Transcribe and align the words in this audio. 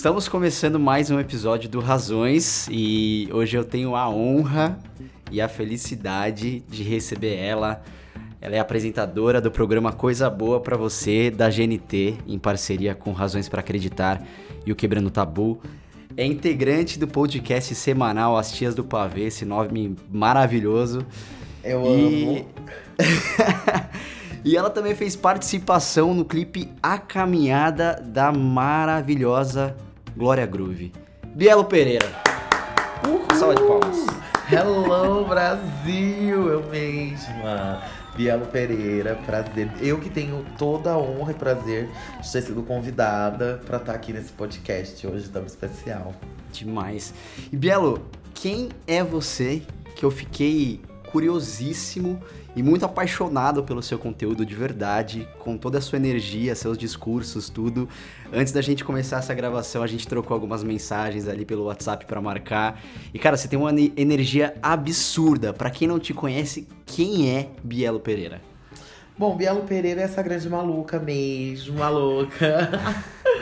Estamos 0.00 0.28
começando 0.28 0.80
mais 0.80 1.10
um 1.10 1.20
episódio 1.20 1.68
do 1.68 1.78
Razões 1.78 2.66
e 2.70 3.28
hoje 3.34 3.58
eu 3.58 3.62
tenho 3.62 3.94
a 3.94 4.08
honra 4.08 4.78
e 5.30 5.42
a 5.42 5.46
felicidade 5.46 6.60
de 6.60 6.82
receber 6.82 7.36
ela. 7.36 7.82
Ela 8.40 8.56
é 8.56 8.58
apresentadora 8.58 9.42
do 9.42 9.50
programa 9.50 9.92
Coisa 9.92 10.30
Boa 10.30 10.58
para 10.58 10.74
Você 10.74 11.30
da 11.30 11.50
GNT, 11.50 12.16
em 12.26 12.38
parceria 12.38 12.94
com 12.94 13.12
Razões 13.12 13.46
para 13.46 13.60
Acreditar 13.60 14.26
e 14.64 14.72
o 14.72 14.74
Quebrando 14.74 15.10
Tabu. 15.10 15.60
É 16.16 16.24
integrante 16.24 16.98
do 16.98 17.06
podcast 17.06 17.74
semanal 17.74 18.38
As 18.38 18.52
Tias 18.52 18.74
do 18.74 18.82
Pavê, 18.82 19.24
esse 19.24 19.44
nome 19.44 19.96
maravilhoso. 20.10 21.04
Eu 21.62 21.84
e... 21.84 22.24
amo. 22.24 22.46
e 24.42 24.56
ela 24.56 24.70
também 24.70 24.94
fez 24.94 25.14
participação 25.14 26.14
no 26.14 26.24
clipe 26.24 26.70
A 26.82 26.96
Caminhada 26.96 28.02
da 28.02 28.32
maravilhosa 28.32 29.76
Glória 30.16 30.44
Groove. 30.44 30.92
Bielo 31.34 31.64
Pereira. 31.64 32.06
Uhul. 33.06 33.38
Salve 33.38 33.56
de 33.56 33.62
palmas. 33.62 34.06
Hello, 34.50 35.24
Brasil! 35.24 36.48
Eu 36.48 36.68
mesma. 36.68 37.82
Bielo 38.16 38.46
Pereira, 38.46 39.14
prazer. 39.24 39.70
Eu 39.80 39.98
que 39.98 40.10
tenho 40.10 40.44
toda 40.58 40.90
a 40.90 40.98
honra 40.98 41.30
e 41.30 41.34
prazer 41.34 41.88
de 42.20 42.32
ter 42.32 42.42
sido 42.42 42.62
convidada 42.62 43.60
para 43.64 43.76
estar 43.76 43.94
aqui 43.94 44.12
nesse 44.12 44.32
podcast 44.32 45.06
hoje 45.06 45.28
tão 45.28 45.46
especial. 45.46 46.12
Demais. 46.52 47.14
E 47.52 47.56
Bielo, 47.56 48.04
quem 48.34 48.70
é 48.86 49.04
você 49.04 49.62
que 49.94 50.04
eu 50.04 50.10
fiquei 50.10 50.80
curiosíssimo 51.12 52.20
e 52.54 52.62
muito 52.62 52.84
apaixonado 52.84 53.62
pelo 53.62 53.82
seu 53.82 53.98
conteúdo 53.98 54.44
de 54.44 54.54
verdade, 54.54 55.28
com 55.38 55.56
toda 55.56 55.78
a 55.78 55.80
sua 55.80 55.96
energia, 55.96 56.54
seus 56.54 56.76
discursos, 56.76 57.48
tudo. 57.48 57.88
Antes 58.32 58.52
da 58.52 58.60
gente 58.60 58.84
começar 58.84 59.18
essa 59.18 59.34
gravação, 59.34 59.82
a 59.82 59.86
gente 59.86 60.06
trocou 60.06 60.34
algumas 60.34 60.62
mensagens 60.64 61.28
ali 61.28 61.44
pelo 61.44 61.64
WhatsApp 61.64 62.06
para 62.06 62.20
marcar. 62.20 62.80
E 63.14 63.18
cara, 63.18 63.36
você 63.36 63.48
tem 63.48 63.58
uma 63.58 63.72
energia 63.72 64.54
absurda. 64.62 65.52
Para 65.52 65.70
quem 65.70 65.86
não 65.86 65.98
te 65.98 66.12
conhece, 66.12 66.66
quem 66.86 67.30
é 67.30 67.50
Bielo 67.62 68.00
Pereira? 68.00 68.40
Bom, 69.20 69.36
Bielo 69.36 69.64
Pereira 69.64 70.00
é 70.00 70.04
essa 70.04 70.22
grande 70.22 70.48
maluca 70.48 70.98
mesmo, 70.98 71.78
maluca. 71.78 72.70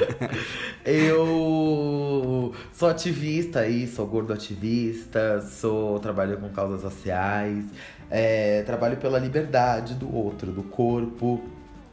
eu 0.85 2.53
sou 2.73 2.89
ativista 2.89 3.61
aí, 3.61 3.87
sou 3.87 4.05
gordo 4.05 4.33
ativista, 4.33 5.41
sou 5.41 6.01
trabalho 6.01 6.37
com 6.39 6.49
causas 6.49 6.81
sociais, 6.81 7.65
é, 8.11 8.63
trabalho 8.63 8.97
pela 8.97 9.19
liberdade 9.19 9.95
do 9.95 10.15
outro, 10.15 10.51
do 10.51 10.63
corpo, 10.63 11.41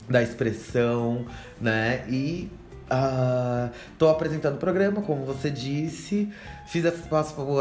da 0.10 0.22
expressão, 0.22 1.26
né? 1.60 2.06
E 2.10 2.50
uh, 2.86 3.72
apresentando 4.10 4.56
o 4.56 4.60
programa, 4.60 5.02
como 5.02 5.26
você 5.26 5.50
disse. 5.50 6.32
Fiz 6.66 6.84
essas, 6.84 7.06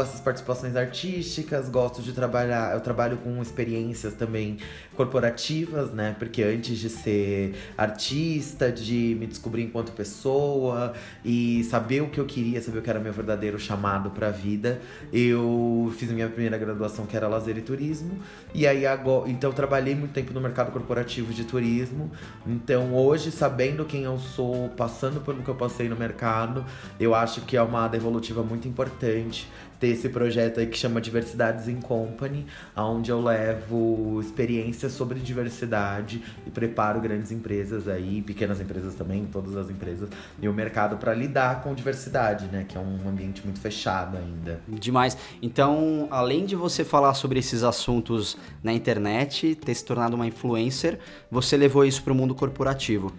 essas, 0.01 0.19
participações 0.19 0.75
artísticas, 0.75 1.69
gosto 1.69 2.01
de 2.01 2.11
trabalhar. 2.11 2.73
Eu 2.73 2.81
trabalho 2.81 3.17
com 3.17 3.39
experiências 3.39 4.15
também 4.15 4.57
corporativas, 4.95 5.91
né? 5.91 6.15
Porque 6.17 6.41
antes 6.41 6.79
de 6.79 6.89
ser 6.89 7.55
artista, 7.77 8.71
de 8.71 9.15
me 9.19 9.27
descobrir 9.27 9.61
enquanto 9.61 9.91
pessoa 9.91 10.93
e 11.23 11.63
saber 11.65 12.01
o 12.01 12.09
que 12.09 12.19
eu 12.19 12.25
queria, 12.25 12.59
saber 12.61 12.79
o 12.79 12.81
que 12.81 12.89
era 12.89 12.99
meu 12.99 13.13
verdadeiro 13.13 13.59
chamado 13.59 14.09
para 14.09 14.29
a 14.29 14.31
vida, 14.31 14.81
eu 15.13 15.93
fiz 15.95 16.09
minha 16.09 16.27
primeira 16.27 16.57
graduação, 16.57 17.05
que 17.05 17.15
era 17.15 17.27
lazer 17.27 17.57
e 17.59 17.61
turismo. 17.61 18.17
E 18.55 18.65
aí 18.65 18.87
agora, 18.87 19.29
então 19.29 19.51
eu 19.51 19.53
trabalhei 19.53 19.93
muito 19.93 20.13
tempo 20.13 20.33
no 20.33 20.41
mercado 20.41 20.71
corporativo 20.71 21.31
de 21.31 21.43
turismo. 21.43 22.09
Então 22.47 22.95
hoje, 22.95 23.31
sabendo 23.31 23.85
quem 23.85 24.03
eu 24.03 24.17
sou, 24.17 24.69
passando 24.69 25.21
pelo 25.21 25.43
que 25.43 25.49
eu 25.49 25.55
passei 25.55 25.87
no 25.87 25.95
mercado, 25.95 26.65
eu 26.99 27.13
acho 27.13 27.41
que 27.41 27.55
é 27.55 27.61
uma 27.61 27.87
devolutiva 27.87 28.41
muito 28.41 28.67
importante 28.67 28.94
importante 28.95 29.47
ter 29.77 29.87
esse 29.87 30.07
projeto 30.07 30.61
aí 30.61 30.67
que 30.67 30.77
chama 30.77 31.01
Diversidades 31.01 31.67
in 31.67 31.81
Company, 31.81 32.45
onde 32.77 33.11
eu 33.11 33.21
levo 33.21 34.21
experiências 34.21 34.93
sobre 34.93 35.19
diversidade 35.19 36.23
e 36.47 36.49
preparo 36.49 37.01
grandes 37.01 37.29
empresas 37.29 37.85
aí, 37.89 38.21
pequenas 38.21 38.61
empresas 38.61 38.95
também, 38.95 39.25
todas 39.25 39.57
as 39.57 39.69
empresas, 39.69 40.09
e 40.41 40.47
o 40.47 40.53
mercado 40.53 40.97
para 40.97 41.13
lidar 41.13 41.61
com 41.61 41.75
diversidade, 41.75 42.45
né? 42.45 42.65
Que 42.67 42.77
é 42.77 42.79
um 42.79 43.07
ambiente 43.07 43.43
muito 43.43 43.59
fechado 43.59 44.17
ainda. 44.17 44.61
Demais. 44.65 45.17
Então, 45.41 46.07
além 46.09 46.45
de 46.45 46.55
você 46.55 46.85
falar 46.85 47.13
sobre 47.13 47.39
esses 47.39 47.61
assuntos 47.61 48.37
na 48.63 48.71
internet, 48.71 49.55
ter 49.55 49.75
se 49.75 49.83
tornado 49.83 50.15
uma 50.15 50.25
influencer, 50.25 50.99
você 51.29 51.57
levou 51.57 51.83
isso 51.83 52.01
para 52.01 52.13
o 52.13 52.15
mundo 52.15 52.33
corporativo. 52.33 53.11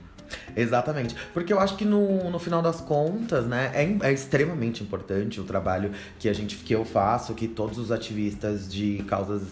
Exatamente. 0.57 1.15
Porque 1.33 1.53
eu 1.53 1.61
acho 1.61 1.77
que 1.77 1.85
no, 1.85 2.31
no 2.31 2.39
final 2.39 2.63
das 2.63 2.81
contas, 2.81 3.47
né, 3.47 3.71
é, 3.75 4.09
é 4.09 4.13
extremamente 4.13 4.83
importante 4.83 5.41
o 5.41 5.45
trabalho 5.45 5.93
que 6.19 6.29
a 6.29 6.33
gente 6.33 6.57
que 6.57 6.75
eu 6.75 6.85
faço, 6.85 7.35
que 7.35 7.49
todos 7.49 7.79
os 7.79 7.93
ativistas 7.93 8.69
de 8.69 9.05
causas 9.07 9.43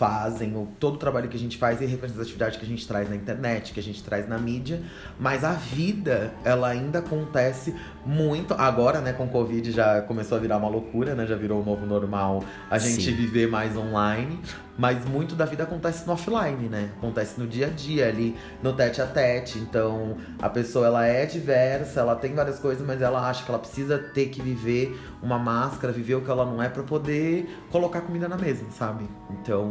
fazem, 0.00 0.56
o, 0.56 0.66
todo 0.80 0.94
o 0.94 0.96
trabalho 0.96 1.28
que 1.28 1.36
a 1.36 1.38
gente 1.38 1.58
faz 1.58 1.82
e 1.82 1.84
representatividade 1.84 2.58
que 2.58 2.64
a 2.64 2.68
gente 2.68 2.88
traz 2.88 3.10
na 3.10 3.14
internet, 3.14 3.74
que 3.74 3.80
a 3.80 3.82
gente 3.82 4.02
traz 4.02 4.26
na 4.26 4.38
mídia, 4.38 4.80
mas 5.18 5.44
a 5.44 5.52
vida, 5.52 6.32
ela 6.42 6.68
ainda 6.68 7.00
acontece 7.00 7.74
muito. 8.06 8.54
Agora, 8.54 9.02
né, 9.02 9.12
com 9.12 9.24
o 9.24 9.28
Covid 9.28 9.70
já 9.70 10.00
começou 10.00 10.38
a 10.38 10.40
virar 10.40 10.56
uma 10.56 10.70
loucura, 10.70 11.14
né? 11.14 11.26
Já 11.26 11.36
virou 11.36 11.60
o 11.60 11.64
novo 11.64 11.84
normal 11.84 12.42
a 12.70 12.78
gente 12.78 13.04
Sim. 13.04 13.14
viver 13.14 13.46
mais 13.46 13.76
online. 13.76 14.40
Mas 14.78 15.04
muito 15.04 15.34
da 15.34 15.44
vida 15.44 15.64
acontece 15.64 16.06
no 16.06 16.14
offline, 16.14 16.68
né? 16.68 16.90
Acontece 16.96 17.38
no 17.38 17.46
dia 17.46 17.66
a 17.66 17.70
dia 17.70 18.08
ali, 18.08 18.36
no 18.62 18.72
tete 18.72 19.02
a 19.02 19.06
tete. 19.06 19.58
Então, 19.58 20.16
a 20.40 20.48
pessoa 20.48 20.86
ela 20.86 21.06
é 21.06 21.26
diversa, 21.26 22.00
ela 22.00 22.16
tem 22.16 22.34
várias 22.34 22.58
coisas, 22.58 22.86
mas 22.86 23.02
ela 23.02 23.28
acha 23.28 23.44
que 23.44 23.50
ela 23.50 23.58
precisa 23.58 23.98
ter 23.98 24.28
que 24.28 24.40
viver 24.40 24.98
uma 25.22 25.38
máscara, 25.38 25.92
viver 25.92 26.14
o 26.14 26.22
que 26.22 26.30
ela 26.30 26.46
não 26.46 26.62
é 26.62 26.68
para 26.68 26.82
poder 26.82 27.48
colocar 27.70 28.00
comida 28.00 28.28
na 28.28 28.36
mesa, 28.36 28.64
sabe? 28.70 29.06
Então, 29.30 29.70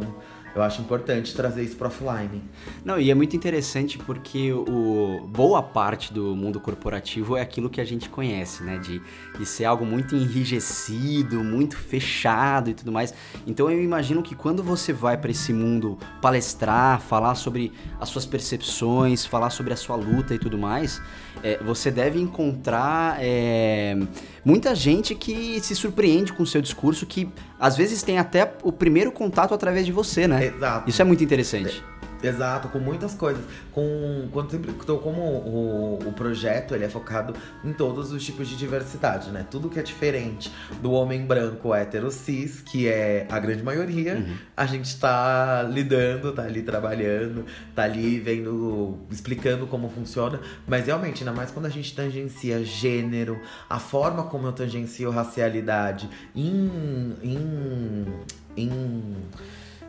eu 0.54 0.62
acho 0.62 0.80
importante 0.80 1.34
trazer 1.34 1.62
isso 1.62 1.76
para 1.76 1.88
offline. 1.88 2.42
Não, 2.84 2.98
e 2.98 3.10
é 3.10 3.14
muito 3.14 3.36
interessante 3.36 3.98
porque 3.98 4.52
o 4.52 5.26
boa 5.28 5.62
parte 5.62 6.12
do 6.12 6.34
mundo 6.34 6.58
corporativo 6.58 7.36
é 7.36 7.40
aquilo 7.40 7.70
que 7.70 7.80
a 7.80 7.84
gente 7.84 8.08
conhece, 8.08 8.62
né? 8.62 8.78
De, 8.78 9.00
de 9.38 9.46
ser 9.46 9.64
algo 9.64 9.84
muito 9.84 10.14
enrijecido, 10.14 11.44
muito 11.44 11.76
fechado 11.76 12.70
e 12.70 12.74
tudo 12.74 12.90
mais. 12.90 13.14
Então 13.46 13.70
eu 13.70 13.82
imagino 13.82 14.22
que 14.22 14.34
quando 14.34 14.62
você 14.62 14.92
vai 14.92 15.16
para 15.16 15.30
esse 15.30 15.52
mundo 15.52 15.98
palestrar, 16.20 17.00
falar 17.00 17.34
sobre 17.34 17.72
as 18.00 18.08
suas 18.08 18.26
percepções, 18.26 19.24
falar 19.24 19.50
sobre 19.50 19.72
a 19.72 19.76
sua 19.76 19.96
luta 19.96 20.34
e 20.34 20.38
tudo 20.38 20.58
mais, 20.58 21.00
é, 21.42 21.58
você 21.62 21.90
deve 21.90 22.20
encontrar 22.20 23.18
é, 23.20 23.96
muita 24.44 24.74
gente 24.74 25.14
que 25.14 25.60
se 25.60 25.74
surpreende 25.74 26.32
com 26.32 26.42
o 26.42 26.46
seu 26.46 26.60
discurso, 26.60 27.06
que 27.06 27.28
às 27.58 27.76
vezes 27.76 28.02
tem 28.02 28.18
até 28.18 28.54
o 28.62 28.72
primeiro 28.72 29.12
contato 29.12 29.54
através 29.54 29.86
de 29.86 29.92
você, 29.92 30.26
né? 30.26 30.39
Exato. 30.44 30.88
Isso 30.88 31.00
é 31.00 31.04
muito 31.04 31.22
interessante. 31.22 31.82
É. 31.96 32.00
Exato, 32.22 32.68
com 32.68 32.78
muitas 32.78 33.14
coisas. 33.14 33.42
Com 33.72 34.28
quando 34.30 34.50
sempre 34.50 34.70
então, 34.70 34.98
como 34.98 35.20
o, 35.22 35.98
o 36.06 36.12
projeto 36.12 36.74
ele 36.74 36.84
é 36.84 36.88
focado 36.88 37.34
em 37.64 37.72
todos 37.72 38.12
os 38.12 38.24
tipos 38.24 38.48
de 38.48 38.56
diversidade, 38.56 39.30
né? 39.30 39.46
Tudo 39.50 39.68
que 39.68 39.78
é 39.78 39.82
diferente 39.82 40.52
do 40.82 40.92
homem 40.92 41.24
branco 41.24 41.74
hétero 41.74 42.10
cis, 42.10 42.60
que 42.60 42.88
é 42.88 43.26
a 43.30 43.38
grande 43.38 43.62
maioria, 43.62 44.16
uhum. 44.16 44.36
a 44.56 44.66
gente 44.66 44.98
tá 44.98 45.62
lidando, 45.62 46.32
tá 46.32 46.42
ali 46.42 46.62
trabalhando, 46.62 47.46
tá 47.74 47.84
ali 47.84 48.18
vendo, 48.20 48.98
explicando 49.10 49.66
como 49.66 49.88
funciona. 49.88 50.40
Mas 50.66 50.86
realmente, 50.86 51.22
ainda 51.22 51.32
mais 51.34 51.50
quando 51.50 51.66
a 51.66 51.70
gente 51.70 51.94
tangencia 51.94 52.62
gênero, 52.62 53.40
a 53.68 53.78
forma 53.78 54.24
como 54.24 54.46
eu 54.46 54.52
tangencio 54.52 55.10
racialidade 55.10 56.08
em, 56.34 57.14
em, 57.22 58.06
em 58.56 59.16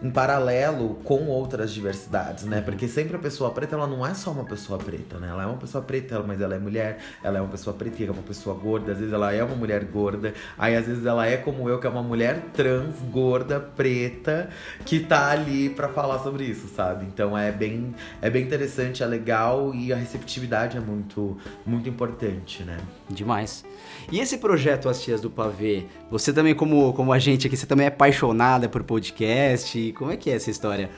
em 0.02 0.10
paralelo 0.10 0.96
com 1.04 1.28
outras 1.28 1.72
diversidades, 1.72 2.46
né? 2.46 2.62
Porque 2.62 2.88
sempre 2.88 3.16
a 3.16 3.20
pessoa 3.20 3.52
preta, 3.52 3.76
ela 3.76 3.88
não 3.88 4.06
é 4.06 4.14
só 4.14 4.32
uma 4.32 4.46
pessoa 4.46 4.80
preta, 4.80 5.20
né? 5.20 5.30
Ela 5.30 5.44
é 5.44 5.46
uma 5.46 5.58
pessoa 5.58 5.84
preta, 5.84 6.22
mas 6.24 6.42
ela 6.42 6.56
é 6.56 6.60
mulher, 6.60 7.00
ela 7.24 7.38
é 7.38 7.42
uma 7.42 7.50
pessoa 7.50 7.76
preta, 7.76 8.04
é 8.04 8.10
uma 8.10 8.24
pessoa 8.24 8.56
gorda, 8.56 8.94
às 8.94 8.98
vezes 8.98 9.14
ela 9.14 9.32
é 9.32 9.44
uma 9.44 9.56
mulher 9.56 9.84
gorda, 9.86 10.34
aí 10.58 10.76
às 10.76 10.88
vezes 10.88 11.06
ela 11.06 11.28
é 11.28 11.38
como 11.38 11.70
eu, 11.70 11.80
que 11.80 11.86
é 11.86 11.90
uma 11.90 12.02
mulher 12.02 12.42
trans, 12.54 12.96
gorda, 13.12 13.60
preta, 13.60 14.50
que 14.86 15.00
tá 15.00 15.30
ali 15.30 15.70
para 15.70 15.88
falar 15.90 16.20
sobre 16.20 16.46
isso, 16.46 16.68
sabe? 16.68 17.06
Então 17.06 17.38
é 17.38 17.52
bem, 17.52 17.94
é 18.22 18.30
bem 18.30 18.44
interessante, 18.44 19.04
é 19.04 19.06
legal 19.06 19.74
e 19.76 19.94
a 19.94 19.96
receptividade 19.96 20.78
é 20.78 20.80
muito, 20.80 21.38
muito 21.66 21.88
importante, 21.88 22.64
né? 22.64 22.78
Demais. 23.10 23.64
E 24.10 24.20
esse 24.20 24.38
projeto 24.38 24.88
As 24.88 25.02
Tias 25.02 25.20
do 25.20 25.30
Pavê, 25.30 25.86
você 26.10 26.32
também, 26.32 26.56
como, 26.56 26.94
como 26.94 27.12
a 27.12 27.20
gente 27.20 27.48
aqui, 27.48 27.58
você 27.58 27.66
também 27.66 27.86
é 27.86 27.90
apaixonada 27.90 28.70
por 28.70 28.84
podcast. 28.84 29.94
Como 29.98 30.12
é 30.12 30.18
que 30.18 30.30
é 30.30 30.36
essa 30.36 30.50
história? 30.50 30.90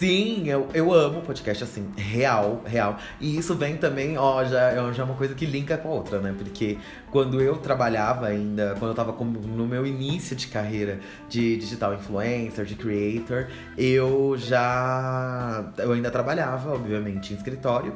Sim, 0.00 0.48
eu, 0.48 0.66
eu 0.72 0.94
amo 0.94 1.20
podcast, 1.20 1.62
assim, 1.62 1.86
real, 1.94 2.62
real. 2.64 2.96
E 3.20 3.36
isso 3.36 3.54
vem 3.54 3.76
também, 3.76 4.16
ó, 4.16 4.42
já, 4.42 4.90
já 4.92 5.02
é 5.02 5.04
uma 5.04 5.14
coisa 5.14 5.34
que 5.34 5.44
linka 5.44 5.76
com 5.76 5.90
a 5.90 5.92
outra, 5.92 6.20
né? 6.20 6.34
Porque 6.38 6.78
quando 7.10 7.38
eu 7.38 7.58
trabalhava 7.58 8.26
ainda, 8.26 8.74
quando 8.78 8.92
eu 8.92 8.94
tava 8.94 9.12
no 9.12 9.66
meu 9.66 9.84
início 9.84 10.34
de 10.34 10.46
carreira 10.46 11.00
de 11.28 11.54
digital 11.58 11.92
influencer, 11.92 12.64
de 12.64 12.76
creator, 12.76 13.48
eu 13.76 14.36
já. 14.38 15.70
Eu 15.76 15.92
ainda 15.92 16.10
trabalhava, 16.10 16.72
obviamente, 16.72 17.34
em 17.34 17.36
escritório. 17.36 17.92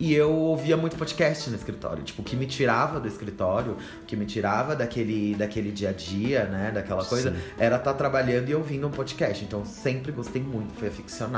E 0.00 0.12
eu 0.12 0.32
ouvia 0.32 0.76
muito 0.76 0.96
podcast 0.96 1.48
no 1.50 1.54
escritório. 1.54 2.02
Tipo, 2.02 2.22
o 2.22 2.24
que 2.24 2.34
me 2.34 2.46
tirava 2.46 2.98
do 2.98 3.06
escritório, 3.06 3.76
o 4.02 4.06
que 4.06 4.16
me 4.16 4.26
tirava 4.26 4.74
daquele, 4.74 5.36
daquele 5.36 5.70
dia 5.70 5.90
a 5.90 5.92
dia, 5.92 6.46
né? 6.46 6.72
Daquela 6.74 7.04
coisa, 7.04 7.30
Sim. 7.30 7.36
era 7.56 7.76
estar 7.76 7.92
tá 7.92 7.96
trabalhando 7.96 8.48
e 8.48 8.54
ouvindo 8.56 8.88
um 8.88 8.90
podcast. 8.90 9.44
Então, 9.44 9.64
sempre 9.64 10.10
gostei 10.10 10.42
muito, 10.42 10.74
fui 10.74 10.88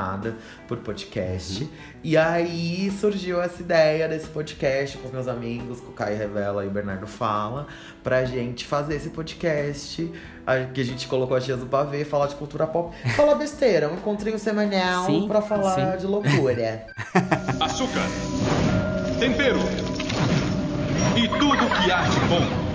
aficionada 0.07 0.35
por 0.67 0.77
podcast. 0.77 1.63
Uhum. 1.63 1.69
E 2.03 2.17
aí 2.17 2.91
surgiu 2.91 3.41
essa 3.41 3.61
ideia 3.61 4.07
desse 4.07 4.27
podcast 4.27 4.97
com 4.97 5.09
meus 5.09 5.27
amigos, 5.27 5.81
com 5.81 5.89
o 5.89 5.93
Caio 5.93 6.17
Revela 6.17 6.63
e 6.63 6.67
o 6.67 6.71
Bernardo 6.71 7.07
Fala, 7.07 7.67
pra 8.03 8.23
gente 8.23 8.65
fazer 8.65 8.95
esse 8.95 9.09
podcast 9.09 10.11
que 10.73 10.81
a 10.81 10.85
gente 10.85 11.07
colocou 11.07 11.35
as 11.35 11.43
dias 11.43 11.59
do 11.59 11.65
pavê, 11.65 12.05
falar 12.05 12.27
de 12.27 12.35
cultura 12.35 12.65
pop. 12.65 12.95
Falar 13.15 13.35
besteira, 13.35 13.89
um 13.89 13.95
encontrinho 13.95 14.39
semanal 14.39 15.05
sim, 15.05 15.27
pra 15.27 15.41
falar 15.41 15.93
sim. 15.93 15.97
de 15.97 16.07
loucura. 16.07 16.87
Açúcar, 17.59 18.07
tempero 19.19 19.59
e 21.17 21.27
tudo 21.27 21.57
que 21.81 21.91
há 21.91 22.03
de 22.03 22.19
bom. 22.21 22.67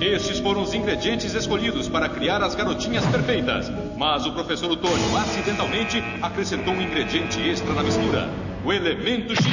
Estes 0.00 0.38
foram 0.38 0.62
os 0.62 0.72
ingredientes 0.72 1.34
escolhidos 1.34 1.86
para 1.86 2.08
criar 2.08 2.42
as 2.42 2.54
garotinhas 2.54 3.04
perfeitas. 3.04 3.70
Mas 4.00 4.24
o 4.24 4.32
professor 4.32 4.70
Otônio 4.70 5.14
acidentalmente 5.14 6.02
acrescentou 6.22 6.72
um 6.72 6.80
ingrediente 6.80 7.38
extra 7.38 7.74
na 7.74 7.82
mistura: 7.82 8.30
o 8.64 8.72
elemento 8.72 9.34
X. 9.34 9.44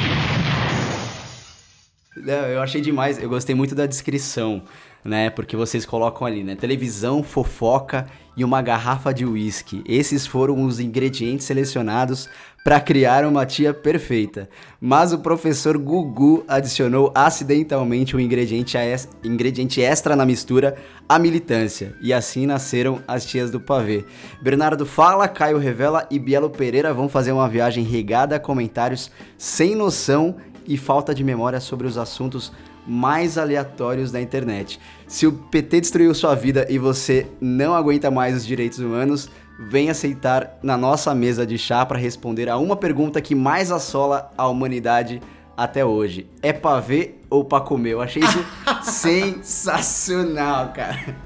Eu 2.16 2.62
achei 2.62 2.80
demais, 2.80 3.22
eu 3.22 3.28
gostei 3.28 3.54
muito 3.54 3.74
da 3.74 3.84
descrição 3.84 4.62
né? 5.04 5.30
Porque 5.30 5.56
vocês 5.56 5.86
colocam 5.86 6.26
ali, 6.26 6.42
né? 6.42 6.54
Televisão, 6.54 7.22
fofoca 7.22 8.06
e 8.36 8.44
uma 8.44 8.62
garrafa 8.62 9.12
de 9.12 9.24
uísque. 9.24 9.82
Esses 9.86 10.26
foram 10.26 10.64
os 10.64 10.78
ingredientes 10.78 11.46
selecionados 11.46 12.28
para 12.64 12.80
criar 12.80 13.24
uma 13.24 13.46
tia 13.46 13.72
perfeita. 13.72 14.48
Mas 14.80 15.12
o 15.12 15.18
professor 15.18 15.78
Gugu 15.78 16.44
adicionou 16.46 17.10
acidentalmente 17.14 18.14
um 18.14 18.20
ingrediente, 18.20 18.76
ingrediente 19.24 19.80
extra 19.80 20.14
na 20.14 20.26
mistura, 20.26 20.76
a 21.08 21.18
militância. 21.18 21.94
E 22.02 22.12
assim 22.12 22.46
nasceram 22.46 23.00
as 23.08 23.24
tias 23.24 23.50
do 23.50 23.58
pavê. 23.58 24.04
Bernardo 24.42 24.84
fala, 24.84 25.26
Caio 25.26 25.58
revela 25.58 26.06
e 26.10 26.18
Bielo 26.18 26.50
Pereira 26.50 26.92
vão 26.92 27.08
fazer 27.08 27.32
uma 27.32 27.48
viagem 27.48 27.84
regada 27.84 28.36
a 28.36 28.40
comentários 28.40 29.10
sem 29.36 29.74
noção 29.74 30.36
e 30.66 30.76
falta 30.76 31.14
de 31.14 31.24
memória 31.24 31.60
sobre 31.60 31.86
os 31.86 31.96
assuntos 31.96 32.52
mais 32.88 33.36
aleatórios 33.36 34.10
da 34.10 34.20
internet. 34.20 34.80
Se 35.06 35.26
o 35.26 35.32
PT 35.32 35.82
destruiu 35.82 36.14
sua 36.14 36.34
vida 36.34 36.66
e 36.70 36.78
você 36.78 37.26
não 37.40 37.74
aguenta 37.74 38.10
mais 38.10 38.34
os 38.34 38.46
direitos 38.46 38.78
humanos, 38.78 39.28
vem 39.58 39.90
aceitar 39.90 40.58
na 40.62 40.76
nossa 40.76 41.14
mesa 41.14 41.46
de 41.46 41.58
chá 41.58 41.84
para 41.84 41.98
responder 41.98 42.48
a 42.48 42.56
uma 42.56 42.76
pergunta 42.76 43.20
que 43.20 43.34
mais 43.34 43.70
assola 43.70 44.30
a 44.38 44.46
humanidade 44.48 45.20
até 45.56 45.84
hoje. 45.84 46.26
É 46.40 46.52
pra 46.52 46.78
ver 46.80 47.20
ou 47.28 47.44
pra 47.44 47.60
comer? 47.60 47.92
Eu 47.92 48.00
achei 48.00 48.22
isso 48.22 48.44
sensacional, 48.82 50.72
cara. 50.72 51.16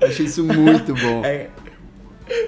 Eu 0.00 0.08
achei 0.08 0.26
isso 0.26 0.42
muito 0.42 0.94
bom. 0.94 1.22
É, 1.24 1.48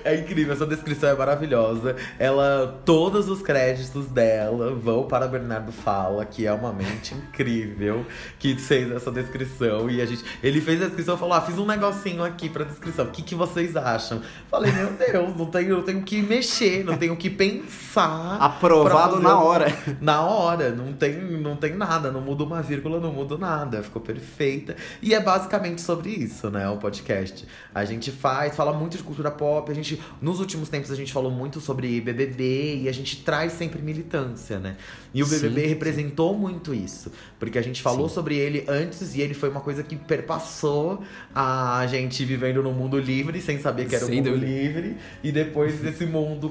é 0.05 0.15
incrível, 0.17 0.53
essa 0.53 0.67
descrição 0.67 1.11
é 1.11 1.15
maravilhosa. 1.15 1.97
Ela, 2.19 2.81
todos 2.85 3.29
os 3.29 3.43
créditos 3.43 4.07
dela 4.07 4.75
vão 4.75 5.05
para 5.05 5.27
Bernardo 5.27 5.73
Fala, 5.73 6.25
que 6.25 6.47
é 6.47 6.53
uma 6.53 6.73
mente 6.73 7.15
incrível, 7.15 8.07
que 8.39 8.57
fez 8.57 8.91
essa 8.91 9.11
descrição. 9.11 9.91
E 9.91 10.01
a 10.01 10.07
gente, 10.07 10.25
ele 10.43 10.61
fez 10.61 10.81
a 10.83 10.87
descrição 10.87 11.17
e 11.17 11.19
falou: 11.19 11.35
Ah, 11.35 11.41
fiz 11.41 11.59
um 11.59 11.67
negocinho 11.67 12.25
aqui 12.25 12.49
pra 12.49 12.65
descrição. 12.65 13.07
O 13.07 13.11
que, 13.11 13.23
que 13.23 13.35
vocês 13.35 13.77
acham? 13.77 14.23
Falei, 14.51 14.73
meu 14.73 14.91
Deus, 14.93 15.37
não 15.37 15.47
tenho, 15.47 15.77
não 15.77 15.83
tenho 15.83 16.03
que 16.03 16.23
mexer, 16.23 16.85
não 16.85 16.97
tenho 16.97 17.17
que 17.17 17.29
pensar. 17.29 18.37
Aprovado 18.41 19.21
na 19.21 19.39
hora. 19.39 19.67
Na 20.01 20.23
hora, 20.23 20.71
não 20.71 20.93
tem, 20.93 21.15
não 21.15 21.57
tem 21.57 21.75
nada, 21.75 22.11
não 22.11 22.21
muda 22.21 22.45
uma 22.45 22.63
vírgula, 22.63 23.01
não 23.01 23.13
muda 23.13 23.37
nada. 23.37 23.83
Ficou 23.83 24.01
perfeita. 24.01 24.77
E 25.03 25.15
é 25.15 25.21
basicamente 25.21 25.81
sobre 25.81 26.11
isso, 26.11 26.51
né? 26.51 26.69
O 26.69 26.77
podcast. 26.77 27.47
A 27.75 27.85
gente 27.85 28.11
faz, 28.11 28.55
fala 28.57 28.73
muito 28.73 28.97
de 28.97 29.03
cultura 29.03 29.31
pop 29.31 29.74
a 29.75 29.83
gente, 29.83 30.01
nos 30.21 30.41
últimos 30.41 30.69
tempos, 30.69 30.91
a 30.91 30.95
gente 30.95 31.13
falou 31.13 31.31
muito 31.31 31.61
sobre 31.61 32.01
BBB 32.01 32.83
e 32.83 32.89
a 32.89 32.93
gente 32.93 33.23
traz 33.23 33.53
sempre 33.53 33.83
militância, 33.83 34.59
né? 34.59 34.77
E 35.13 35.23
o 35.23 35.27
BBB 35.27 35.63
sim, 35.63 35.67
representou 35.69 36.33
sim. 36.35 36.41
muito 36.41 36.75
isso, 36.75 37.13
porque 37.39 37.59
a 37.59 37.63
gente 37.63 37.83
falou 37.83 38.09
sim. 38.09 38.15
sobre 38.15 38.37
ele 38.37 38.65
antes 38.69 39.15
e 39.15 39.21
ele 39.21 39.35
foi 39.35 39.49
uma 39.49 39.61
coisa 39.61 39.83
que 39.83 39.97
perpassou 39.97 41.03
a 41.35 41.87
gente 41.89 42.25
vivendo 42.25 42.63
no 42.63 42.73
mundo 42.73 42.99
livre, 42.99 43.41
sem 43.41 43.59
saber 43.59 43.87
que 43.87 43.95
era 43.97 44.05
o 44.05 44.09
um 44.09 44.15
mundo 44.15 44.35
livre, 44.35 44.97
e 45.23 45.33
depois 45.33 45.79
desse 45.81 46.07
mundo 46.07 46.51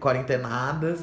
quarentenadas 0.00 1.00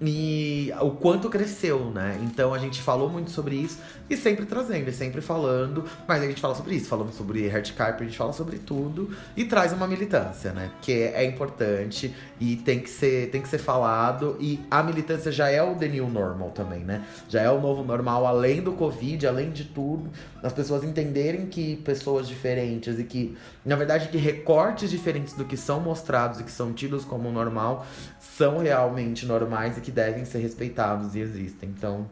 e 0.00 0.72
o 0.80 0.92
quanto 0.92 1.28
cresceu, 1.28 1.90
né? 1.90 2.18
Então 2.22 2.54
a 2.54 2.58
gente 2.58 2.80
falou 2.80 3.08
muito 3.10 3.30
sobre 3.30 3.56
isso 3.56 3.78
e 4.08 4.16
sempre 4.16 4.46
trazendo, 4.46 4.88
e 4.88 4.92
sempre 4.92 5.20
falando, 5.20 5.84
mas 6.08 6.22
a 6.22 6.26
gente 6.26 6.40
fala 6.40 6.54
sobre 6.54 6.74
isso, 6.74 6.88
falando 6.88 7.12
sobre 7.12 7.46
Red 7.46 7.72
Carpet, 7.76 8.02
a 8.02 8.06
gente 8.06 8.16
fala 8.16 8.32
sobre 8.32 8.58
tudo 8.58 9.10
e 9.36 9.44
traz 9.44 9.72
uma 9.72 9.86
militância, 9.86 10.52
né? 10.52 10.70
Que 10.80 11.02
é 11.02 11.24
importante 11.24 12.14
e 12.40 12.56
tem 12.56 12.80
que 12.80 12.88
ser, 12.88 13.30
tem 13.30 13.42
que 13.42 13.48
ser 13.48 13.58
falado 13.58 14.36
e 14.40 14.58
a 14.70 14.82
militância 14.82 15.30
já 15.30 15.50
é 15.50 15.62
o 15.62 15.74
the 15.74 15.86
new 15.86 16.08
normal 16.08 16.50
também, 16.50 16.80
né? 16.80 17.04
Já 17.28 17.42
é 17.42 17.50
o 17.50 17.60
novo 17.60 17.84
normal 17.84 18.26
além 18.26 18.62
do 18.62 18.72
Covid, 18.72 19.26
além 19.26 19.50
de 19.50 19.64
tudo, 19.64 20.10
as 20.42 20.52
pessoas 20.52 20.84
entenderem 20.84 21.46
que 21.46 21.76
pessoas 21.76 22.26
diferentes 22.26 22.98
e 22.98 23.04
que, 23.04 23.36
na 23.64 23.76
verdade, 23.76 24.08
que 24.08 24.16
recortes 24.16 24.90
diferentes 24.90 25.34
do 25.34 25.44
que 25.44 25.56
são 25.56 25.80
mostrados 25.80 26.40
e 26.40 26.44
que 26.44 26.50
são 26.50 26.72
tidos 26.72 27.04
como 27.04 27.30
normal 27.30 27.86
são 28.18 28.58
realmente 28.58 29.26
normais 29.26 29.76
e 29.76 29.80
que 29.80 29.90
devem 29.90 30.24
ser 30.24 30.38
respeitados 30.38 31.14
e 31.14 31.20
existem. 31.20 31.68
Então, 31.68 32.08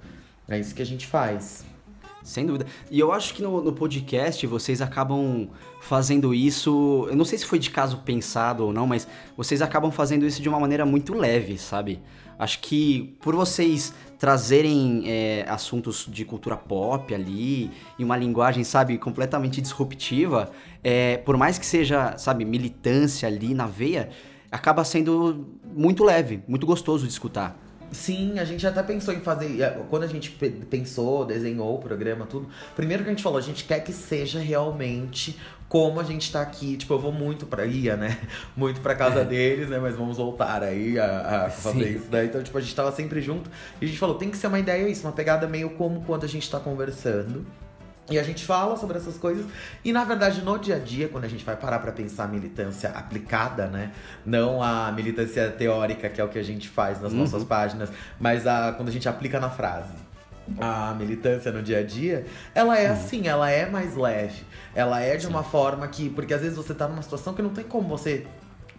é 0.48 0.58
isso 0.58 0.74
que 0.74 0.82
a 0.82 0.86
gente 0.86 1.06
faz. 1.06 1.64
Sem 2.22 2.44
dúvida. 2.44 2.66
E 2.90 3.00
eu 3.00 3.10
acho 3.10 3.32
que 3.32 3.42
no, 3.42 3.62
no, 3.62 3.72
podcast 3.72 4.46
vocês 4.46 4.82
acabam 4.82 5.48
fazendo 5.80 6.34
isso. 6.34 7.06
Eu 7.08 7.16
não 7.16 7.24
sei 7.24 7.38
se 7.38 7.46
foi 7.46 7.58
de 7.58 7.70
caso 7.70 7.98
pensado 7.98 8.66
ou 8.66 8.72
não, 8.72 8.86
mas 8.86 9.08
vocês 9.34 9.62
acabam 9.62 9.90
fazendo 9.90 10.26
isso 10.26 10.42
de 10.42 10.48
uma 10.48 10.60
maneira 10.60 10.84
muito 10.84 11.14
leve, 11.14 11.56
sabe? 11.56 12.02
Acho 12.38 12.60
que 12.60 13.16
por 13.20 13.34
vocês 13.34 13.94
trazerem 14.18 15.04
é, 15.06 15.44
assuntos 15.48 16.06
de 16.08 16.24
cultura 16.24 16.56
pop 16.56 17.14
ali 17.14 17.70
e 17.98 18.04
uma 18.04 18.16
linguagem, 18.16 18.64
sabe, 18.64 18.98
completamente 18.98 19.60
disruptiva, 19.60 20.50
é, 20.82 21.18
por 21.18 21.36
mais 21.36 21.58
que 21.58 21.64
seja, 21.64 22.16
sabe, 22.18 22.44
militância 22.44 23.28
ali 23.28 23.54
na 23.54 23.66
veia, 23.66 24.10
acaba 24.50 24.82
sendo 24.84 25.46
muito 25.74 26.02
leve, 26.04 26.42
muito 26.48 26.66
gostoso 26.66 27.06
de 27.06 27.12
escutar. 27.12 27.56
Sim, 27.90 28.38
a 28.38 28.44
gente 28.44 28.66
até 28.66 28.82
pensou 28.82 29.14
em 29.14 29.20
fazer. 29.20 29.62
É, 29.62 29.70
quando 29.88 30.02
a 30.02 30.06
gente 30.06 30.30
pensou, 30.68 31.24
desenhou 31.24 31.76
o 31.76 31.78
programa, 31.78 32.26
tudo. 32.26 32.46
Primeiro 32.76 33.02
que 33.02 33.08
a 33.08 33.12
gente 33.12 33.22
falou, 33.22 33.38
a 33.38 33.42
gente 33.42 33.64
quer 33.64 33.80
que 33.80 33.92
seja 33.92 34.38
realmente 34.38 35.38
como 35.68 36.00
a 36.00 36.04
gente 36.04 36.32
tá 36.32 36.40
aqui. 36.40 36.76
Tipo, 36.76 36.94
eu 36.94 36.98
vou 36.98 37.12
muito 37.12 37.46
pra 37.46 37.66
Ia, 37.66 37.96
né? 37.96 38.18
Muito 38.56 38.80
pra 38.80 38.94
casa 38.94 39.20
é. 39.20 39.24
deles, 39.24 39.68
né? 39.68 39.78
Mas 39.78 39.94
vamos 39.94 40.16
voltar 40.16 40.62
aí 40.62 40.98
a, 40.98 41.46
a 41.46 41.50
fazer 41.50 41.84
Sim. 41.84 41.96
isso 41.96 42.06
daí. 42.10 42.26
Então, 42.26 42.42
tipo, 42.42 42.56
a 42.56 42.60
gente 42.60 42.74
tava 42.74 42.90
sempre 42.92 43.20
junto. 43.20 43.50
E 43.80 43.84
a 43.84 43.88
gente 43.88 43.98
falou, 43.98 44.16
tem 44.16 44.30
que 44.30 44.36
ser 44.36 44.46
uma 44.46 44.58
ideia 44.58 44.88
isso, 44.88 45.06
uma 45.06 45.12
pegada 45.12 45.46
meio 45.46 45.70
como 45.70 46.02
quando 46.02 46.24
a 46.24 46.28
gente 46.28 46.50
tá 46.50 46.58
conversando. 46.58 47.46
E 48.10 48.18
a 48.18 48.22
gente 48.22 48.44
fala 48.44 48.76
sobre 48.76 48.96
essas 48.96 49.18
coisas. 49.18 49.44
E 49.84 49.92
na 49.92 50.02
verdade, 50.02 50.40
no 50.40 50.58
dia 50.58 50.76
a 50.76 50.78
dia, 50.78 51.08
quando 51.08 51.24
a 51.24 51.28
gente 51.28 51.44
vai 51.44 51.56
parar 51.56 51.78
para 51.78 51.92
pensar 51.92 52.24
a 52.24 52.28
militância 52.28 52.88
aplicada, 52.90 53.66
né? 53.66 53.92
Não 54.24 54.62
a 54.62 54.90
militância 54.92 55.50
teórica, 55.50 56.08
que 56.08 56.20
é 56.20 56.24
o 56.24 56.28
que 56.28 56.38
a 56.38 56.42
gente 56.42 56.68
faz 56.68 57.00
nas 57.02 57.12
uhum. 57.12 57.18
nossas 57.18 57.44
páginas, 57.44 57.90
mas 58.18 58.46
a, 58.46 58.72
quando 58.72 58.88
a 58.88 58.92
gente 58.92 59.08
aplica 59.08 59.38
na 59.38 59.50
frase. 59.50 60.07
A 60.60 60.94
militância 60.94 61.52
no 61.52 61.62
dia 61.62 61.78
a 61.78 61.82
dia, 61.82 62.26
ela 62.54 62.78
é 62.78 62.86
uhum. 62.86 62.92
assim, 62.92 63.28
ela 63.28 63.50
é 63.50 63.68
mais 63.68 63.94
leve. 63.94 64.42
Ela 64.74 65.00
é 65.00 65.16
de 65.16 65.26
uma 65.26 65.42
forma 65.42 65.86
que. 65.88 66.08
Porque 66.08 66.32
às 66.32 66.40
vezes 66.40 66.56
você 66.56 66.74
tá 66.74 66.88
numa 66.88 67.02
situação 67.02 67.34
que 67.34 67.42
não 67.42 67.50
tem 67.50 67.64
como 67.64 67.88
você 67.88 68.26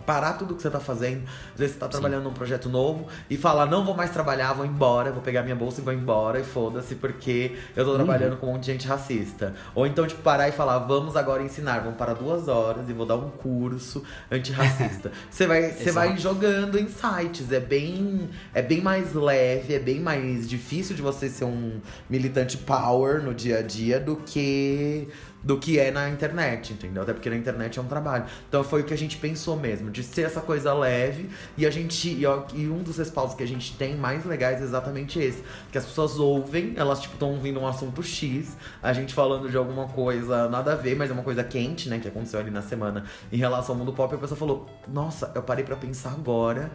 parar 0.09 0.33
tudo 0.33 0.55
que 0.55 0.61
você 0.63 0.71
tá 0.71 0.79
fazendo. 0.79 1.21
Às 1.53 1.59
vezes 1.59 1.75
você 1.75 1.79
tá 1.79 1.85
Sim. 1.85 1.91
trabalhando 1.91 2.23
num 2.23 2.33
projeto 2.33 2.67
novo 2.67 3.07
e 3.29 3.37
falar, 3.37 3.67
não 3.67 3.85
vou 3.85 3.95
mais 3.95 4.09
trabalhar, 4.09 4.53
vou 4.53 4.65
embora, 4.65 5.11
vou 5.11 5.21
pegar 5.21 5.43
minha 5.43 5.55
bolsa 5.55 5.81
e 5.81 5.83
vou 5.83 5.93
embora 5.93 6.39
e 6.39 6.43
foda-se, 6.43 6.95
porque 6.95 7.55
eu 7.75 7.85
tô 7.85 7.91
uhum. 7.91 7.97
trabalhando 7.97 8.31
uhum. 8.31 8.39
com 8.39 8.47
um 8.47 8.53
monte 8.53 8.63
de 8.63 8.71
gente 8.71 8.87
racista. 8.87 9.53
Ou 9.75 9.85
então, 9.85 10.07
tipo, 10.07 10.23
parar 10.23 10.49
e 10.49 10.51
falar, 10.51 10.79
vamos 10.79 11.15
agora 11.15 11.43
ensinar, 11.43 11.81
vamos 11.81 11.95
para 11.95 12.15
duas 12.15 12.47
horas 12.47 12.89
e 12.89 12.93
vou 12.93 13.05
dar 13.05 13.17
um 13.17 13.29
curso 13.29 14.03
antirracista. 14.31 15.11
você 15.29 15.45
vai, 15.45 15.73
você 15.73 15.91
vai 15.91 16.17
jogando 16.17 16.79
insights, 16.79 17.51
é 17.51 17.59
bem, 17.59 18.31
é 18.51 18.63
bem 18.63 18.81
mais 18.81 19.13
leve, 19.13 19.75
é 19.75 19.79
bem 19.79 19.99
mais 19.99 20.49
difícil 20.49 20.95
de 20.95 21.03
você 21.03 21.29
ser 21.29 21.45
um 21.45 21.79
militante 22.09 22.57
power 22.57 23.21
no 23.21 23.31
dia 23.31 23.59
a 23.59 23.61
dia 23.61 23.99
do 23.99 24.15
que 24.15 25.07
do 25.41 25.57
que 25.57 25.79
é 25.79 25.91
na 25.91 26.09
internet, 26.09 26.73
entendeu? 26.73 27.03
Até 27.03 27.13
porque 27.13 27.29
na 27.29 27.35
internet 27.35 27.79
é 27.79 27.81
um 27.81 27.87
trabalho. 27.87 28.25
Então 28.47 28.63
foi 28.63 28.81
o 28.81 28.83
que 28.83 28.93
a 28.93 28.97
gente 28.97 29.17
pensou 29.17 29.55
mesmo, 29.55 29.89
de 29.89 30.03
ser 30.03 30.23
essa 30.23 30.41
coisa 30.41 30.73
leve 30.73 31.29
e 31.57 31.65
a 31.65 31.71
gente. 31.71 32.09
E, 32.09 32.23
e 32.55 32.67
um 32.67 32.83
dos 32.83 32.97
respaldos 32.97 33.35
que 33.35 33.43
a 33.43 33.47
gente 33.47 33.75
tem 33.75 33.95
mais 33.95 34.25
legais 34.25 34.61
é 34.61 34.63
exatamente 34.63 35.19
esse. 35.19 35.43
Que 35.71 35.77
as 35.77 35.85
pessoas 35.85 36.19
ouvem, 36.19 36.73
elas 36.75 37.01
tipo 37.01 37.13
estão 37.13 37.31
ouvindo 37.31 37.59
um 37.59 37.67
assunto 37.67 38.03
X, 38.03 38.55
a 38.81 38.93
gente 38.93 39.13
falando 39.13 39.49
de 39.49 39.57
alguma 39.57 39.87
coisa 39.87 40.49
nada 40.49 40.73
a 40.73 40.75
ver, 40.75 40.95
mas 40.95 41.09
é 41.09 41.13
uma 41.13 41.23
coisa 41.23 41.43
quente, 41.43 41.89
né? 41.89 41.99
Que 41.99 42.07
aconteceu 42.07 42.39
ali 42.39 42.51
na 42.51 42.61
semana 42.61 43.05
em 43.31 43.37
relação 43.37 43.75
ao 43.75 43.79
mundo 43.79 43.93
pop, 43.93 44.13
e 44.13 44.15
a 44.15 44.19
pessoa 44.19 44.37
falou: 44.37 44.67
Nossa, 44.87 45.31
eu 45.35 45.43
parei 45.43 45.63
para 45.63 45.75
pensar 45.75 46.11
agora 46.11 46.71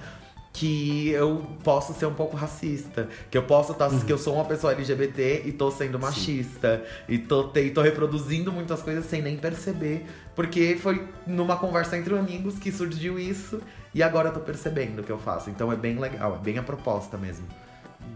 que 0.55 1.09
eu 1.09 1.45
posso 1.65 1.93
ser 1.93 2.07
um 2.07 2.15
pouco 2.15 2.37
racista, 2.37 3.09
que 3.29 3.37
eu 3.37 3.43
posso 3.43 3.73
estar, 3.73 3.89
tá, 3.89 3.93
uhum. 3.93 4.01
que 4.01 4.13
eu 4.13 4.17
sou 4.17 4.35
uma 4.35 4.45
pessoa 4.45 4.73
LGBT 4.73 5.43
e 5.45 5.53
tô 5.53 5.69
sendo 5.69 5.99
machista 5.99 6.81
Sim. 7.09 7.15
e 7.15 7.19
tô, 7.19 7.49
te, 7.49 7.71
tô 7.71 7.83
reproduzindo 7.83 8.53
muitas 8.53 8.81
coisas 8.81 9.05
sem 9.05 9.21
nem 9.21 9.37
perceber, 9.37 10.07
porque 10.33 10.79
foi 10.81 11.09
numa 11.27 11.57
conversa 11.57 11.99
entre 11.99 12.17
amigos 12.17 12.57
que 12.57 12.71
surgiu 12.71 13.19
isso 13.19 13.61
e 13.93 14.01
agora 14.01 14.29
eu 14.29 14.33
tô 14.33 14.39
percebendo 14.39 15.01
o 15.01 15.03
que 15.03 15.11
eu 15.11 15.19
faço. 15.19 15.51
Então 15.51 15.73
é 15.73 15.77
bem 15.77 15.99
legal, 15.99 16.37
é 16.37 16.39
bem 16.39 16.57
a 16.57 16.63
proposta 16.63 17.19
mesmo. 17.19 17.47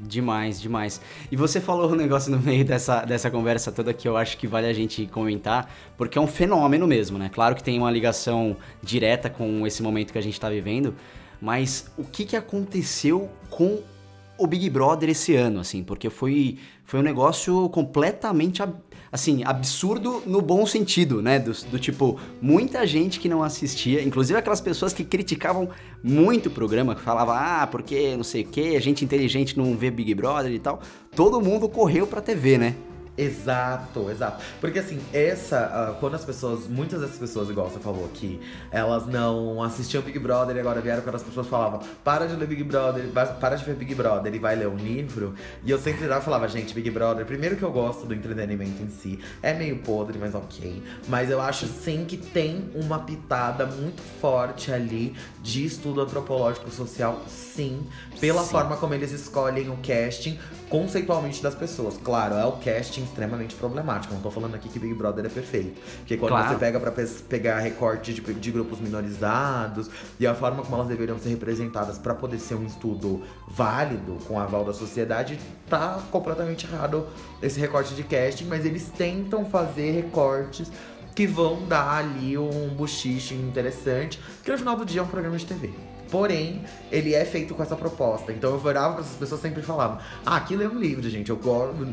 Demais, 0.00 0.61
demais. 0.61 1.00
E 1.33 1.35
você 1.35 1.61
falou 1.61 1.90
um 1.90 1.97
negócio 1.97 2.30
no 2.30 2.38
meio 2.38 2.64
dessa, 2.64 3.04
dessa 3.04 3.28
conversa 3.33 3.73
toda 3.73 3.92
que 3.92 4.07
eu 4.07 4.16
acho 4.16 4.38
que 4.38 4.47
vale 4.47 4.68
a 4.68 4.73
gente 4.73 5.07
comentar, 5.07 5.68
porque 5.97 6.16
é 6.16 6.21
um 6.21 6.26
fenômeno 6.28 6.87
mesmo, 6.87 7.18
né? 7.18 7.28
Claro 7.35 7.57
que 7.57 7.64
tem 7.64 7.80
uma 7.80 7.90
ligação 7.90 8.57
direta 8.80 9.28
com 9.28 9.66
esse 9.66 9.83
momento 9.83 10.12
que 10.12 10.18
a 10.18 10.23
gente 10.23 10.35
está 10.35 10.49
vivendo, 10.49 10.95
mas 11.40 11.87
o 11.97 12.04
que, 12.04 12.25
que 12.25 12.37
aconteceu 12.37 13.28
com 13.50 13.80
o 14.37 14.47
Big 14.47 14.71
Brother 14.71 15.11
esse 15.11 15.35
ano, 15.35 15.61
assim? 15.61 15.83
Porque 15.83 16.09
foi, 16.09 16.59
foi 16.85 17.00
um 17.00 17.02
negócio 17.02 17.68
completamente 17.71 18.62
assim, 19.11 19.42
absurdo 19.45 20.23
no 20.26 20.40
bom 20.40 20.66
sentido, 20.66 21.23
né? 21.23 21.38
Do, 21.38 21.52
do, 21.71 21.78
tipo, 21.78 22.18
muita 22.40 22.87
gente 22.87 23.18
que 23.18 23.28
não 23.28 23.42
assistia, 23.42 24.02
inclusive 24.02 24.38
aquelas 24.38 24.61
pessoas 24.61 24.92
que 24.92 25.02
criticavam 25.02 25.68
muito 26.02 26.47
o 26.47 26.50
programa, 26.50 26.95
que 26.95 27.00
falavam, 27.00 27.35
ah, 27.35 27.66
porque 27.71 28.16
não 28.16 28.25
sei 28.25 28.42
o 28.42 28.47
que, 28.47 28.78
gente 28.80 29.04
inteligente 29.04 29.57
não 29.57 29.76
vê 29.76 29.90
Big 29.90 30.14
Brother 30.14 30.52
e 30.52 30.59
tal. 30.59 30.80
Todo 31.14 31.40
mundo 31.40 31.68
correu 31.68 32.07
pra 32.07 32.21
TV, 32.21 32.59
né? 32.59 32.75
Exato, 33.18 34.08
exato. 34.10 34.44
Porque 34.60 34.78
assim, 34.78 35.00
essa. 35.12 35.90
Uh, 35.90 36.00
quando 36.00 36.14
as 36.14 36.25
pessoas. 36.25 36.68
Muitas 36.68 37.00
dessas 37.00 37.18
pessoas, 37.18 37.50
igual 37.50 37.68
você 37.68 37.80
falou 37.80 38.04
aqui, 38.04 38.40
elas 38.70 39.06
não 39.06 39.60
assistiam 39.60 40.00
Big 40.04 40.20
Brother 40.20 40.54
e 40.54 40.60
agora 40.60 40.80
vieram 40.80 41.02
quando 41.02 41.16
as 41.16 41.25
pessoas 41.25 41.48
falavam: 41.48 41.80
para 42.04 42.26
de 42.28 42.37
ler 42.37 42.46
Big 42.46 42.62
Brother, 42.62 43.06
para 43.40 43.56
de 43.56 43.64
ver 43.64 43.75
Big 43.75 43.92
Brother 43.96 44.32
e 44.32 44.38
vai 44.38 44.54
ler 44.54 44.68
um 44.68 44.76
livro. 44.76 45.34
E 45.64 45.70
eu 45.70 45.78
sempre 45.80 46.06
falava, 46.20 46.46
gente, 46.46 46.72
Big 46.72 46.88
Brother, 46.90 47.26
primeiro 47.26 47.56
que 47.56 47.62
eu 47.64 47.72
gosto 47.72 48.06
do 48.06 48.14
entretenimento 48.14 48.80
em 48.80 48.88
si, 48.88 49.18
é 49.42 49.52
meio 49.52 49.78
podre, 49.78 50.16
mas 50.16 50.37
ok. 50.37 50.80
Mas 51.08 51.28
eu 51.28 51.40
acho 51.42 51.66
sim 51.66 52.04
que 52.04 52.16
tem 52.16 52.70
uma 52.72 53.00
pitada 53.00 53.66
muito 53.66 54.00
forte 54.20 54.70
ali 54.70 55.16
de 55.42 55.64
estudo 55.64 56.00
antropológico 56.00 56.70
social, 56.70 57.20
sim. 57.26 57.84
Pela 58.20 58.44
sim. 58.44 58.50
forma 58.50 58.76
como 58.76 58.94
eles 58.94 59.10
escolhem 59.10 59.70
o 59.70 59.76
casting 59.78 60.38
conceitualmente 60.68 61.42
das 61.42 61.54
pessoas. 61.54 61.98
Claro, 62.02 62.34
é 62.34 62.44
o 62.44 62.52
casting 62.52 63.02
extremamente 63.02 63.54
problemático. 63.54 64.14
Não 64.14 64.20
tô 64.20 64.30
falando 64.30 64.54
aqui 64.54 64.68
que 64.68 64.78
Big 64.78 64.94
Brother 64.94 65.25
é 65.25 65.28
perfeito. 65.28 65.80
Porque 65.98 66.16
quando 66.16 66.30
claro. 66.30 66.48
você 66.48 66.56
pega 66.56 66.78
pra 66.78 66.92
pegar 67.28 67.58
recorte 67.58 68.14
de, 68.14 68.20
de, 68.20 68.50
grupos 68.50 68.80
minorizados 68.80 69.90
e 70.18 70.26
a 70.26 70.34
forma 70.34 70.62
como 70.62 70.76
elas 70.76 70.88
deveriam 70.88 71.18
ser 71.18 71.30
representadas 71.30 71.98
para 71.98 72.14
poder 72.14 72.38
ser 72.38 72.54
um 72.54 72.66
estudo 72.66 73.22
válido 73.46 74.18
com 74.26 74.34
o 74.34 74.38
aval 74.38 74.64
da 74.64 74.72
sociedade, 74.72 75.38
tá 75.68 76.00
completamente 76.10 76.66
errado 76.66 77.06
esse 77.42 77.58
recorte 77.58 77.94
de 77.94 78.02
casting, 78.02 78.44
mas 78.44 78.64
eles 78.64 78.90
tentam 78.90 79.44
fazer 79.44 79.92
recortes 79.92 80.70
que 81.14 81.26
vão 81.26 81.66
dar 81.66 81.98
ali 81.98 82.38
um 82.38 82.68
buchiche 82.68 83.34
interessante, 83.34 84.20
que 84.44 84.52
no 84.52 84.58
final 84.58 84.76
do 84.76 84.84
dia 84.84 85.00
é 85.00 85.02
um 85.02 85.08
programa 85.08 85.37
de 85.37 85.46
TV. 85.46 85.88
Porém, 86.11 86.62
ele 86.91 87.15
é 87.15 87.25
feito 87.25 87.55
com 87.55 87.62
essa 87.62 87.77
proposta. 87.77 88.33
Então 88.33 88.50
eu 88.50 88.59
virava 88.59 88.95
para 88.95 89.03
essas 89.03 89.17
pessoas 89.17 89.41
sempre 89.41 89.62
falavam: 89.62 89.99
Ah, 90.25 90.37
aquilo 90.37 90.62
é 90.62 90.69
um 90.69 90.79
livro, 90.79 91.09
gente. 91.09 91.31
Eu. 91.31 91.38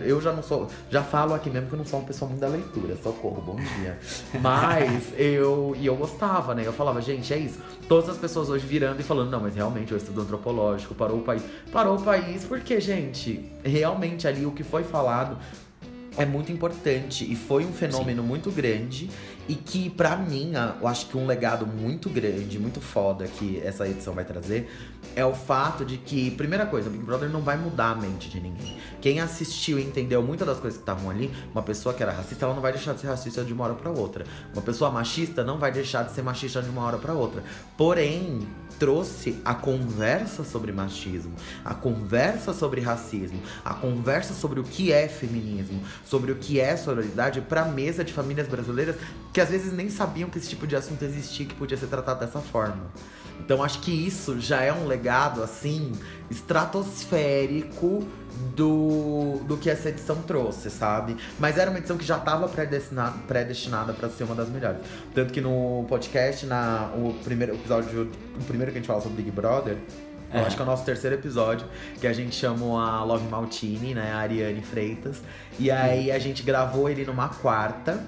Eu 0.03 0.21
já 0.21 0.31
não 0.31 0.43
sou. 0.43 0.67
Já 0.89 1.03
falo 1.03 1.33
aqui 1.33 1.49
mesmo 1.49 1.67
que 1.67 1.73
eu 1.73 1.77
não 1.77 1.85
sou 1.85 1.99
uma 1.99 2.05
pessoa 2.05 2.29
muito 2.29 2.41
da 2.41 2.47
leitura. 2.47 2.95
Socorro, 2.97 3.41
bom 3.41 3.55
dia. 3.55 3.99
Mas 4.41 5.13
eu. 5.17 5.75
E 5.77 5.85
eu 5.85 5.95
gostava, 5.95 6.55
né? 6.55 6.63
Eu 6.65 6.73
falava, 6.73 7.01
gente, 7.01 7.33
é 7.33 7.37
isso. 7.37 7.59
Todas 7.87 8.09
as 8.09 8.17
pessoas 8.17 8.49
hoje 8.49 8.65
virando 8.65 8.99
e 8.99 9.03
falando, 9.03 9.29
não, 9.29 9.39
mas 9.39 9.53
realmente 9.55 9.91
eu 9.91 9.97
estudo 9.97 10.21
antropológico, 10.21 10.95
parou 10.95 11.19
o 11.19 11.21
país. 11.21 11.43
Parou 11.71 11.97
o 11.97 12.01
país 12.01 12.43
porque, 12.43 12.79
gente, 12.81 13.51
realmente 13.63 14.27
ali 14.27 14.45
o 14.45 14.51
que 14.51 14.63
foi 14.63 14.83
falado 14.83 15.37
é 16.17 16.25
muito 16.25 16.51
importante 16.51 17.29
e 17.29 17.35
foi 17.35 17.65
um 17.65 17.73
fenômeno 17.73 18.21
Sim. 18.21 18.27
muito 18.27 18.51
grande 18.51 19.09
e 19.47 19.55
que 19.55 19.89
para 19.89 20.15
mim, 20.15 20.53
eu 20.81 20.87
acho 20.87 21.07
que 21.07 21.17
um 21.17 21.25
legado 21.25 21.67
muito 21.67 22.09
grande, 22.09 22.57
muito 22.57 22.81
foda 22.81 23.27
que 23.27 23.61
essa 23.63 23.87
edição 23.87 24.13
vai 24.13 24.25
trazer 24.25 24.69
é 25.15 25.25
o 25.25 25.33
fato 25.33 25.85
de 25.85 25.97
que, 25.97 26.31
primeira 26.31 26.65
coisa, 26.65 26.89
o 26.89 26.91
Big 26.91 27.03
Brother 27.03 27.29
não 27.29 27.41
vai 27.41 27.55
mudar 27.55 27.91
a 27.91 27.95
mente 27.95 28.29
de 28.29 28.39
ninguém. 28.39 28.77
Quem 28.99 29.21
assistiu 29.21 29.79
e 29.79 29.83
entendeu 29.83 30.21
muitas 30.21 30.47
das 30.47 30.59
coisas 30.59 30.77
que 30.77 30.81
estavam 30.81 31.09
ali, 31.09 31.31
uma 31.51 31.61
pessoa 31.61 31.93
que 31.93 32.01
era 32.01 32.11
racista, 32.11 32.45
ela 32.45 32.53
não 32.53 32.61
vai 32.61 32.73
deixar 32.73 32.93
de 32.93 33.01
ser 33.01 33.07
racista 33.07 33.43
de 33.43 33.53
uma 33.53 33.65
hora 33.65 33.75
para 33.75 33.91
outra. 33.91 34.25
Uma 34.53 34.61
pessoa 34.61 34.89
machista 34.89 35.43
não 35.43 35.57
vai 35.57 35.71
deixar 35.71 36.03
de 36.03 36.11
ser 36.11 36.21
machista 36.21 36.61
de 36.61 36.69
uma 36.69 36.83
hora 36.83 36.97
para 36.97 37.13
outra. 37.13 37.43
Porém, 37.77 38.47
trouxe 38.79 39.39
a 39.43 39.53
conversa 39.53 40.43
sobre 40.43 40.71
machismo, 40.71 41.33
a 41.63 41.73
conversa 41.73 42.53
sobre 42.53 42.81
racismo, 42.81 43.41
a 43.63 43.73
conversa 43.73 44.33
sobre 44.33 44.59
o 44.59 44.63
que 44.63 44.91
é 44.91 45.07
feminismo, 45.07 45.81
sobre 46.05 46.31
o 46.31 46.35
que 46.35 46.59
é 46.59 46.75
sororidade 46.75 47.41
para 47.41 47.61
a 47.61 47.65
mesa 47.65 48.03
de 48.03 48.13
famílias 48.13 48.47
brasileiras 48.47 48.95
que 49.33 49.41
às 49.41 49.49
vezes 49.49 49.73
nem 49.73 49.89
sabiam 49.89 50.29
que 50.29 50.37
esse 50.37 50.49
tipo 50.49 50.65
de 50.65 50.75
assunto 50.75 51.03
existia, 51.03 51.45
que 51.45 51.55
podia 51.55 51.77
ser 51.77 51.87
tratado 51.87 52.19
dessa 52.19 52.39
forma. 52.39 52.83
Então 53.39 53.63
acho 53.63 53.79
que 53.81 53.91
isso 53.91 54.39
já 54.39 54.61
é 54.61 54.73
um 54.73 54.87
legado 54.87 55.43
assim 55.43 55.91
estratosférico 56.29 58.05
do, 58.55 59.39
do 59.47 59.57
que 59.57 59.69
essa 59.69 59.89
edição 59.89 60.21
trouxe, 60.23 60.69
sabe? 60.69 61.15
Mas 61.39 61.57
era 61.57 61.69
uma 61.69 61.79
edição 61.79 61.97
que 61.97 62.05
já 62.05 62.17
estava 62.17 62.47
predestinada, 62.47 63.93
para 63.93 64.09
ser 64.09 64.23
uma 64.23 64.35
das 64.35 64.49
melhores. 64.49 64.81
Tanto 65.13 65.31
que 65.31 65.41
no 65.41 65.85
podcast, 65.87 66.45
na, 66.45 66.91
o 66.95 67.13
primeiro 67.23 67.53
episódio, 67.53 68.09
o 68.39 68.43
primeiro 68.43 68.71
que 68.71 68.77
a 68.77 68.81
gente 68.81 68.87
fala 68.87 69.01
sobre 69.01 69.21
Big 69.21 69.31
Brother, 69.31 69.77
é. 70.31 70.41
Eu 70.41 70.45
acho 70.45 70.55
que 70.55 70.61
é 70.61 70.65
o 70.65 70.65
nosso 70.65 70.83
terceiro 70.83 71.15
episódio, 71.15 71.65
que 72.01 72.07
a 72.07 72.11
gente 72.11 72.35
chamou 72.35 72.77
a 72.77 73.03
Love 73.03 73.27
Maltini, 73.29 73.93
né? 73.93 74.11
A 74.11 74.17
Ariane 74.17 74.61
Freitas. 74.61 75.21
E 75.57 75.71
aí 75.71 76.11
a 76.11 76.19
gente 76.19 76.43
gravou 76.43 76.89
ele 76.89 77.05
numa 77.05 77.29
quarta. 77.29 78.05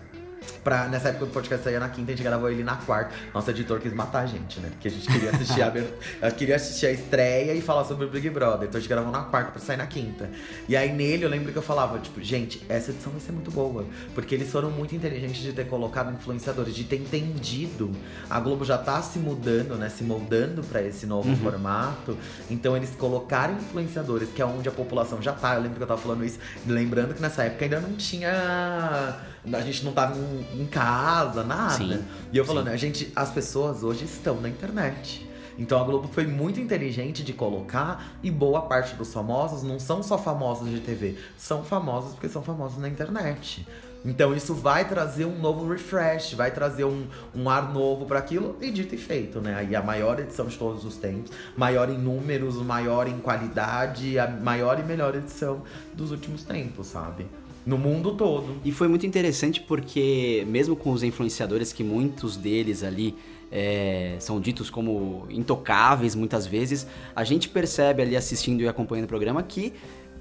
Pra, 0.64 0.88
nessa 0.88 1.10
época 1.10 1.26
o 1.26 1.28
podcast 1.30 1.64
saía 1.64 1.80
na 1.80 1.90
quinta, 1.90 2.12
a 2.12 2.16
gente 2.16 2.24
gravou 2.24 2.50
ele 2.50 2.64
na 2.64 2.76
quarta. 2.76 3.14
Nosso 3.34 3.50
editor 3.50 3.80
quis 3.80 3.94
matar 3.94 4.24
a 4.24 4.26
gente, 4.26 4.60
né? 4.60 4.70
Porque 4.70 4.88
a 4.88 4.92
gente 4.92 5.08
queria 5.08 5.30
assistir 5.32 5.62
a, 5.62 6.32
queria 6.32 6.56
assistir 6.56 6.86
a 6.88 6.92
estreia 6.92 7.54
e 7.54 7.62
falar 7.62 7.86
sobre 7.86 8.06
o 8.06 8.10
Big 8.10 8.30
Brother. 8.30 8.68
Então 8.68 8.78
a 8.78 8.82
gente 8.82 8.90
gravou 8.90 9.12
na 9.12 9.24
quarta 9.24 9.52
pra 9.52 9.60
sair 9.60 9.78
na 9.78 9.88
quinta. 9.88 10.30
E 10.68 10.76
aí 10.76 10.92
nele 10.92 11.24
eu 11.24 11.30
lembro 11.30 11.52
que 11.52 11.58
eu 11.58 11.62
falava, 11.62 12.00
tipo, 12.00 12.22
gente, 12.22 12.64
essa 12.70 12.92
edição 12.92 13.12
vai 13.12 13.22
ser 13.22 13.32
muito 13.32 13.52
boa. 13.52 13.86
Porque 14.14 14.36
eles 14.36 14.52
foram 14.52 14.70
muito 14.70 14.96
inteligentes 14.96 15.42
de 15.42 15.54
ter 15.54 15.68
colocado 15.68 16.14
influenciadores, 16.14 16.76
de 16.76 16.84
ter 16.84 16.98
entendido. 16.98 17.92
A 18.30 18.40
Globo 18.40 18.66
já 18.66 18.78
tá 18.78 19.02
se 19.02 19.20
mudando, 19.20 19.76
né? 19.76 19.90
Se 19.90 20.04
moldando 20.04 20.64
para 20.64 20.82
esse 20.82 21.06
novo 21.06 21.30
uhum. 21.30 21.38
formato. 21.38 22.18
Então 22.50 22.76
eles 22.76 22.92
colocaram 22.96 23.56
influenciadores, 23.56 24.30
que 24.30 24.42
é 24.42 24.46
onde 24.46 24.68
a 24.68 24.72
população 24.72 25.22
já 25.22 25.34
tá. 25.34 25.56
Eu 25.56 25.62
lembro 25.62 25.78
que 25.78 25.84
eu 25.84 25.88
tava 25.88 26.02
falando 26.02 26.24
isso, 26.24 26.40
lembrando 26.66 27.14
que 27.14 27.22
nessa 27.22 27.44
época 27.44 27.66
ainda 27.66 27.80
não 27.80 27.94
tinha 27.94 29.18
a 29.52 29.62
gente 29.62 29.84
não 29.86 29.92
tava 29.94 30.18
em, 30.18 30.62
em 30.62 30.66
casa, 30.66 31.44
nada. 31.44 31.74
Sim, 31.74 32.04
e 32.32 32.38
eu 32.38 32.46
falando, 32.46 32.68
sim. 32.68 32.74
a 32.74 32.78
gente, 32.78 33.12
as 33.16 33.32
pessoas 33.32 33.84
hoje 33.84 34.06
estão 34.06 34.40
na 34.42 34.50
internet. 34.50 35.28
Então 35.58 35.82
a 35.82 35.84
Globo 35.84 36.08
foi 36.08 36.28
muito 36.28 36.60
inteligente 36.60 37.24
de 37.24 37.34
colocar 37.34 38.18
e 38.22 38.30
boa 38.30 38.62
parte 38.62 38.96
dos 38.96 39.12
famosos 39.12 39.64
não 39.64 39.80
são 39.80 40.04
só 40.04 40.18
famosos 40.18 40.70
de 40.70 40.80
TV, 40.80 41.18
são 41.36 41.64
famosos 41.64 42.14
porque 42.14 42.30
são 42.30 42.44
famosos 42.44 42.78
na 42.78 42.88
internet. 42.88 43.66
Então 44.06 44.36
isso 44.36 44.54
vai 44.54 44.88
trazer 44.88 45.26
um 45.26 45.40
novo 45.40 45.68
refresh, 45.68 46.34
vai 46.34 46.52
trazer 46.52 46.86
um, 46.86 47.08
um 47.36 47.50
ar 47.50 47.74
novo 47.74 48.06
para 48.06 48.20
aquilo 48.20 48.56
e 48.62 48.70
dito 48.70 48.94
e 48.94 48.98
feito, 48.98 49.42
né? 49.42 49.56
Aí 49.56 49.76
a 49.76 49.82
maior 49.82 50.20
edição 50.20 50.46
de 50.46 50.58
todos 50.58 50.86
os 50.86 50.96
tempos, 50.98 51.32
maior 51.58 51.90
em 51.90 51.98
números, 51.98 52.56
maior 52.58 53.08
em 53.08 53.20
qualidade, 53.20 54.20
a 54.20 54.28
maior 54.28 54.80
e 54.80 54.84
melhor 54.84 55.16
edição 55.16 55.64
dos 55.94 56.12
últimos 56.12 56.44
tempos, 56.44 56.88
sabe? 56.88 57.26
No 57.68 57.78
mundo 57.78 58.14
todo. 58.14 58.56
E 58.64 58.72
foi 58.72 58.88
muito 58.88 59.06
interessante 59.06 59.60
porque, 59.60 60.46
mesmo 60.48 60.74
com 60.74 60.92
os 60.92 61.04
influenciadores, 61.04 61.74
que 61.74 61.84
muitos 61.84 62.38
deles 62.38 62.82
ali 62.82 63.14
é, 63.52 64.16
são 64.20 64.40
ditos 64.40 64.70
como 64.70 65.28
intocáveis 65.30 66.16
muitas 66.16 66.48
vezes, 66.48 66.88
a 67.14 67.26
gente 67.26 67.50
percebe 67.50 68.02
ali 68.02 68.16
assistindo 68.16 68.62
e 68.62 68.68
acompanhando 68.70 69.04
o 69.04 69.10
programa 69.10 69.44
que 69.44 69.74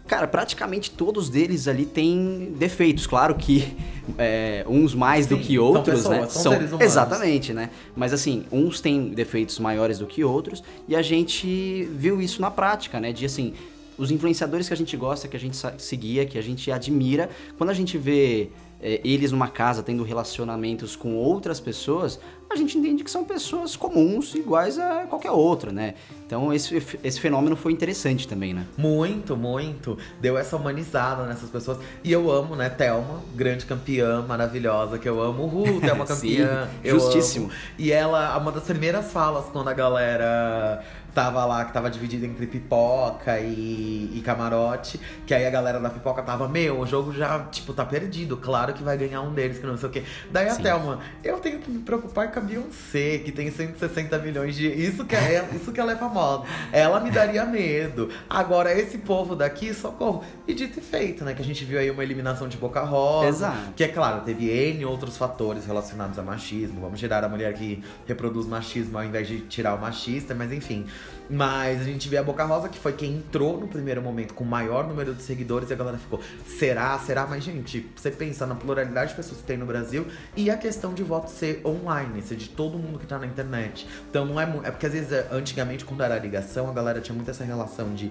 Cara, 0.06 0.28
praticamente 0.28 0.92
todos 0.92 1.28
deles 1.28 1.66
ali 1.66 1.84
têm 1.84 2.54
defeitos, 2.56 3.08
claro 3.08 3.34
que 3.34 3.76
é, 4.16 4.64
uns 4.68 4.94
mais 4.94 5.26
Sim, 5.26 5.34
do 5.34 5.40
que 5.40 5.58
outros, 5.58 6.02
são 6.02 6.12
pessoas, 6.12 6.34
né? 6.34 6.42
São, 6.42 6.52
seres 6.52 6.70
exatamente, 6.80 7.52
né? 7.52 7.70
Mas 7.96 8.12
assim, 8.12 8.44
uns 8.52 8.80
têm 8.80 9.08
defeitos 9.08 9.58
maiores 9.58 9.98
do 9.98 10.06
que 10.06 10.22
outros 10.22 10.62
e 10.86 10.94
a 10.94 11.02
gente 11.02 11.88
viu 11.92 12.22
isso 12.22 12.40
na 12.40 12.52
prática, 12.52 13.00
né? 13.00 13.12
De 13.12 13.26
assim, 13.26 13.52
os 13.98 14.10
influenciadores 14.10 14.68
que 14.68 14.74
a 14.74 14.76
gente 14.76 14.96
gosta, 14.96 15.28
que 15.28 15.36
a 15.36 15.40
gente 15.40 15.56
seguia, 15.78 16.26
que 16.26 16.38
a 16.38 16.42
gente 16.42 16.70
admira, 16.70 17.30
quando 17.56 17.70
a 17.70 17.74
gente 17.74 17.96
vê 17.96 18.50
é, 18.80 19.00
eles 19.02 19.32
numa 19.32 19.48
casa 19.48 19.82
tendo 19.82 20.02
relacionamentos 20.02 20.94
com 20.94 21.14
outras 21.14 21.58
pessoas, 21.58 22.20
a 22.48 22.54
gente 22.54 22.76
entende 22.78 23.02
que 23.02 23.10
são 23.10 23.24
pessoas 23.24 23.74
comuns, 23.74 24.34
iguais 24.34 24.78
a 24.78 25.06
qualquer 25.06 25.30
outra, 25.30 25.72
né? 25.72 25.94
Então 26.26 26.52
esse, 26.52 26.80
esse 27.02 27.18
fenômeno 27.18 27.56
foi 27.56 27.72
interessante 27.72 28.28
também, 28.28 28.52
né? 28.52 28.66
Muito, 28.76 29.36
muito. 29.36 29.98
Deu 30.20 30.36
essa 30.36 30.56
humanizada 30.56 31.24
nessas 31.26 31.48
pessoas. 31.48 31.78
E 32.04 32.12
eu 32.12 32.30
amo, 32.30 32.54
né, 32.54 32.68
Thelma, 32.68 33.22
grande 33.34 33.64
campeã, 33.64 34.22
maravilhosa, 34.22 34.98
que 34.98 35.08
eu 35.08 35.20
amo. 35.20 35.44
Uhul, 35.44 35.80
Thelma 35.82 36.04
campeã. 36.04 36.68
Sim, 36.82 36.90
justíssimo. 36.90 37.46
Amo. 37.46 37.54
E 37.78 37.90
ela, 37.90 38.36
uma 38.36 38.52
das 38.52 38.64
primeiras 38.64 39.10
falas 39.10 39.46
quando 39.46 39.68
a 39.68 39.74
galera 39.74 40.84
tava 41.16 41.46
lá, 41.46 41.64
que 41.64 41.72
tava 41.72 41.88
dividido 41.88 42.26
entre 42.26 42.46
pipoca 42.46 43.40
e, 43.40 44.12
e, 44.14 44.20
camarote. 44.22 45.00
Que 45.26 45.32
aí 45.32 45.46
a 45.46 45.50
galera 45.50 45.80
da 45.80 45.88
pipoca 45.88 46.22
tava, 46.22 46.46
meu, 46.46 46.80
o 46.80 46.86
jogo 46.86 47.10
já, 47.10 47.38
tipo, 47.44 47.72
tá 47.72 47.86
perdido. 47.86 48.36
Claro 48.36 48.74
que 48.74 48.82
vai 48.82 48.98
ganhar 48.98 49.22
um 49.22 49.32
deles, 49.32 49.58
que 49.58 49.66
não 49.66 49.78
sei 49.78 49.88
o 49.88 49.92
quê. 49.92 50.02
Daí 50.30 50.50
Sim. 50.50 50.60
a 50.60 50.62
Thelma, 50.62 51.00
eu 51.24 51.38
tenho 51.38 51.58
que 51.58 51.70
me 51.70 51.78
preocupar 51.78 52.30
com 52.30 52.38
a 52.38 52.42
Beyoncé, 52.42 53.16
que 53.24 53.32
tem 53.32 53.50
160 53.50 54.18
milhões 54.18 54.54
de. 54.54 54.66
Isso 54.68 55.06
que, 55.06 55.16
é, 55.16 55.48
isso 55.56 55.72
que 55.72 55.80
ela 55.80 55.92
é 55.92 55.96
famosa. 55.96 56.44
Ela 56.70 57.00
me 57.00 57.10
daria 57.10 57.46
medo. 57.46 58.10
Agora, 58.28 58.70
esse 58.78 58.98
povo 58.98 59.34
daqui, 59.34 59.72
socorro. 59.72 60.22
E 60.46 60.52
dito 60.52 60.80
e 60.80 60.82
feito, 60.82 61.24
né? 61.24 61.32
Que 61.32 61.40
a 61.40 61.44
gente 61.44 61.64
viu 61.64 61.78
aí 61.78 61.90
uma 61.90 62.02
eliminação 62.02 62.46
de 62.46 62.58
Boca 62.58 62.82
Rosa. 62.82 63.28
Exato. 63.28 63.72
Que 63.74 63.84
é 63.84 63.88
claro, 63.88 64.20
teve 64.20 64.50
N 64.50 64.84
outros 64.84 65.16
fatores 65.16 65.64
relacionados 65.64 66.18
a 66.18 66.22
machismo. 66.22 66.82
Vamos 66.82 67.00
tirar 67.00 67.24
a 67.24 67.28
mulher 67.28 67.54
que 67.54 67.82
reproduz 68.06 68.46
machismo 68.46 68.98
ao 68.98 69.04
invés 69.04 69.26
de 69.26 69.40
tirar 69.40 69.74
o 69.74 69.80
machista, 69.80 70.34
mas 70.34 70.52
enfim. 70.52 70.84
Mas 71.28 71.80
a 71.80 71.84
gente 71.84 72.08
vê 72.08 72.16
a 72.16 72.22
Boca 72.22 72.44
Rosa, 72.44 72.68
que 72.68 72.78
foi 72.78 72.92
quem 72.92 73.16
entrou 73.16 73.58
no 73.58 73.66
primeiro 73.66 74.00
momento 74.00 74.34
com 74.34 74.44
o 74.44 74.46
maior 74.46 74.86
número 74.86 75.14
de 75.14 75.22
seguidores, 75.22 75.70
e 75.70 75.72
a 75.72 75.76
galera 75.76 75.98
ficou, 75.98 76.20
será? 76.46 76.98
Será? 76.98 77.26
Mas, 77.26 77.42
gente, 77.42 77.88
você 77.96 78.10
pensa 78.10 78.46
na 78.46 78.54
pluralidade 78.54 79.10
de 79.10 79.16
pessoas 79.16 79.40
que 79.40 79.46
tem 79.46 79.56
no 79.56 79.66
Brasil 79.66 80.06
e 80.36 80.50
a 80.50 80.56
questão 80.56 80.94
de 80.94 81.02
voto 81.02 81.30
ser 81.30 81.60
online, 81.64 82.22
ser 82.22 82.36
de 82.36 82.48
todo 82.48 82.78
mundo 82.78 82.98
que 82.98 83.06
tá 83.06 83.18
na 83.18 83.26
internet. 83.26 83.86
Então 84.08 84.24
não 84.24 84.40
é. 84.40 84.44
É 84.64 84.70
porque 84.70 84.86
às 84.86 84.92
vezes, 84.92 85.12
antigamente, 85.30 85.84
quando 85.84 86.02
era 86.02 86.18
ligação, 86.18 86.68
a 86.68 86.72
galera 86.72 87.00
tinha 87.00 87.14
muito 87.14 87.30
essa 87.30 87.44
relação 87.44 87.92
de 87.94 88.10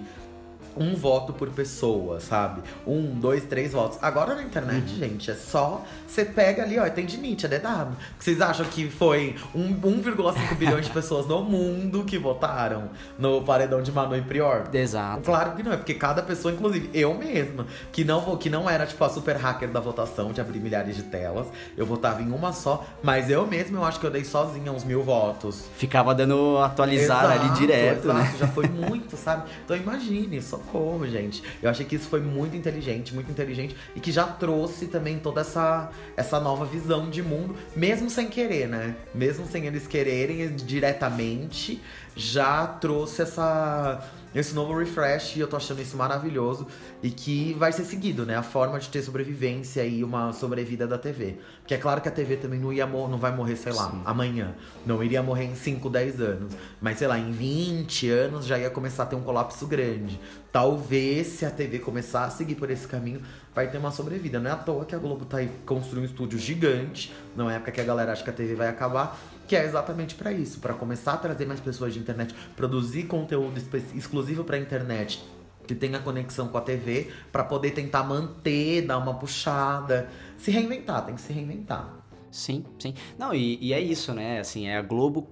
um 0.76 0.94
voto 0.94 1.32
por 1.32 1.50
pessoa, 1.50 2.20
sabe? 2.20 2.62
Um, 2.86 3.18
dois, 3.18 3.44
três 3.44 3.72
votos. 3.72 3.98
Agora 4.02 4.34
na 4.34 4.42
internet, 4.42 4.92
uhum. 4.92 4.98
gente, 4.98 5.30
é 5.30 5.34
só. 5.34 5.84
Você 6.06 6.24
pega 6.24 6.62
ali, 6.62 6.78
ó, 6.78 6.88
tem 6.88 7.06
de 7.06 7.16
Nietzsche, 7.16 7.46
é 7.46 7.48
dedado. 7.48 7.96
Vocês 8.18 8.40
acham 8.40 8.66
que 8.66 8.88
foi 8.88 9.34
1,5 9.54 10.54
bilhões 10.56 10.86
de 10.86 10.92
pessoas 10.92 11.26
no 11.26 11.42
mundo 11.42 12.04
que 12.04 12.18
votaram 12.18 12.90
no 13.18 13.42
paredão 13.42 13.82
de 13.82 13.90
Manu 13.92 14.16
e 14.16 14.22
Prior? 14.22 14.64
Exato. 14.72 15.22
Claro 15.22 15.52
que 15.52 15.62
não 15.62 15.72
é, 15.72 15.76
porque 15.76 15.94
cada 15.94 16.22
pessoa, 16.22 16.52
inclusive 16.52 16.90
eu 16.92 17.14
mesma, 17.14 17.66
que 17.92 18.04
não, 18.04 18.36
que 18.36 18.50
não 18.50 18.68
era 18.68 18.86
tipo 18.86 19.02
a 19.04 19.08
super 19.08 19.36
hacker 19.36 19.70
da 19.70 19.80
votação, 19.80 20.32
de 20.32 20.40
abrir 20.40 20.60
milhares 20.60 20.96
de 20.96 21.02
telas, 21.04 21.48
eu 21.76 21.86
votava 21.86 22.22
em 22.22 22.30
uma 22.30 22.52
só, 22.52 22.84
mas 23.02 23.30
eu 23.30 23.46
mesma 23.46 23.78
eu 23.78 23.84
acho 23.84 24.00
que 24.00 24.06
eu 24.06 24.10
dei 24.10 24.24
sozinha 24.24 24.72
uns 24.72 24.84
mil 24.84 25.02
votos. 25.02 25.64
Ficava 25.76 26.14
dando 26.14 26.58
atualizar 26.58 27.24
exato, 27.24 27.40
ali 27.40 27.58
direto, 27.58 28.04
exato, 28.04 28.18
né? 28.18 28.34
Já 28.38 28.48
foi 28.48 28.68
muito, 28.68 29.16
sabe? 29.16 29.48
Então 29.64 29.76
imagine, 29.76 30.40
só 30.40 30.58
socorro, 30.66 31.06
gente. 31.06 31.42
Eu 31.62 31.70
achei 31.70 31.86
que 31.86 31.94
isso 31.96 32.08
foi 32.08 32.20
muito 32.20 32.56
inteligente, 32.56 33.14
muito 33.14 33.30
inteligente 33.30 33.76
e 33.94 34.00
que 34.00 34.10
já 34.10 34.24
trouxe 34.24 34.86
também 34.86 35.18
toda 35.18 35.40
essa, 35.40 35.90
essa 36.16 36.40
nova 36.40 36.64
visão 36.64 37.08
de 37.08 37.22
mundo, 37.22 37.56
mesmo 37.74 38.10
sem 38.10 38.28
querer, 38.28 38.68
né? 38.68 38.96
Mesmo 39.14 39.46
sem 39.46 39.66
eles 39.66 39.86
quererem 39.86 40.54
diretamente, 40.56 41.80
já 42.14 42.66
trouxe 42.66 43.22
essa 43.22 44.02
esse 44.34 44.54
novo 44.54 44.78
refresh 44.78 45.36
e 45.36 45.40
eu 45.40 45.48
tô 45.48 45.56
achando 45.56 45.80
isso 45.80 45.96
maravilhoso 45.96 46.66
e 47.06 47.10
que 47.12 47.54
vai 47.54 47.70
ser 47.70 47.84
seguido, 47.84 48.26
né? 48.26 48.34
A 48.34 48.42
forma 48.42 48.80
de 48.80 48.88
ter 48.88 49.00
sobrevivência 49.00 49.84
e 49.86 50.02
uma 50.02 50.32
sobrevida 50.32 50.88
da 50.88 50.98
TV. 50.98 51.36
Porque 51.60 51.72
é 51.72 51.78
claro 51.78 52.00
que 52.00 52.08
a 52.08 52.10
TV 52.10 52.36
também 52.36 52.58
não, 52.58 52.72
ia 52.72 52.84
não 52.84 53.16
vai 53.16 53.30
morrer, 53.30 53.54
sei 53.54 53.72
lá, 53.72 53.92
Sim. 53.92 54.02
amanhã. 54.04 54.56
Não 54.84 55.00
iria 55.04 55.22
morrer 55.22 55.44
em 55.44 55.54
5, 55.54 55.88
10 55.88 56.20
anos. 56.20 56.52
Mas, 56.80 56.98
sei 56.98 57.06
lá, 57.06 57.16
em 57.16 57.30
20 57.30 58.10
anos 58.10 58.44
já 58.44 58.58
ia 58.58 58.70
começar 58.70 59.04
a 59.04 59.06
ter 59.06 59.14
um 59.14 59.22
colapso 59.22 59.68
grande. 59.68 60.18
Talvez, 60.50 61.28
se 61.28 61.46
a 61.46 61.50
TV 61.50 61.78
começar 61.78 62.24
a 62.24 62.30
seguir 62.30 62.56
por 62.56 62.72
esse 62.72 62.88
caminho, 62.88 63.20
vai 63.54 63.70
ter 63.70 63.78
uma 63.78 63.92
sobrevida. 63.92 64.40
Não 64.40 64.50
é 64.50 64.54
à 64.54 64.56
toa 64.56 64.84
que 64.84 64.96
a 64.96 64.98
Globo 64.98 65.24
tá 65.26 65.36
aí 65.36 65.48
construindo 65.64 66.02
um 66.02 66.06
estúdio 66.06 66.40
gigante, 66.40 67.14
não 67.36 67.48
é 67.48 67.54
época 67.54 67.70
que 67.70 67.80
a 67.80 67.84
galera 67.84 68.10
acha 68.10 68.24
que 68.24 68.30
a 68.30 68.32
TV 68.32 68.56
vai 68.56 68.68
acabar 68.68 69.16
que 69.46 69.54
é 69.54 69.64
exatamente 69.64 70.16
para 70.16 70.32
isso, 70.32 70.58
para 70.58 70.74
começar 70.74 71.12
a 71.12 71.16
trazer 71.18 71.46
mais 71.46 71.60
pessoas 71.60 71.94
de 71.94 72.00
internet, 72.00 72.34
produzir 72.56 73.04
conteúdo 73.04 73.56
exclusivo 73.94 74.42
para 74.42 74.58
internet 74.58 75.24
que 75.66 75.74
tenha 75.74 75.98
conexão 75.98 76.48
com 76.48 76.58
a 76.58 76.60
TV, 76.60 77.10
para 77.32 77.44
poder 77.44 77.72
tentar 77.72 78.04
manter, 78.04 78.82
dar 78.82 78.98
uma 78.98 79.14
puxada, 79.14 80.08
se 80.38 80.50
reinventar, 80.50 81.04
tem 81.04 81.14
que 81.14 81.20
se 81.20 81.32
reinventar. 81.32 81.92
Sim, 82.30 82.64
sim. 82.78 82.94
Não, 83.18 83.34
e, 83.34 83.58
e 83.60 83.72
é 83.72 83.80
isso, 83.80 84.12
né? 84.12 84.40
Assim, 84.40 84.66
é 84.66 84.76
a 84.76 84.82
Globo 84.82 85.28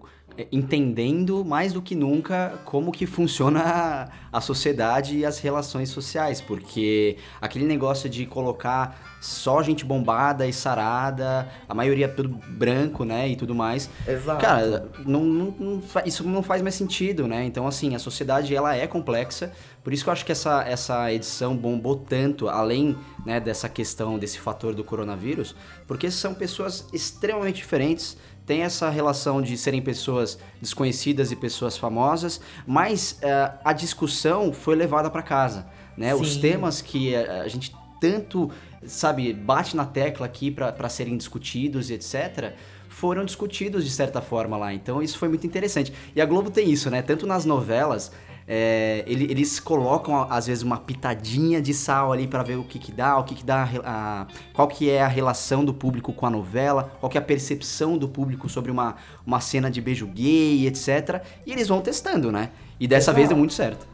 entendendo 0.50 1.44
mais 1.44 1.72
do 1.72 1.80
que 1.80 1.94
nunca 1.94 2.58
como 2.64 2.90
que 2.90 3.06
funciona 3.06 4.08
a, 4.32 4.40
sociedade 4.40 5.18
e 5.18 5.24
as 5.24 5.38
relações 5.38 5.88
sociais, 5.88 6.40
porque 6.40 7.16
aquele 7.40 7.64
negócio 7.64 8.08
de 8.08 8.26
colocar 8.26 9.16
só 9.20 9.62
gente 9.62 9.84
bombada 9.84 10.46
e 10.46 10.52
sarada, 10.52 11.48
a 11.68 11.74
maioria 11.74 12.08
tudo 12.08 12.28
branco, 12.28 13.04
né, 13.04 13.28
e 13.28 13.36
tudo 13.36 13.54
mais. 13.54 13.88
Exato. 14.06 14.40
Cara, 14.40 14.90
não, 15.06 15.24
não, 15.24 15.54
não, 15.58 15.82
isso 16.04 16.24
não 16.24 16.42
faz 16.42 16.60
mais 16.60 16.74
sentido, 16.74 17.26
né? 17.26 17.44
Então, 17.44 17.66
assim, 17.66 17.94
a 17.94 17.98
sociedade, 17.98 18.54
ela 18.54 18.76
é 18.76 18.86
complexa, 18.86 19.52
por 19.84 19.92
isso 19.92 20.02
que 20.02 20.08
eu 20.08 20.12
acho 20.12 20.24
que 20.24 20.32
essa, 20.32 20.62
essa 20.62 21.12
edição 21.12 21.56
bombou 21.56 21.96
tanto, 21.96 22.48
além 22.48 22.96
né, 23.24 23.38
dessa 23.38 23.68
questão, 23.68 24.18
desse 24.18 24.40
fator 24.40 24.74
do 24.74 24.82
coronavírus, 24.82 25.54
porque 25.86 26.10
são 26.10 26.34
pessoas 26.34 26.86
extremamente 26.92 27.56
diferentes, 27.56 28.16
tem 28.46 28.62
essa 28.62 28.90
relação 28.90 29.40
de 29.40 29.56
serem 29.56 29.80
pessoas 29.80 30.38
desconhecidas 30.60 31.32
e 31.32 31.36
pessoas 31.36 31.76
famosas, 31.76 32.40
mas 32.66 33.18
uh, 33.22 33.58
a 33.64 33.72
discussão 33.72 34.52
foi 34.52 34.76
levada 34.76 35.10
para 35.10 35.22
casa, 35.22 35.66
né? 35.96 36.14
Sim. 36.14 36.20
Os 36.20 36.36
temas 36.36 36.82
que 36.82 37.14
a, 37.16 37.42
a, 37.42 37.48
gente 37.48 37.74
tanto, 38.00 38.50
sabe, 38.84 39.32
bate 39.32 39.74
na 39.74 39.86
tecla 39.86 40.26
aqui 40.26 40.50
para 40.50 40.88
serem 40.88 41.16
discutidos 41.16 41.88
e 41.88 41.94
etc., 41.94 42.52
foram 42.88 43.24
discutidos 43.24 43.84
de 43.84 43.90
certa 43.90 44.20
forma 44.20 44.56
lá. 44.56 44.72
Então 44.72 45.02
isso 45.02 45.18
foi 45.18 45.28
muito 45.28 45.46
interessante. 45.46 45.92
E 46.14 46.20
a 46.20 46.26
Globo 46.26 46.50
tem 46.50 46.70
isso, 46.70 46.90
né? 46.90 47.02
Tanto 47.02 47.26
nas 47.26 47.44
novelas, 47.44 48.12
é, 48.46 49.02
ele, 49.06 49.24
eles 49.24 49.58
colocam 49.58 50.26
às 50.30 50.46
vezes 50.46 50.62
uma 50.62 50.76
pitadinha 50.76 51.62
de 51.62 51.72
sal 51.72 52.12
ali 52.12 52.26
para 52.26 52.42
ver 52.42 52.56
o 52.56 52.64
que 52.64 52.78
que 52.78 52.92
dá, 52.92 53.18
o 53.18 53.24
que 53.24 53.34
que 53.34 53.44
dá, 53.44 53.68
a, 53.84 54.26
qual 54.52 54.68
que 54.68 54.90
é 54.90 55.02
a 55.02 55.08
relação 55.08 55.64
do 55.64 55.72
público 55.72 56.12
com 56.12 56.26
a 56.26 56.30
novela, 56.30 56.92
qual 57.00 57.08
que 57.08 57.16
é 57.16 57.20
a 57.20 57.24
percepção 57.24 57.96
do 57.96 58.08
público 58.08 58.48
sobre 58.48 58.70
uma, 58.70 58.96
uma 59.26 59.40
cena 59.40 59.70
de 59.70 59.80
beijo 59.80 60.06
gay, 60.06 60.66
etc. 60.66 61.22
E 61.46 61.52
eles 61.52 61.68
vão 61.68 61.80
testando, 61.80 62.30
né? 62.30 62.50
E 62.78 62.86
dessa 62.86 63.04
Exato. 63.04 63.16
vez 63.16 63.28
deu 63.28 63.38
muito 63.38 63.54
certo. 63.54 63.86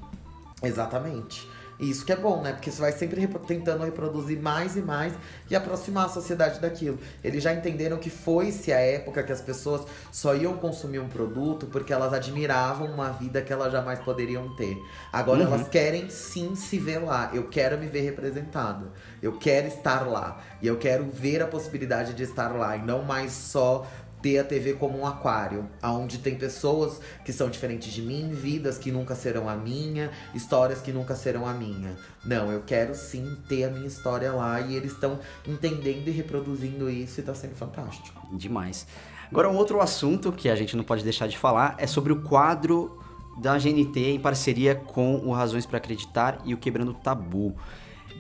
Exatamente. 0.63 1.50
E 1.81 1.89
isso 1.89 2.05
que 2.05 2.13
é 2.13 2.17
bom, 2.17 2.43
né? 2.43 2.53
Porque 2.53 2.71
você 2.71 2.79
vai 2.79 2.93
sempre 2.93 3.27
tentando 3.47 3.83
reproduzir 3.85 4.39
mais 4.39 4.77
e 4.77 4.83
mais 4.83 5.15
e 5.51 5.57
aproximar 5.57 6.07
a 6.07 6.09
sociedade 6.11 6.61
daquilo. 6.61 6.99
Eles 7.25 7.43
já 7.43 7.55
entenderam 7.55 7.97
que 7.97 8.11
foi-se 8.11 8.71
a 8.71 8.79
época 8.79 9.23
que 9.23 9.33
as 9.33 9.41
pessoas 9.41 9.87
só 10.13 10.35
iam 10.35 10.59
consumir 10.59 10.99
um 10.99 11.09
produto 11.09 11.67
porque 11.67 11.91
elas 11.91 12.13
admiravam 12.13 12.87
uma 12.87 13.09
vida 13.11 13.41
que 13.41 13.51
elas 13.51 13.73
jamais 13.73 13.99
poderiam 14.01 14.55
ter. 14.57 14.77
Agora 15.11 15.41
uhum. 15.41 15.55
elas 15.55 15.69
querem 15.69 16.11
sim 16.11 16.55
se 16.55 16.79
ver 16.79 16.99
lá. 16.99 17.31
Eu 17.33 17.49
quero 17.49 17.79
me 17.79 17.87
ver 17.87 18.03
representada. 18.03 18.87
Eu 19.23 19.39
quero 19.39 19.67
estar 19.67 20.07
lá. 20.07 20.39
E 20.61 20.67
eu 20.67 20.77
quero 20.77 21.07
ver 21.11 21.41
a 21.43 21.47
possibilidade 21.47 22.13
de 22.13 22.25
estar 22.25 22.49
lá. 22.49 22.77
E 22.77 22.83
não 22.83 23.03
mais 23.03 23.33
só 23.33 23.87
ter 24.23 24.39
a 24.39 24.45
TV 24.45 24.75
como 24.75 24.99
um 24.99 25.07
aquário, 25.07 25.69
onde 25.83 26.19
tem 26.19 26.35
pessoas 26.37 27.01
que 27.25 27.33
são 27.33 27.49
diferentes 27.49 27.93
de 27.93 28.03
mim, 28.03 28.31
vidas 28.33 28.79
que 28.79 28.93
nunca 28.93 29.15
serão 29.15 29.49
a 29.49 29.57
minha, 29.57 30.11
histórias 30.35 30.81
que 30.81 30.93
nunca 30.93 31.15
serão 31.15 31.47
a 31.47 31.53
minha. 31.53 31.97
Não, 32.25 32.51
eu 32.51 32.63
quero 32.63 32.95
sim 32.95 33.37
ter 33.49 33.65
a 33.65 33.71
minha 33.71 33.87
história 33.87 34.33
lá 34.33 34.61
e 34.61 34.75
eles 34.75 34.93
estão 34.93 35.19
entendendo 35.47 36.09
e 36.09 36.11
reproduzindo 36.11 36.91
isso 36.91 37.21
e 37.21 37.23
tá 37.23 37.35
sendo 37.35 37.55
fantástico. 37.55 38.21
Demais. 38.37 38.87
Agora, 39.31 39.49
um 39.49 39.57
outro 39.57 39.81
assunto 39.81 40.33
que 40.33 40.49
a 40.49 40.57
gente 40.57 40.77
não 40.77 40.83
pode 40.83 41.05
deixar 41.05 41.29
de 41.29 41.39
falar 41.39 41.77
é 41.79 41.87
sobre 41.87 42.13
o 42.13 42.21
quadro 42.23 42.99
da 43.41 43.57
GNT 43.57 44.11
em 44.11 44.21
parceria 44.21 44.75
com 44.75 45.17
o 45.17 45.33
Razões 45.33 45.65
para 45.65 45.79
Acreditar 45.79 46.41
e 46.45 46.53
o 46.53 46.59
Quebrando 46.59 46.93
Tabu. 46.93 47.55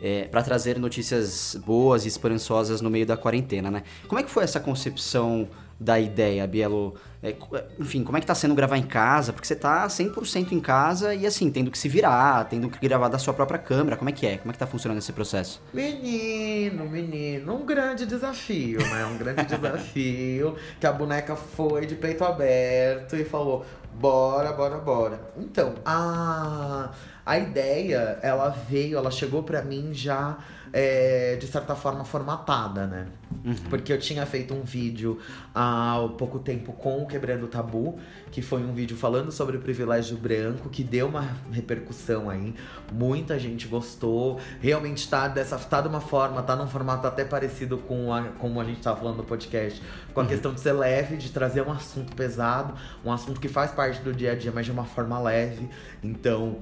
É, 0.02 0.24
para 0.28 0.42
trazer 0.42 0.78
notícias 0.78 1.60
boas 1.66 2.06
e 2.06 2.08
esperançosas 2.08 2.80
no 2.80 2.88
meio 2.88 3.04
da 3.04 3.18
quarentena, 3.18 3.70
né? 3.70 3.82
Como 4.08 4.18
é 4.18 4.22
que 4.22 4.30
foi 4.30 4.44
essa 4.44 4.58
concepção 4.58 5.46
da 5.80 5.98
ideia, 5.98 6.46
Bielo. 6.46 6.94
é, 7.22 7.34
enfim, 7.78 8.04
como 8.04 8.18
é 8.18 8.20
que 8.20 8.26
tá 8.26 8.34
sendo 8.34 8.54
gravar 8.54 8.76
em 8.76 8.82
casa? 8.82 9.32
Porque 9.32 9.48
você 9.48 9.56
tá 9.56 9.86
100% 9.86 10.52
em 10.52 10.60
casa 10.60 11.14
e 11.14 11.26
assim, 11.26 11.50
tendo 11.50 11.70
que 11.70 11.78
se 11.78 11.88
virar, 11.88 12.44
tendo 12.44 12.68
que 12.68 12.78
gravar 12.86 13.08
da 13.08 13.18
sua 13.18 13.32
própria 13.32 13.58
câmera. 13.58 13.96
Como 13.96 14.10
é 14.10 14.12
que 14.12 14.26
é? 14.26 14.36
Como 14.36 14.50
é 14.50 14.52
que 14.52 14.58
tá 14.58 14.66
funcionando 14.66 14.98
esse 14.98 15.12
processo? 15.12 15.62
Menino, 15.72 16.84
menino, 16.84 17.54
um 17.54 17.64
grande 17.64 18.04
desafio, 18.04 18.78
né? 18.78 19.06
Um 19.06 19.16
grande 19.16 19.42
desafio 19.48 20.54
que 20.78 20.86
a 20.86 20.92
boneca 20.92 21.34
foi 21.34 21.86
de 21.86 21.94
peito 21.94 22.22
aberto 22.24 23.16
e 23.16 23.24
falou: 23.24 23.64
bora, 23.94 24.52
bora, 24.52 24.76
bora. 24.76 25.20
Então, 25.38 25.76
a, 25.82 26.90
a 27.24 27.38
ideia, 27.38 28.18
ela 28.22 28.50
veio, 28.50 28.98
ela 28.98 29.10
chegou 29.10 29.42
pra 29.42 29.62
mim 29.62 29.94
já 29.94 30.36
é, 30.72 31.36
de 31.36 31.46
certa 31.46 31.74
forma 31.74 32.04
formatada, 32.04 32.86
né? 32.86 33.06
Uhum. 33.44 33.54
Porque 33.68 33.92
eu 33.92 33.98
tinha 33.98 34.24
feito 34.26 34.54
um 34.54 34.62
vídeo 34.62 35.18
há 35.54 36.08
pouco 36.18 36.38
tempo 36.38 36.72
com 36.72 37.02
o 37.02 37.06
Quebrando 37.06 37.46
o 37.46 37.48
Tabu, 37.48 37.98
que 38.30 38.42
foi 38.42 38.62
um 38.62 38.72
vídeo 38.72 38.96
falando 38.96 39.32
sobre 39.32 39.56
o 39.56 39.60
privilégio 39.60 40.16
branco, 40.16 40.68
que 40.68 40.84
deu 40.84 41.08
uma 41.08 41.36
repercussão 41.50 42.28
aí. 42.28 42.54
Muita 42.92 43.38
gente 43.38 43.66
gostou. 43.66 44.38
Realmente 44.60 45.08
tá 45.08 45.26
dessa 45.26 45.58
tá 45.58 45.80
de 45.80 45.88
uma 45.88 46.00
forma, 46.00 46.42
tá 46.42 46.54
num 46.54 46.68
formato 46.68 47.06
até 47.06 47.24
parecido 47.24 47.78
com 47.78 48.12
a, 48.12 48.24
como 48.38 48.60
a 48.60 48.64
gente 48.64 48.80
tava 48.80 48.98
falando 48.98 49.18
no 49.18 49.24
podcast, 49.24 49.82
com 50.12 50.20
a 50.20 50.22
uhum. 50.22 50.28
questão 50.28 50.52
de 50.52 50.60
ser 50.60 50.72
leve, 50.72 51.16
de 51.16 51.30
trazer 51.30 51.62
um 51.62 51.72
assunto 51.72 52.14
pesado, 52.14 52.74
um 53.04 53.12
assunto 53.12 53.40
que 53.40 53.48
faz 53.48 53.72
parte 53.72 54.00
do 54.02 54.12
dia 54.12 54.32
a 54.32 54.34
dia, 54.34 54.52
mas 54.54 54.66
de 54.66 54.72
uma 54.72 54.84
forma 54.84 55.18
leve. 55.18 55.68
Então, 56.02 56.58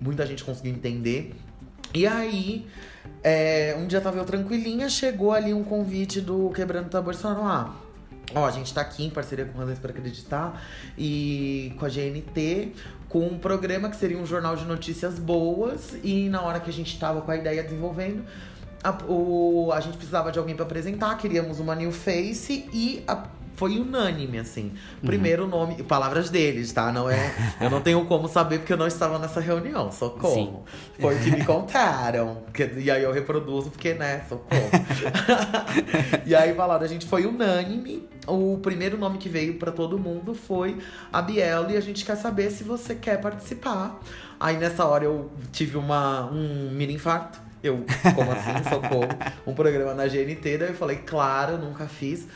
muita 0.00 0.26
gente 0.26 0.44
conseguiu 0.44 0.72
entender. 0.72 1.34
E 1.94 2.06
aí, 2.06 2.66
é, 3.22 3.76
um 3.78 3.86
dia 3.86 4.00
tava 4.00 4.18
eu 4.18 4.24
tranquilinha, 4.24 4.88
chegou 4.88 5.32
ali 5.32 5.52
um 5.52 5.64
convite 5.64 6.20
do 6.20 6.50
Quebrando 6.50 6.88
Tambores 6.88 7.20
falando, 7.20 7.42
ah, 7.42 7.74
ó, 8.34 8.46
a 8.46 8.50
gente 8.50 8.72
tá 8.72 8.80
aqui 8.80 9.04
em 9.04 9.10
parceria 9.10 9.44
com 9.44 9.58
Razões 9.58 9.78
para 9.78 9.90
Acreditar 9.90 10.62
e 10.96 11.74
com 11.78 11.84
a 11.84 11.88
GNT, 11.88 12.72
com 13.08 13.26
um 13.26 13.38
programa 13.38 13.88
que 13.88 13.96
seria 13.96 14.18
um 14.18 14.26
jornal 14.26 14.56
de 14.56 14.64
notícias 14.64 15.18
boas, 15.18 15.96
e 16.02 16.28
na 16.28 16.42
hora 16.42 16.60
que 16.60 16.70
a 16.70 16.72
gente 16.72 16.98
tava 16.98 17.20
com 17.20 17.30
a 17.30 17.36
ideia 17.36 17.62
desenvolvendo, 17.62 18.24
a, 18.82 18.92
o, 19.08 19.72
a 19.72 19.80
gente 19.80 19.96
precisava 19.96 20.30
de 20.30 20.38
alguém 20.38 20.54
para 20.54 20.64
apresentar, 20.64 21.16
queríamos 21.16 21.58
uma 21.58 21.74
new 21.74 21.90
face 21.90 22.68
e 22.72 23.02
a 23.06 23.26
foi 23.56 23.78
unânime, 23.78 24.38
assim. 24.38 24.66
Uhum. 24.66 25.06
Primeiro 25.06 25.44
uhum. 25.44 25.48
nome, 25.48 25.82
palavras 25.82 26.30
deles, 26.30 26.70
tá? 26.72 26.92
Não 26.92 27.10
é. 27.10 27.34
Eu 27.60 27.70
não 27.70 27.80
tenho 27.80 28.04
como 28.04 28.28
saber 28.28 28.58
porque 28.58 28.72
eu 28.72 28.76
não 28.76 28.86
estava 28.86 29.18
nessa 29.18 29.40
reunião, 29.40 29.90
socorro. 29.90 30.64
Sim. 30.66 31.00
Foi 31.00 31.16
o 31.16 31.18
que 31.18 31.30
me 31.30 31.42
contaram. 31.44 32.42
e 32.76 32.90
aí 32.90 33.02
eu 33.02 33.12
reproduzo 33.12 33.70
porque, 33.70 33.94
né, 33.94 34.22
socorro. 34.28 34.70
e 36.26 36.34
aí 36.34 36.54
falaram, 36.54 36.84
a 36.84 36.88
gente 36.88 37.06
foi 37.06 37.24
unânime. 37.24 38.06
O 38.26 38.58
primeiro 38.58 38.98
nome 38.98 39.18
que 39.18 39.28
veio 39.28 39.54
para 39.54 39.72
todo 39.72 39.98
mundo 39.98 40.34
foi 40.34 40.76
a 41.12 41.22
Biel 41.22 41.70
e 41.70 41.76
a 41.76 41.80
gente 41.80 42.04
quer 42.04 42.16
saber 42.16 42.50
se 42.50 42.62
você 42.62 42.94
quer 42.94 43.20
participar. 43.20 43.98
Aí 44.38 44.56
nessa 44.56 44.84
hora 44.84 45.04
eu 45.04 45.30
tive 45.50 45.78
uma, 45.78 46.26
um 46.30 46.70
mini 46.72 46.94
infarto. 46.94 47.40
Eu, 47.62 47.84
como 48.14 48.30
assim, 48.30 48.68
socorro? 48.68 49.08
Um 49.46 49.54
programa 49.54 49.94
na 49.94 50.06
GNT, 50.06 50.58
daí 50.58 50.68
eu 50.68 50.74
falei, 50.74 50.98
claro, 50.98 51.56
nunca 51.56 51.86
fiz. 51.86 52.28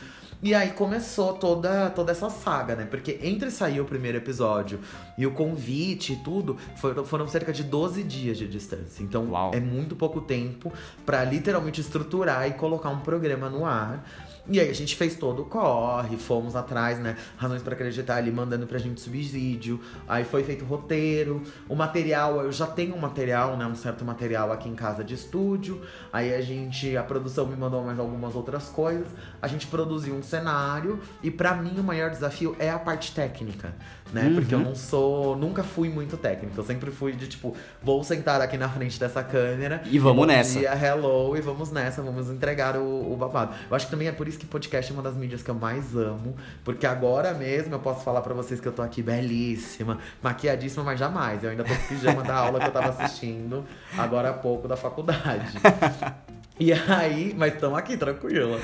E 0.43 0.55
aí 0.55 0.71
começou 0.71 1.33
toda, 1.33 1.89
toda 1.91 2.11
essa 2.11 2.29
saga, 2.29 2.75
né? 2.75 2.85
Porque 2.85 3.19
entre 3.21 3.51
sair 3.51 3.79
o 3.79 3.85
primeiro 3.85 4.17
episódio 4.17 4.79
e 5.15 5.27
o 5.27 5.31
convite 5.31 6.13
e 6.13 6.15
tudo, 6.15 6.57
foram, 6.75 7.05
foram 7.05 7.27
cerca 7.27 7.53
de 7.53 7.63
12 7.63 8.01
dias 8.03 8.37
de 8.37 8.47
distância. 8.47 9.03
Então 9.03 9.29
Uau. 9.29 9.51
é 9.53 9.59
muito 9.59 9.95
pouco 9.95 10.19
tempo 10.19 10.73
para 11.05 11.23
literalmente 11.23 11.79
estruturar 11.79 12.47
e 12.47 12.53
colocar 12.53 12.89
um 12.89 13.01
programa 13.01 13.49
no 13.49 13.65
ar. 13.65 14.03
E 14.51 14.59
aí 14.59 14.69
a 14.69 14.73
gente 14.73 14.97
fez 14.97 15.15
todo 15.15 15.43
o 15.43 15.45
corre, 15.45 16.17
fomos 16.17 16.57
atrás, 16.57 16.99
né? 16.99 17.15
Razões 17.37 17.61
para 17.61 17.73
acreditar 17.73 18.17
ali, 18.17 18.31
mandando 18.31 18.67
pra 18.67 18.77
gente 18.77 18.99
subsídio. 18.99 19.79
Aí 20.07 20.25
foi 20.25 20.43
feito 20.43 20.65
o 20.65 20.67
roteiro, 20.67 21.41
o 21.69 21.75
material, 21.75 22.41
eu 22.41 22.51
já 22.51 22.67
tenho 22.67 22.93
um 22.93 22.99
material, 22.99 23.55
né? 23.55 23.65
Um 23.65 23.75
certo 23.75 24.03
material 24.03 24.51
aqui 24.51 24.67
em 24.67 24.75
casa 24.75 25.05
de 25.05 25.13
estúdio. 25.13 25.81
Aí 26.11 26.35
a 26.35 26.41
gente, 26.41 26.97
a 26.97 27.03
produção 27.03 27.47
me 27.47 27.55
mandou 27.55 27.81
mais 27.81 27.97
algumas 27.97 28.35
outras 28.35 28.67
coisas. 28.67 29.07
A 29.41 29.47
gente 29.47 29.67
produziu 29.67 30.13
um 30.13 30.21
cenário 30.21 30.99
e 31.23 31.31
para 31.31 31.55
mim 31.55 31.79
o 31.79 31.83
maior 31.83 32.09
desafio 32.09 32.53
é 32.59 32.69
a 32.69 32.77
parte 32.77 33.13
técnica 33.15 33.73
né? 34.13 34.25
Uhum. 34.25 34.35
Porque 34.35 34.53
eu 34.53 34.59
não 34.59 34.75
sou. 34.75 35.35
Nunca 35.35 35.63
fui 35.63 35.89
muito 35.89 36.17
técnico. 36.17 36.59
Eu 36.59 36.63
sempre 36.63 36.91
fui 36.91 37.13
de 37.13 37.27
tipo, 37.27 37.55
vou 37.81 38.03
sentar 38.03 38.41
aqui 38.41 38.57
na 38.57 38.69
frente 38.69 38.99
dessa 38.99 39.23
câmera. 39.23 39.81
E 39.85 39.97
vamos 39.97 40.27
nessa. 40.27 40.59
Dia, 40.59 40.73
hello, 40.75 41.35
e 41.35 41.41
vamos 41.41 41.71
nessa, 41.71 42.01
vamos 42.01 42.29
entregar 42.29 42.75
o, 42.75 43.11
o 43.11 43.15
babado. 43.15 43.55
Eu 43.69 43.75
acho 43.75 43.85
que 43.85 43.91
também 43.91 44.07
é 44.07 44.11
por 44.11 44.27
isso 44.27 44.37
que 44.41 44.47
podcast 44.47 44.91
é 44.91 44.93
uma 44.93 45.03
das 45.03 45.15
mídias 45.15 45.43
que 45.43 45.49
eu 45.49 45.55
mais 45.55 45.95
amo. 45.95 46.35
Porque 46.63 46.87
agora 46.87 47.33
mesmo 47.33 47.75
eu 47.75 47.79
posso 47.79 48.03
falar 48.03 48.21
para 48.21 48.33
vocês 48.33 48.59
que 48.59 48.67
eu 48.67 48.71
tô 48.71 48.81
aqui 48.81 49.03
belíssima, 49.03 49.99
maquiadíssima, 50.21 50.83
mas 50.83 50.99
jamais. 50.99 51.43
Eu 51.43 51.51
ainda 51.51 51.63
tô 51.63 51.73
com 51.73 51.87
pijama 51.87 52.23
da 52.23 52.35
aula 52.35 52.59
que 52.59 52.65
eu 52.65 52.71
tava 52.71 52.89
assistindo 52.89 53.63
agora 53.97 54.31
há 54.31 54.33
pouco 54.33 54.67
da 54.67 54.75
faculdade. 54.75 55.53
E 56.61 56.71
aí, 56.71 57.33
mas 57.35 57.55
estamos 57.55 57.75
aqui, 57.75 57.97
tranquilo. 57.97 58.59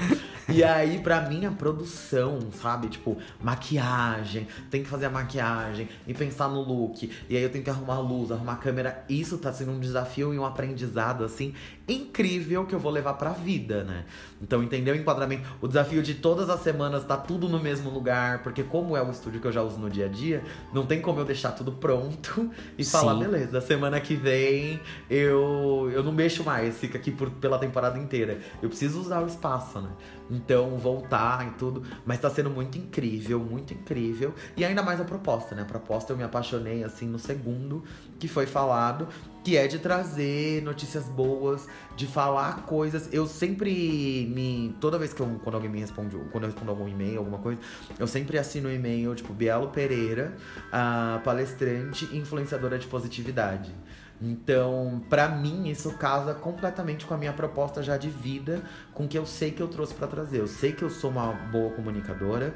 E 0.48 0.64
aí, 0.64 1.00
pra 1.00 1.22
mim, 1.22 1.46
a 1.48 1.52
produção, 1.52 2.40
sabe? 2.54 2.90
Tipo, 2.90 3.18
maquiagem, 3.42 4.48
tem 4.70 4.84
que 4.84 4.88
fazer 4.88 5.08
a 5.08 5.10
maquiagem 5.10 5.90
e 6.06 6.14
pensar 6.14 6.48
no 6.48 6.62
look. 6.62 7.12
E 7.28 7.36
aí 7.36 7.42
eu 7.42 7.50
tenho 7.50 7.64
que 7.64 7.70
arrumar 7.72 7.96
a 7.96 8.00
luz, 8.00 8.32
arrumar 8.32 8.58
câmera. 8.58 9.04
Isso 9.10 9.40
tá 9.40 9.52
sendo 9.52 9.72
um 9.72 9.80
desafio 9.80 10.32
e 10.32 10.38
um 10.38 10.46
aprendizado, 10.46 11.24
assim, 11.24 11.56
incrível 11.88 12.66
que 12.66 12.76
eu 12.76 12.80
vou 12.80 12.92
levar 12.92 13.16
pra 13.16 13.32
vida, 13.32 13.84
né? 13.84 14.06
Então, 14.40 14.62
entendeu 14.62 14.94
o 14.94 14.98
enquadramento? 14.98 15.48
O 15.60 15.68
desafio 15.68 16.04
de 16.04 16.14
todas 16.14 16.50
as 16.50 16.62
semanas 16.62 17.04
tá 17.04 17.18
tudo 17.18 17.50
no 17.50 17.60
mesmo 17.60 17.90
lugar, 17.90 18.44
porque 18.44 18.62
como 18.62 18.96
é 18.96 19.02
o 19.02 19.10
estúdio 19.10 19.42
que 19.42 19.48
eu 19.48 19.52
já 19.52 19.64
uso 19.64 19.80
no 19.80 19.90
dia 19.90 20.06
a 20.06 20.10
dia, 20.10 20.44
não 20.72 20.86
tem 20.86 21.02
como 21.02 21.20
eu 21.20 21.26
deixar 21.26 21.52
tudo 21.52 21.72
pronto 21.72 22.52
e 22.78 22.84
Sim. 22.84 22.92
falar, 22.92 23.16
beleza, 23.16 23.60
semana 23.60 24.00
que 24.00 24.16
vem 24.16 24.80
eu, 25.10 25.90
eu 25.92 26.04
não 26.04 26.12
mexo 26.12 26.44
mais, 26.44 26.78
fica 26.78 26.98
aqui 26.98 27.10
por, 27.10 27.32
pela 27.32 27.58
temporada 27.58 27.87
inteira. 27.96 28.40
Eu 28.62 28.70
preciso 28.70 29.00
usar 29.00 29.22
o 29.22 29.28
espaço, 29.28 29.80
né? 29.80 29.90
Então, 30.30 30.78
voltar 30.78 31.48
e 31.48 31.52
tudo. 31.52 31.84
Mas 32.06 32.20
tá 32.20 32.30
sendo 32.30 32.50
muito 32.50 32.78
incrível, 32.78 33.40
muito 33.40 33.74
incrível. 33.74 34.34
E 34.56 34.66
ainda 34.66 34.84
mais 34.84 35.00
a 35.00 35.06
proposta, 35.06 35.56
né? 35.56 35.62
A 35.62 35.66
proposta 35.66 36.12
eu 36.12 36.18
me 36.18 36.24
apaixonei, 36.24 36.84
assim, 36.84 37.08
no 37.08 37.20
segundo 37.20 37.84
que 38.20 38.28
foi 38.28 38.46
falado. 38.46 39.08
Que 39.44 39.56
é 39.56 39.66
de 39.66 39.80
trazer 39.80 40.62
notícias 40.64 41.06
boas, 41.06 41.68
de 41.96 42.06
falar 42.06 42.64
coisas. 42.66 43.08
Eu 43.14 43.26
sempre 43.26 44.30
me. 44.34 44.76
Toda 44.82 44.98
vez 44.98 45.14
que 45.14 45.22
eu. 45.22 45.40
Quando 45.42 45.56
alguém 45.56 45.70
me 45.70 45.80
responde, 45.80 46.18
quando 46.32 46.44
eu 46.44 46.50
respondo 46.50 46.72
algum 46.72 46.88
e-mail, 46.88 47.20
alguma 47.20 47.38
coisa, 47.38 47.62
eu 47.98 48.08
sempre 48.08 48.38
assino 48.38 48.68
o 48.68 48.72
e-mail, 48.72 49.16
tipo, 49.16 49.34
Bielo 49.34 49.70
Pereira, 49.70 50.36
a 50.70 51.22
palestrante 51.24 52.06
influenciadora 52.14 52.78
de 52.78 52.88
positividade. 52.88 53.74
Então, 54.22 55.02
para 55.10 55.28
mim, 55.30 55.70
isso 55.70 55.92
casa 55.94 56.34
completamente 56.34 57.06
com 57.06 57.14
a 57.14 57.18
minha 57.18 57.34
proposta 57.34 57.84
já 57.84 57.98
de 57.98 58.10
vida, 58.10 58.62
com 58.94 59.06
o 59.06 59.08
que 59.08 59.18
eu 59.18 59.26
sei 59.26 59.52
que 59.52 59.62
eu 59.62 59.68
trouxe 59.68 59.94
para 59.94 60.08
trazer. 60.08 60.40
Eu 60.40 60.48
sei 60.48 60.72
que 60.72 60.84
eu 60.84 60.90
sou 60.90 61.12
uma 61.12 61.32
boa 61.34 61.72
comunicadora, 61.72 62.54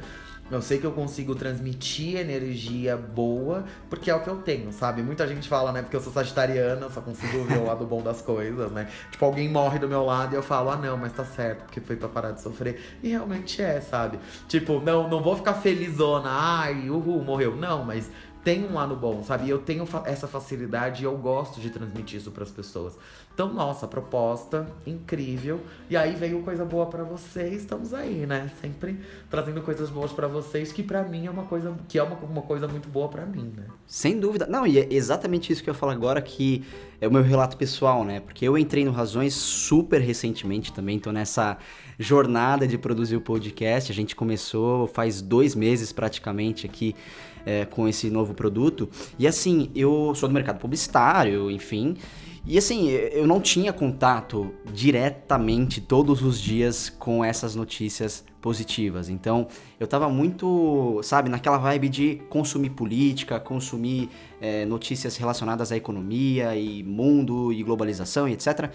eu 0.51 0.61
sei 0.61 0.79
que 0.79 0.85
eu 0.85 0.91
consigo 0.91 1.33
transmitir 1.33 2.17
energia 2.17 2.97
boa, 2.97 3.63
porque 3.89 4.11
é 4.11 4.15
o 4.15 4.19
que 4.19 4.29
eu 4.29 4.37
tenho, 4.37 4.73
sabe? 4.73 5.01
Muita 5.01 5.25
gente 5.25 5.47
fala, 5.47 5.71
né? 5.71 5.81
Porque 5.81 5.95
eu 5.95 6.01
sou 6.01 6.11
sagitariana, 6.11 6.89
só 6.89 6.99
consigo 6.99 7.45
ver 7.45 7.57
o 7.57 7.65
lado 7.65 7.85
bom 7.85 8.01
das 8.01 8.21
coisas, 8.21 8.69
né? 8.69 8.89
Tipo, 9.11 9.23
alguém 9.23 9.47
morre 9.47 9.79
do 9.79 9.87
meu 9.87 10.03
lado 10.03 10.33
e 10.33 10.35
eu 10.35 10.43
falo, 10.43 10.71
ah, 10.71 10.75
não, 10.75 10.97
mas 10.97 11.13
tá 11.13 11.23
certo, 11.23 11.63
porque 11.63 11.79
foi 11.79 11.95
pra 11.95 12.09
parar 12.09 12.31
de 12.31 12.41
sofrer. 12.41 12.81
E 13.01 13.09
realmente 13.09 13.61
é, 13.61 13.79
sabe? 13.79 14.19
Tipo, 14.49 14.81
não, 14.81 15.07
não 15.07 15.23
vou 15.23 15.37
ficar 15.37 15.53
felizona, 15.53 16.29
ai, 16.29 16.89
uhul, 16.89 17.23
morreu. 17.23 17.55
Não, 17.55 17.85
mas 17.85 18.11
tem 18.43 18.65
um 18.65 18.73
lado 18.73 18.95
bom, 18.95 19.23
sabe? 19.23 19.49
Eu 19.49 19.59
tenho 19.59 19.87
essa 20.05 20.27
facilidade 20.27 21.03
e 21.03 21.05
eu 21.05 21.15
gosto 21.15 21.61
de 21.61 21.69
transmitir 21.69 22.19
isso 22.19 22.31
para 22.31 22.43
as 22.43 22.51
pessoas. 22.51 22.97
Então, 23.33 23.53
nossa, 23.53 23.87
proposta 23.87 24.67
incrível. 24.85 25.59
E 25.89 25.95
aí 25.95 26.15
veio 26.15 26.41
coisa 26.41 26.65
boa 26.65 26.87
para 26.87 27.03
vocês, 27.03 27.61
estamos 27.61 27.93
aí, 27.93 28.25
né? 28.25 28.51
Sempre 28.59 28.99
trazendo 29.29 29.61
coisas 29.61 29.89
boas 29.89 30.11
para 30.11 30.27
vocês, 30.27 30.71
que 30.71 30.81
para 30.81 31.03
mim 31.03 31.27
é 31.27 31.31
uma 31.31 31.43
coisa 31.43 31.75
que 31.87 31.97
é 31.97 32.03
uma, 32.03 32.15
uma 32.17 32.41
coisa 32.41 32.67
muito 32.67 32.89
boa 32.89 33.07
para 33.07 33.25
mim, 33.25 33.53
né? 33.55 33.65
Sem 33.85 34.19
dúvida. 34.19 34.47
Não, 34.47 34.65
e 34.65 34.79
é 34.79 34.87
exatamente 34.91 35.53
isso 35.53 35.63
que 35.63 35.69
eu 35.69 35.75
falo 35.75 35.91
agora 35.91 36.21
que 36.21 36.65
é 36.99 37.07
o 37.07 37.11
meu 37.11 37.23
relato 37.23 37.57
pessoal, 37.57 38.03
né? 38.03 38.19
Porque 38.19 38.45
eu 38.47 38.57
entrei 38.57 38.83
no 38.83 38.91
Razões 38.91 39.33
super 39.33 40.01
recentemente 40.01 40.73
também, 40.73 40.99
tô 40.99 41.11
nessa 41.11 41.57
jornada 41.97 42.67
de 42.67 42.77
produzir 42.77 43.15
o 43.15 43.21
podcast. 43.21 43.91
A 43.91 43.95
gente 43.95 44.15
começou 44.15 44.87
faz 44.87 45.21
dois 45.21 45.55
meses 45.55 45.91
praticamente 45.91 46.65
aqui 46.65 46.95
é, 47.45 47.65
com 47.65 47.87
esse 47.87 48.09
novo 48.09 48.33
produto. 48.33 48.89
E 49.17 49.27
assim, 49.27 49.69
eu 49.75 50.13
sou 50.15 50.27
do 50.27 50.33
mercado 50.33 50.59
publicitário, 50.59 51.49
enfim. 51.51 51.97
E 52.45 52.57
assim, 52.57 52.89
eu 52.89 53.27
não 53.27 53.39
tinha 53.39 53.71
contato 53.71 54.51
diretamente 54.73 55.79
todos 55.79 56.23
os 56.23 56.41
dias 56.41 56.89
com 56.89 57.23
essas 57.23 57.55
notícias 57.55 58.23
positivas. 58.41 59.09
Então, 59.09 59.47
eu 59.79 59.85
tava 59.85 60.09
muito, 60.09 60.99
sabe, 61.03 61.29
naquela 61.29 61.59
vibe 61.59 61.87
de 61.87 62.15
consumir 62.29 62.71
política, 62.71 63.39
consumir 63.39 64.09
é, 64.41 64.65
notícias 64.65 65.15
relacionadas 65.17 65.71
à 65.71 65.77
economia 65.77 66.55
e 66.55 66.81
mundo 66.81 67.53
e 67.53 67.61
globalização 67.61 68.27
e 68.27 68.33
etc. 68.33 68.71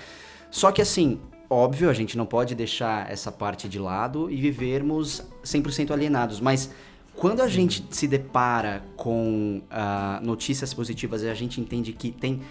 Só 0.49 0.71
que 0.71 0.81
assim, 0.81 1.21
óbvio, 1.51 1.91
a 1.91 1.93
gente 1.93 2.17
não 2.17 2.25
pode 2.25 2.55
deixar 2.55 3.11
essa 3.11 3.33
parte 3.33 3.69
de 3.69 3.81
lado 3.81 4.31
e 4.31 4.37
vivermos 4.37 5.23
100% 5.45 5.91
alienados, 5.91 6.41
mas 6.41 6.71
Quando 7.17 7.41
a 7.41 7.49
gente 7.49 7.85
se 7.91 8.07
depara 8.07 8.85
com 8.95 9.63
uh, 9.71 10.25
notícias 10.25 10.75
positivas 10.75 11.23
e 11.23 11.29
a 11.29 11.35
gente 11.35 11.61
entende 11.61 11.93
que 11.95 12.13
tem 12.13 12.43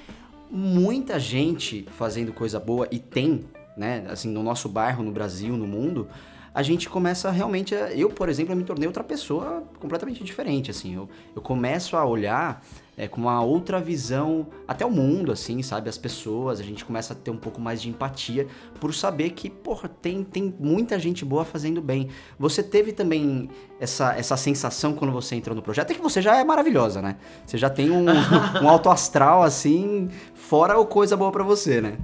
muita 0.49 1.19
gente 1.19 1.85
fazendo 1.91 2.33
coisa 2.33 2.59
boa 2.59 2.87
e 2.89 2.97
tem, 2.97 3.45
né, 3.77 4.05
assim, 4.09 4.27
no 4.27 4.41
nosso 4.41 4.67
bairro, 4.67 5.03
no 5.03 5.11
Brasil, 5.11 5.55
no 5.55 5.67
mundo, 5.67 6.07
a 6.53 6.63
gente 6.63 6.89
começa 6.89 7.29
realmente 7.29 7.75
a, 7.75 7.93
eu, 7.93 8.09
por 8.09 8.27
exemplo, 8.27 8.55
me 8.55 8.63
tornei 8.63 8.87
outra 8.87 9.03
pessoa 9.03 9.63
completamente 9.79 10.23
diferente, 10.23 10.71
assim. 10.71 10.95
Eu, 10.95 11.09
eu 11.35 11.41
começo 11.41 11.95
a 11.95 12.03
olhar 12.03 12.65
é, 12.97 13.07
com 13.07 13.21
uma 13.21 13.41
outra 13.41 13.79
visão, 13.79 14.47
até 14.67 14.85
o 14.85 14.91
mundo, 14.91 15.31
assim, 15.31 15.61
sabe? 15.61 15.89
As 15.89 15.97
pessoas, 15.97 16.59
a 16.59 16.63
gente 16.63 16.85
começa 16.85 17.13
a 17.13 17.15
ter 17.15 17.31
um 17.31 17.37
pouco 17.37 17.59
mais 17.59 17.81
de 17.81 17.89
empatia 17.89 18.47
por 18.79 18.93
saber 18.93 19.31
que, 19.31 19.49
porra, 19.49 19.89
tem, 19.89 20.23
tem 20.23 20.53
muita 20.59 20.97
gente 20.97 21.25
boa 21.25 21.43
fazendo 21.43 21.81
bem. 21.81 22.09
Você 22.39 22.63
teve 22.63 22.93
também 22.93 23.49
essa, 23.79 24.15
essa 24.15 24.37
sensação 24.37 24.93
quando 24.93 25.11
você 25.11 25.35
entrou 25.35 25.55
no 25.55 25.61
projeto? 25.61 25.91
É 25.91 25.93
que 25.93 26.01
você 26.01 26.21
já 26.21 26.37
é 26.37 26.43
maravilhosa, 26.43 27.01
né? 27.01 27.17
Você 27.45 27.57
já 27.57 27.69
tem 27.69 27.91
um, 27.91 28.05
um 28.63 28.69
alto 28.69 28.89
astral, 28.89 29.43
assim, 29.43 30.09
fora 30.33 30.77
o 30.79 30.85
coisa 30.85 31.17
boa 31.17 31.31
para 31.31 31.43
você, 31.43 31.81
né? 31.81 31.97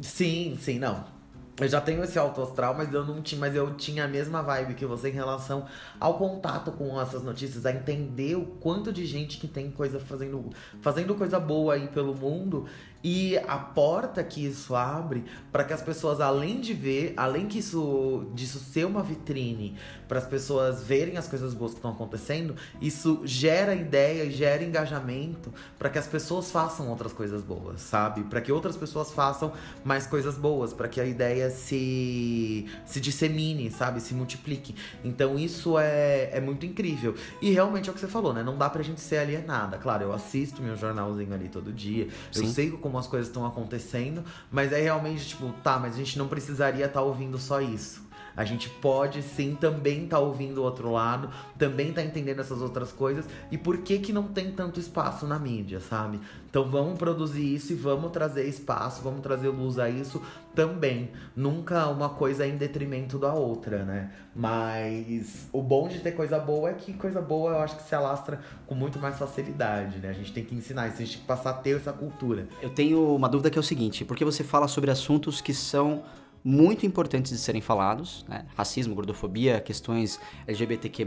Sim, 0.00 0.56
sim, 0.60 0.78
não. 0.78 1.13
Eu 1.60 1.68
já 1.68 1.80
tenho 1.80 2.02
esse 2.02 2.18
alto 2.18 2.42
astral, 2.42 2.74
mas 2.74 2.92
eu 2.92 3.04
não 3.04 3.22
tinha, 3.22 3.40
mas 3.40 3.54
eu 3.54 3.74
tinha 3.74 4.04
a 4.04 4.08
mesma 4.08 4.42
vibe 4.42 4.74
que 4.74 4.84
você 4.84 5.08
em 5.08 5.12
relação 5.12 5.66
ao 6.00 6.18
contato 6.18 6.72
com 6.72 7.00
essas 7.00 7.22
notícias, 7.22 7.64
a 7.64 7.70
entender 7.70 8.36
o 8.36 8.44
quanto 8.44 8.92
de 8.92 9.06
gente 9.06 9.38
que 9.38 9.46
tem 9.46 9.70
coisa 9.70 10.00
fazendo, 10.00 10.50
fazendo 10.82 11.14
coisa 11.14 11.38
boa 11.38 11.74
aí 11.74 11.86
pelo 11.86 12.12
mundo 12.12 12.66
e 13.04 13.36
a 13.36 13.58
porta 13.58 14.24
que 14.24 14.46
isso 14.46 14.74
abre 14.74 15.26
para 15.52 15.62
que 15.62 15.74
as 15.74 15.82
pessoas, 15.82 16.22
além 16.22 16.58
de 16.58 16.72
ver, 16.72 17.12
além 17.18 17.46
que 17.46 17.58
isso 17.58 18.26
disso 18.32 18.58
ser 18.58 18.86
uma 18.86 19.02
vitrine 19.02 19.76
para 20.08 20.18
as 20.18 20.26
pessoas 20.26 20.82
verem 20.82 21.18
as 21.18 21.28
coisas 21.28 21.52
boas 21.52 21.72
que 21.72 21.78
estão 21.78 21.90
acontecendo, 21.90 22.56
isso 22.80 23.20
gera 23.24 23.74
ideia, 23.74 24.30
gera 24.30 24.64
engajamento 24.64 25.52
para 25.78 25.90
que 25.90 25.98
as 25.98 26.06
pessoas 26.06 26.50
façam 26.50 26.88
outras 26.88 27.12
coisas 27.12 27.42
boas, 27.42 27.82
sabe? 27.82 28.22
Para 28.24 28.40
que 28.40 28.50
outras 28.50 28.76
pessoas 28.76 29.12
façam 29.12 29.52
mais 29.84 30.06
coisas 30.06 30.38
boas, 30.38 30.72
para 30.72 30.88
que 30.88 30.98
a 30.98 31.04
ideia 31.04 31.50
se 31.50 32.66
se 32.86 33.00
dissemine, 33.00 33.70
sabe? 33.70 34.00
Se 34.00 34.14
multiplique. 34.14 34.74
Então 35.04 35.38
isso 35.38 35.78
é, 35.78 36.30
é 36.32 36.40
muito 36.40 36.64
incrível. 36.64 37.14
E 37.42 37.50
realmente 37.50 37.90
é 37.90 37.92
o 37.92 37.94
que 37.94 38.00
você 38.00 38.08
falou, 38.08 38.32
né? 38.32 38.42
Não 38.42 38.56
dá 38.56 38.70
pra 38.70 38.82
gente 38.82 39.00
ser 39.00 39.18
alienada. 39.18 39.76
Claro, 39.76 40.04
eu 40.04 40.12
assisto 40.12 40.62
meu 40.62 40.74
jornalzinho 40.74 41.34
ali 41.34 41.50
todo 41.50 41.70
dia. 41.70 42.08
Sim. 42.32 42.46
Eu 42.46 42.50
sei 42.50 42.70
como 42.70 42.93
como 42.94 43.00
as 43.00 43.08
coisas 43.08 43.26
estão 43.26 43.44
acontecendo, 43.44 44.22
mas 44.52 44.72
é 44.72 44.80
realmente 44.80 45.26
tipo, 45.26 45.52
tá, 45.64 45.80
mas 45.80 45.94
a 45.94 45.96
gente 45.96 46.16
não 46.16 46.28
precisaria 46.28 46.86
estar 46.86 47.00
tá 47.00 47.02
ouvindo 47.02 47.36
só 47.38 47.60
isso. 47.60 48.03
A 48.36 48.44
gente 48.44 48.68
pode 48.68 49.22
sim 49.22 49.54
também 49.54 50.04
estar 50.04 50.16
tá 50.16 50.22
ouvindo 50.22 50.58
o 50.58 50.64
outro 50.64 50.90
lado, 50.90 51.30
também 51.58 51.92
tá 51.92 52.02
entendendo 52.02 52.40
essas 52.40 52.60
outras 52.60 52.92
coisas 52.92 53.26
e 53.50 53.58
por 53.58 53.78
que 53.78 53.98
que 53.98 54.12
não 54.12 54.24
tem 54.24 54.52
tanto 54.52 54.80
espaço 54.80 55.26
na 55.26 55.38
mídia, 55.38 55.80
sabe? 55.80 56.20
Então 56.48 56.68
vamos 56.68 56.98
produzir 56.98 57.54
isso 57.54 57.72
e 57.72 57.76
vamos 57.76 58.12
trazer 58.12 58.46
espaço, 58.46 59.02
vamos 59.02 59.20
trazer 59.20 59.48
luz 59.48 59.78
a 59.78 59.88
isso 59.88 60.22
também. 60.54 61.10
Nunca 61.34 61.88
uma 61.88 62.08
coisa 62.08 62.46
em 62.46 62.56
detrimento 62.56 63.18
da 63.18 63.34
outra, 63.34 63.84
né? 63.84 64.12
Mas 64.34 65.48
o 65.52 65.62
bom 65.62 65.88
de 65.88 66.00
ter 66.00 66.12
coisa 66.12 66.38
boa 66.38 66.70
é 66.70 66.74
que 66.74 66.92
coisa 66.92 67.20
boa 67.20 67.52
eu 67.52 67.58
acho 67.58 67.76
que 67.76 67.82
se 67.82 67.94
alastra 67.94 68.40
com 68.66 68.74
muito 68.74 68.98
mais 68.98 69.18
facilidade, 69.18 69.98
né? 69.98 70.10
A 70.10 70.12
gente 70.12 70.32
tem 70.32 70.44
que 70.44 70.54
ensinar 70.54 70.88
isso, 70.88 70.96
a 70.96 71.04
gente 71.04 71.12
tem 71.12 71.20
que 71.20 71.26
passar 71.26 71.50
a 71.50 71.54
ter 71.54 71.76
essa 71.76 71.92
cultura. 71.92 72.46
Eu 72.62 72.70
tenho 72.70 73.14
uma 73.14 73.28
dúvida 73.28 73.50
que 73.50 73.58
é 73.58 73.60
o 73.60 73.64
seguinte, 73.64 74.04
porque 74.04 74.24
você 74.24 74.44
fala 74.44 74.68
sobre 74.68 74.90
assuntos 74.90 75.40
que 75.40 75.52
são 75.52 76.02
muito 76.44 76.84
importantes 76.84 77.32
de 77.32 77.38
serem 77.38 77.62
falados, 77.62 78.26
né? 78.28 78.44
racismo, 78.54 78.94
gordofobia, 78.94 79.60
questões 79.60 80.20
LGBTQ+, 80.46 81.06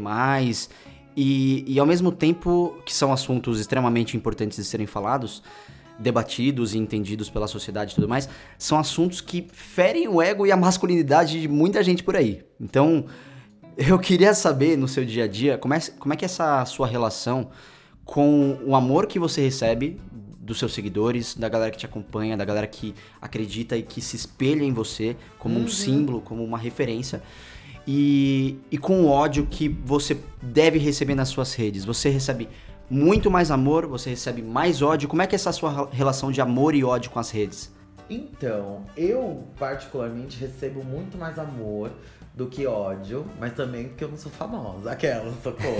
e, 1.16 1.64
e 1.68 1.80
ao 1.80 1.86
mesmo 1.86 2.12
tempo 2.12 2.76
que 2.84 2.94
são 2.94 3.14
assuntos 3.14 3.60
extremamente 3.60 4.18
importantes 4.18 4.58
de 4.58 4.64
serem 4.64 4.88
falados, 4.88 5.44
debatidos 6.00 6.74
e 6.74 6.78
entendidos 6.78 7.30
pela 7.30 7.48
sociedade 7.48 7.92
e 7.92 7.96
tudo 7.96 8.08
mais, 8.08 8.28
são 8.58 8.80
assuntos 8.80 9.22
que 9.22 9.48
ferem 9.52 10.08
o 10.08 10.22
ego 10.22 10.46
e 10.46 10.52
a 10.52 10.58
masculinidade 10.58 11.42
de 11.42 11.48
muita 11.48 11.84
gente 11.84 12.04
por 12.04 12.16
aí. 12.16 12.44
Então, 12.60 13.06
eu 13.78 13.98
queria 14.00 14.34
saber 14.34 14.76
no 14.76 14.88
seu 14.88 15.06
dia 15.06 15.26
a 15.26 15.28
dia 15.28 15.58
como 15.58 15.74
é, 15.74 15.80
como 16.00 16.14
é 16.14 16.18
que 16.18 16.26
é 16.26 16.28
essa 16.28 16.66
sua 16.66 16.88
relação 16.88 17.50
com 18.04 18.58
o 18.66 18.76
amor 18.76 19.06
que 19.06 19.20
você 19.20 19.42
recebe 19.42 20.00
dos 20.48 20.58
seus 20.58 20.74
seguidores, 20.74 21.36
da 21.36 21.50
galera 21.50 21.70
que 21.70 21.78
te 21.78 21.86
acompanha, 21.86 22.38
da 22.38 22.46
galera 22.46 22.66
que 22.66 22.96
acredita 23.22 23.78
e 23.78 23.84
que 23.84 24.02
se 24.02 24.16
espelha 24.16 24.64
em 24.64 24.72
você 24.72 25.16
como 25.38 25.60
uhum. 25.60 25.66
um 25.66 25.68
símbolo, 25.68 26.22
como 26.22 26.44
uma 26.44 26.58
referência. 26.58 27.22
E, 27.86 28.58
e 28.72 28.78
com 28.78 29.04
o 29.04 29.08
ódio 29.08 29.46
que 29.46 29.68
você 29.68 30.18
deve 30.42 30.80
receber 30.80 31.16
nas 31.16 31.30
suas 31.30 31.54
redes. 31.54 31.86
Você 31.86 32.10
recebe 32.10 32.50
muito 32.90 33.30
mais 33.30 33.52
amor, 33.52 33.86
você 33.86 34.10
recebe 34.10 34.42
mais 34.42 34.82
ódio. 34.82 35.10
Como 35.10 35.22
é 35.22 35.28
que 35.28 35.36
é 35.36 35.38
essa 35.38 35.52
sua 35.52 35.90
relação 35.92 36.32
de 36.32 36.40
amor 36.40 36.74
e 36.74 36.84
ódio 36.84 37.12
com 37.12 37.20
as 37.20 37.30
redes? 37.30 37.72
Então, 38.10 38.86
eu 38.96 39.44
particularmente 39.60 40.40
recebo 40.40 40.84
muito 40.84 41.18
mais 41.18 41.38
amor 41.38 41.92
do 42.34 42.48
que 42.48 42.66
ódio, 42.66 43.26
mas 43.38 43.54
também 43.54 43.90
porque 43.90 44.04
eu 44.04 44.10
não 44.10 44.18
sou 44.18 44.32
famosa, 44.32 44.92
aquela, 44.92 45.30
socorro. 45.44 45.76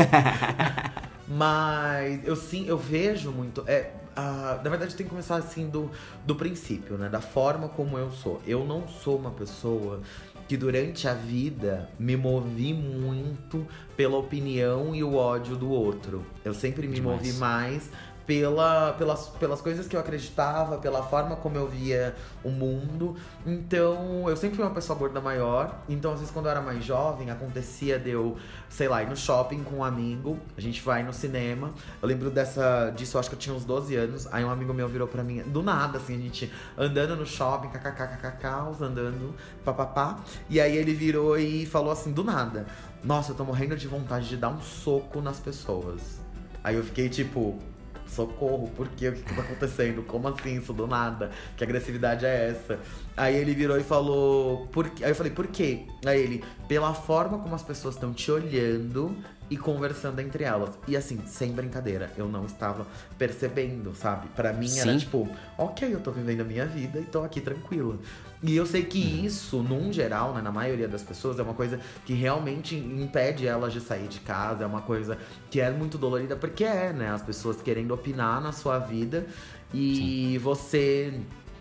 mas 1.28 2.26
eu 2.26 2.36
sim, 2.36 2.68
eu 2.68 2.78
vejo 2.78 3.32
muito. 3.32 3.64
É, 3.68 3.92
ah, 4.18 4.60
na 4.64 4.70
verdade, 4.72 4.96
tem 4.96 5.06
que 5.06 5.12
começar 5.12 5.36
assim 5.36 5.70
do, 5.70 5.92
do 6.26 6.36
princípio, 6.36 6.98
né? 6.98 7.08
Da 7.08 7.22
forma 7.22 7.70
como 7.70 8.00
eu 8.00 8.12
sou. 8.12 8.42
Eu 8.48 8.66
não 8.66 8.88
sou 8.88 9.16
uma 9.16 9.30
pessoa 9.30 10.02
que 10.48 10.58
durante 10.58 11.08
a 11.08 11.14
vida 11.14 11.88
me 12.00 12.16
movi 12.16 12.74
muito 12.74 13.68
pela 13.96 14.18
opinião 14.18 14.96
e 14.96 15.04
o 15.04 15.14
ódio 15.14 15.56
do 15.56 15.70
outro. 15.70 16.26
Eu 16.44 16.54
sempre 16.54 16.88
me 16.88 16.96
Demais. 16.96 17.18
movi 17.18 17.34
mais 17.34 17.92
pela, 18.28 18.92
pelas, 18.94 19.30
pelas 19.30 19.62
coisas 19.62 19.88
que 19.88 19.96
eu 19.96 20.00
acreditava, 20.02 20.78
pela 20.78 21.02
forma 21.02 21.38
como 21.38 21.56
eu 21.56 21.66
via 21.66 22.14
o 22.44 22.50
mundo. 22.50 23.16
Então, 23.46 24.30
eu 24.30 24.36
sempre 24.36 24.58
fui 24.58 24.66
uma 24.66 24.74
pessoa 24.74 25.00
gorda 25.00 25.22
maior. 25.22 25.80
Então, 25.88 26.12
às 26.12 26.20
vezes, 26.20 26.34
quando 26.34 26.48
eu 26.48 26.52
era 26.52 26.62
mais 26.62 26.84
jovem, 26.84 27.32
acontecia 27.32 27.98
de 27.98 28.10
eu, 28.10 28.36
sei 28.68 28.90
lá, 28.90 29.02
ir 29.02 29.08
no 29.10 29.16
shopping 29.16 29.64
com 29.64 29.78
um 29.78 29.84
amigo. 29.84 30.38
A 30.58 30.62
gente 30.62 30.82
vai 30.82 31.04
no 31.04 31.14
cinema. 31.14 31.72
Eu 32.02 32.08
lembro 32.08 32.30
dessa, 32.30 32.90
disso, 32.90 33.18
acho 33.18 33.30
que 33.30 33.36
eu 33.36 33.40
tinha 33.40 33.56
uns 33.56 33.64
12 33.64 33.96
anos. 33.96 34.28
Aí 34.34 34.44
um 34.44 34.52
amigo 34.52 34.74
meu 34.74 34.90
virou 34.90 35.08
pra 35.08 35.24
mim, 35.24 35.42
do 35.44 35.64
nada, 35.64 35.98
assim, 35.98 36.16
a 36.16 36.20
gente 36.20 36.52
andando 36.78 37.16
no 37.16 37.26
shopping, 37.26 37.70
kkkkk, 37.70 38.46
andando, 38.82 39.34
papapá. 39.64 40.20
E 40.50 40.60
aí 40.60 40.76
ele 40.76 40.94
virou 40.94 41.40
e 41.40 41.66
falou 41.66 41.92
assim, 41.92 42.12
do 42.12 42.26
nada. 42.26 42.66
Nossa, 43.02 43.32
eu 43.32 43.36
tô 43.36 43.46
morrendo 43.46 43.78
de 43.78 43.88
vontade 43.88 44.28
de 44.28 44.36
dar 44.36 44.50
um 44.50 44.60
soco 44.60 45.22
nas 45.22 45.40
pessoas. 45.40 46.20
Aí 46.62 46.76
eu 46.76 46.84
fiquei 46.84 47.08
tipo, 47.08 47.58
socorro, 48.10 48.70
por 48.76 48.88
quê? 48.90 49.10
O 49.10 49.14
que, 49.14 49.22
que 49.22 49.36
tá 49.36 49.42
acontecendo? 49.42 50.04
Como 50.04 50.28
assim, 50.28 50.58
isso 50.58 50.74
do 50.74 50.88
nada? 50.88 51.32
Que 51.56 51.64
agressividade 51.64 52.26
é 52.26 52.50
essa? 52.50 52.80
Aí 53.16 53.36
ele 53.36 53.54
virou 53.54 53.78
e 53.78 53.84
falou, 53.84 54.68
por? 54.68 54.86
Aí 55.02 55.10
eu 55.10 55.16
falei, 55.16 55.32
por 55.32 55.48
quê? 55.48 55.86
Aí 56.06 56.22
ele, 56.22 56.44
pela 56.68 56.94
forma 56.94 57.40
como 57.40 57.56
as 57.56 57.64
pessoas 57.64 57.96
estão 57.96 58.14
te 58.14 58.32
olhando 58.32 59.16
e 59.50 59.58
conversando 59.58 60.20
entre 60.20 60.44
elas. 60.44 60.78
E 60.88 60.98
assim, 60.98 61.22
sem 61.26 61.52
brincadeira, 61.52 62.12
eu 62.18 62.28
não 62.28 62.46
estava 62.46 62.86
percebendo, 63.18 63.96
sabe? 63.96 64.28
Para 64.30 64.54
mim 64.54 64.68
Sim. 64.68 64.82
era 64.82 64.98
tipo, 64.98 65.30
ok, 65.58 65.94
eu 65.94 66.00
tô 66.00 66.12
vivendo 66.12 66.42
a 66.42 66.44
minha 66.44 66.66
vida 66.66 67.00
e 67.00 67.04
tô 67.04 67.24
aqui 67.24 67.40
tranquila. 67.40 67.98
E 68.44 68.56
eu 68.56 68.66
sei 68.66 68.84
que 68.84 69.00
uhum. 69.00 69.26
isso, 69.26 69.64
num 69.64 69.92
geral, 69.92 70.34
né, 70.34 70.42
na 70.42 70.52
maioria 70.52 70.88
das 70.88 71.02
pessoas, 71.02 71.40
é 71.40 71.44
uma 71.44 71.54
coisa 71.54 71.80
que 72.06 72.14
realmente 72.14 72.76
impede 72.76 73.48
elas 73.48 73.74
de 73.74 73.82
sair 73.82 74.08
de 74.08 74.20
casa, 74.20 74.64
é 74.64 74.68
uma 74.68 74.82
coisa 74.82 75.18
que 75.50 75.60
é 75.60 75.72
muito 75.72 75.98
dolorida, 75.98 76.36
porque 76.36 76.64
é, 76.64 76.94
né? 76.94 77.10
As 77.10 77.22
pessoas 77.22 77.62
querendo 77.62 77.94
opinar 77.94 78.42
na 78.42 78.52
sua 78.52 78.78
vida 78.78 79.26
e 79.74 79.96
Sim. 79.96 80.38
você 80.38 81.14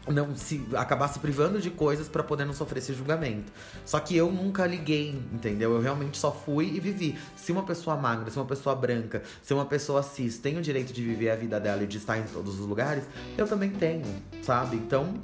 não 0.09 0.35
se 0.35 0.65
acabar 0.75 1.09
se 1.09 1.19
privando 1.19 1.61
de 1.61 1.71
coisas 1.71 2.09
para 2.09 2.23
poder 2.23 2.45
não 2.45 2.53
sofrer 2.53 2.79
esse 2.79 2.95
julgamento. 2.95 3.53
Só 3.85 3.99
que 3.99 4.17
eu 4.17 4.31
nunca 4.31 4.67
liguei, 4.67 5.11
entendeu? 5.33 5.75
Eu 5.75 5.81
realmente 5.81 6.17
só 6.19 6.31
fui 6.33 6.67
e 6.75 6.81
vivi. 6.81 7.19
Se 7.37 7.53
uma 7.53 7.65
pessoa 7.65 7.97
magra, 7.97 8.31
se 8.31 8.37
uma 8.37 8.45
pessoa 8.45 8.75
branca, 8.75 9.23
se 9.43 9.53
uma 9.53 9.67
pessoa 9.67 10.03
cis 10.03 10.39
tem 10.39 10.59
o 10.59 10.63
direito 10.63 10.93
de 10.93 11.03
viver 11.03 11.31
a 11.31 11.37
vida 11.37 11.59
dela 11.59 11.83
e 11.83 11.87
de 11.87 11.99
estar 11.99 12.19
em 12.19 12.25
todos 12.25 12.61
os 12.61 12.67
lugares, 12.67 13.05
eu 13.37 13.47
também 13.47 13.71
tenho, 13.71 14.05
sabe? 14.43 14.77
Então, 14.77 15.15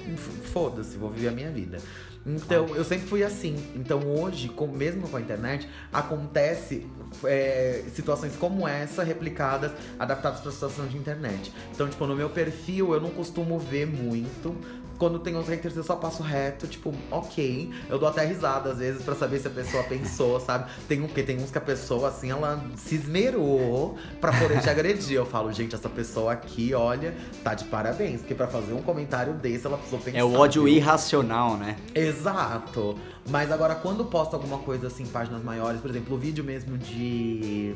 foda-se, 0.53 0.97
vou 0.97 1.11
viver 1.11 1.29
a 1.29 1.33
minha 1.33 1.51
vida. 1.51 1.79
Então, 2.25 2.69
eu 2.69 2.85
sempre 2.85 3.07
fui 3.07 3.23
assim. 3.23 3.57
Então, 3.75 4.01
hoje, 4.07 4.49
com, 4.49 4.67
mesmo 4.69 5.09
com 5.09 5.17
a 5.17 5.21
internet, 5.21 5.69
acontece 5.93 6.87
é, 7.25 7.85
situações 7.95 8.37
como 8.37 8.67
essa 8.67 9.03
replicadas, 9.03 9.73
adaptadas 9.99 10.41
para 10.41 10.51
situações 10.53 10.91
de 10.91 10.97
internet. 10.97 11.53
Então, 11.73 11.89
tipo, 11.89 12.07
no 12.07 12.15
meu 12.15 12.31
perfil, 12.31 12.95
eu 12.95 13.01
não 13.01 13.11
costumo 13.11 13.59
ver 13.59 13.87
muito 13.87 14.57
Quando 15.03 15.19
tem 15.19 15.35
uns 15.35 15.49
haters, 15.49 15.77
eu 15.77 15.83
só 15.83 15.97
passo 15.97 16.23
reto, 16.23 16.69
tipo, 16.69 16.95
ok. 17.11 17.73
Eu 17.91 17.99
dou 17.99 18.09
até 18.09 18.25
risada 18.25 18.71
às 18.71 18.79
vezes 18.79 19.03
pra 19.03 19.17
saber 19.17 19.41
se 19.41 19.49
a 19.49 19.51
pessoa 19.51 19.83
pensou, 19.83 20.39
sabe? 20.39 20.71
Tem 20.87 21.03
um 21.03 21.09
que 21.09 21.25
tem 21.25 21.43
uns 21.43 21.51
que 21.51 21.59
a 21.59 21.61
pessoa, 21.61 22.07
assim, 22.07 22.31
ela 22.31 22.65
se 22.77 22.95
esmerou 22.95 23.99
pra 24.21 24.31
poder 24.39 24.61
te 24.61 24.71
agredir. 24.71 25.17
Eu 25.17 25.27
falo, 25.27 25.53
gente, 25.53 25.75
essa 25.75 25.89
pessoa 25.89 26.31
aqui, 26.31 26.73
olha, 26.73 27.17
tá 27.43 27.53
de 27.53 27.65
parabéns. 27.65 28.21
Porque 28.21 28.33
pra 28.33 28.47
fazer 28.47 28.75
um 28.75 28.81
comentário 28.81 29.35
desse, 29.35 29.67
ela 29.67 29.77
precisou 29.77 29.99
pensar. 29.99 30.19
É 30.19 30.23
o 30.23 30.35
ódio 30.35 30.63
viu? 30.63 30.77
irracional, 30.77 31.57
né? 31.57 31.75
Exato. 31.93 32.97
Mas 33.29 33.51
agora, 33.51 33.75
quando 33.75 34.05
posto 34.05 34.35
alguma 34.35 34.59
coisa 34.59 34.87
assim, 34.87 35.05
páginas 35.05 35.43
maiores, 35.43 35.81
por 35.81 35.91
exemplo, 35.91 36.15
o 36.15 36.19
vídeo 36.19 36.45
mesmo 36.45 36.79
de, 36.79 37.75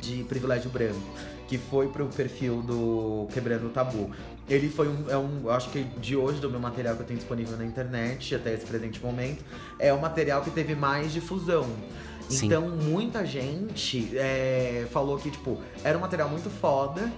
de 0.00 0.24
privilégio 0.24 0.70
branco, 0.70 0.98
que 1.46 1.56
foi 1.56 1.88
pro 1.88 2.06
perfil 2.06 2.62
do 2.62 3.28
Quebrando 3.32 3.66
o 3.66 3.70
Tabu. 3.70 4.10
Ele 4.48 4.68
foi 4.68 4.88
um, 4.88 5.10
é 5.10 5.16
um, 5.16 5.42
eu 5.44 5.50
acho 5.50 5.70
que 5.70 5.82
de 5.82 6.16
hoje, 6.16 6.40
do 6.40 6.50
meu 6.50 6.60
material 6.60 6.94
que 6.96 7.02
eu 7.02 7.06
tenho 7.06 7.18
disponível 7.18 7.56
na 7.56 7.64
internet, 7.64 8.34
até 8.34 8.52
esse 8.52 8.66
presente 8.66 9.02
momento, 9.02 9.42
é 9.78 9.92
o 9.92 10.00
material 10.00 10.42
que 10.42 10.50
teve 10.50 10.74
mais 10.74 11.12
difusão. 11.12 11.66
Sim. 12.28 12.46
Então, 12.46 12.68
muita 12.68 13.24
gente 13.24 14.16
é, 14.16 14.86
falou 14.90 15.18
que, 15.18 15.30
tipo, 15.30 15.60
era 15.82 15.96
um 15.96 16.00
material 16.00 16.28
muito 16.28 16.48
foda, 16.48 17.12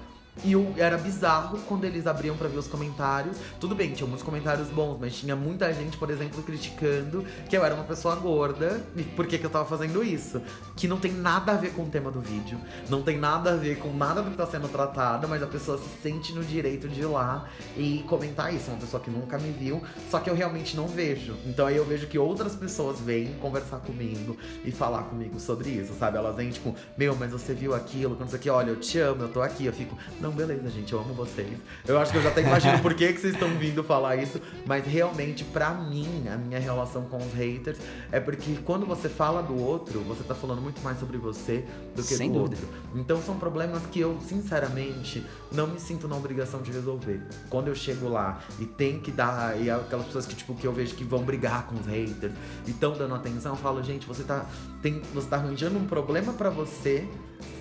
e 0.44 0.54
o- 0.54 0.74
era 0.76 0.96
bizarro 0.98 1.58
quando 1.66 1.84
eles 1.84 2.06
abriam 2.06 2.36
pra 2.36 2.48
ver 2.48 2.58
os 2.58 2.66
comentários. 2.68 3.36
Tudo 3.58 3.74
bem, 3.74 3.92
tinha 3.92 4.06
muitos 4.06 4.24
comentários 4.24 4.68
bons, 4.68 4.98
mas 5.00 5.16
tinha 5.16 5.34
muita 5.34 5.72
gente, 5.72 5.96
por 5.96 6.10
exemplo, 6.10 6.42
criticando 6.42 7.24
que 7.48 7.56
eu 7.56 7.64
era 7.64 7.74
uma 7.74 7.84
pessoa 7.84 8.14
gorda 8.16 8.84
e 8.96 9.02
por 9.02 9.26
que, 9.26 9.38
que 9.38 9.46
eu 9.46 9.50
tava 9.50 9.64
fazendo 9.64 10.02
isso. 10.02 10.40
Que 10.76 10.86
não 10.86 10.98
tem 10.98 11.12
nada 11.12 11.52
a 11.52 11.56
ver 11.56 11.72
com 11.72 11.82
o 11.82 11.86
tema 11.88 12.10
do 12.10 12.20
vídeo, 12.20 12.58
não 12.88 13.02
tem 13.02 13.16
nada 13.18 13.52
a 13.52 13.56
ver 13.56 13.78
com 13.78 13.92
nada 13.92 14.22
do 14.22 14.30
que 14.30 14.36
tá 14.36 14.46
sendo 14.46 14.68
tratado, 14.68 15.26
mas 15.28 15.42
a 15.42 15.46
pessoa 15.46 15.78
se 15.78 15.88
sente 16.02 16.32
no 16.32 16.44
direito 16.44 16.88
de 16.88 17.00
ir 17.00 17.06
lá 17.06 17.48
e 17.76 18.04
comentar 18.08 18.52
isso. 18.54 18.70
Uma 18.70 18.78
pessoa 18.80 19.02
que 19.02 19.10
nunca 19.10 19.38
me 19.38 19.50
viu, 19.50 19.82
só 20.10 20.18
que 20.20 20.28
eu 20.28 20.34
realmente 20.34 20.76
não 20.76 20.86
vejo. 20.86 21.34
Então 21.46 21.66
aí 21.66 21.76
eu 21.76 21.84
vejo 21.84 22.06
que 22.06 22.18
outras 22.18 22.54
pessoas 22.54 23.00
vêm 23.00 23.34
conversar 23.40 23.78
comigo 23.78 24.36
e 24.64 24.70
falar 24.70 25.04
comigo 25.04 25.40
sobre 25.40 25.70
isso, 25.70 25.94
sabe? 25.98 26.18
Elas 26.18 26.36
vêm 26.36 26.50
tipo, 26.50 26.74
meu, 26.96 27.16
mas 27.16 27.32
você 27.32 27.54
viu 27.54 27.74
aquilo, 27.74 28.14
quando 28.16 28.28
isso 28.28 28.36
aqui, 28.36 28.50
olha, 28.50 28.70
eu 28.70 28.76
te 28.76 28.98
amo, 28.98 29.22
eu 29.22 29.28
tô 29.28 29.40
aqui. 29.42 29.66
Eu 29.66 29.72
fico, 29.72 29.96
não, 30.26 30.32
beleza, 30.32 30.68
gente, 30.70 30.92
eu 30.92 30.98
amo 30.98 31.14
vocês. 31.14 31.56
Eu 31.86 32.00
acho 32.00 32.10
que 32.10 32.18
eu 32.18 32.22
já 32.22 32.30
até 32.30 32.40
imagino 32.40 32.80
por 32.80 32.94
que, 32.94 33.12
que 33.12 33.20
vocês 33.20 33.34
estão 33.34 33.48
vindo 33.58 33.84
falar 33.84 34.16
isso, 34.16 34.40
mas 34.66 34.84
realmente, 34.84 35.44
pra 35.44 35.70
mim, 35.70 36.24
a 36.28 36.36
minha 36.36 36.58
relação 36.58 37.02
com 37.02 37.18
os 37.18 37.32
haters 37.32 37.78
é 38.10 38.18
porque 38.18 38.56
quando 38.64 38.84
você 38.84 39.08
fala 39.08 39.40
do 39.40 39.56
outro, 39.56 40.00
você 40.00 40.24
tá 40.24 40.34
falando 40.34 40.60
muito 40.60 40.82
mais 40.82 40.98
sobre 40.98 41.16
você 41.16 41.64
do 41.94 42.02
que 42.02 42.14
Sem 42.16 42.32
do 42.32 42.40
dúvida. 42.40 42.60
outro. 42.60 43.00
Então 43.00 43.22
são 43.22 43.38
problemas 43.38 43.86
que 43.86 44.00
eu, 44.00 44.18
sinceramente, 44.20 45.24
não 45.52 45.68
me 45.68 45.78
sinto 45.78 46.08
na 46.08 46.16
obrigação 46.16 46.60
de 46.60 46.72
resolver. 46.72 47.22
Quando 47.48 47.68
eu 47.68 47.74
chego 47.76 48.08
lá 48.08 48.40
e 48.58 48.66
tem 48.66 48.98
que 48.98 49.12
dar. 49.12 49.60
E 49.60 49.70
aquelas 49.70 50.06
pessoas 50.06 50.26
que, 50.26 50.34
tipo, 50.34 50.54
que 50.56 50.66
eu 50.66 50.72
vejo 50.72 50.96
que 50.96 51.04
vão 51.04 51.22
brigar 51.22 51.66
com 51.68 51.76
os 51.76 51.86
haters 51.86 52.32
e 52.66 52.72
estão 52.72 52.94
dando 52.94 53.14
atenção, 53.14 53.52
eu 53.52 53.58
falo, 53.58 53.80
gente, 53.80 54.04
você 54.08 54.24
tá, 54.24 54.44
tem, 54.82 55.00
você 55.14 55.28
tá 55.28 55.36
arranjando 55.36 55.78
um 55.78 55.86
problema 55.86 56.32
pra 56.32 56.50
você. 56.50 57.08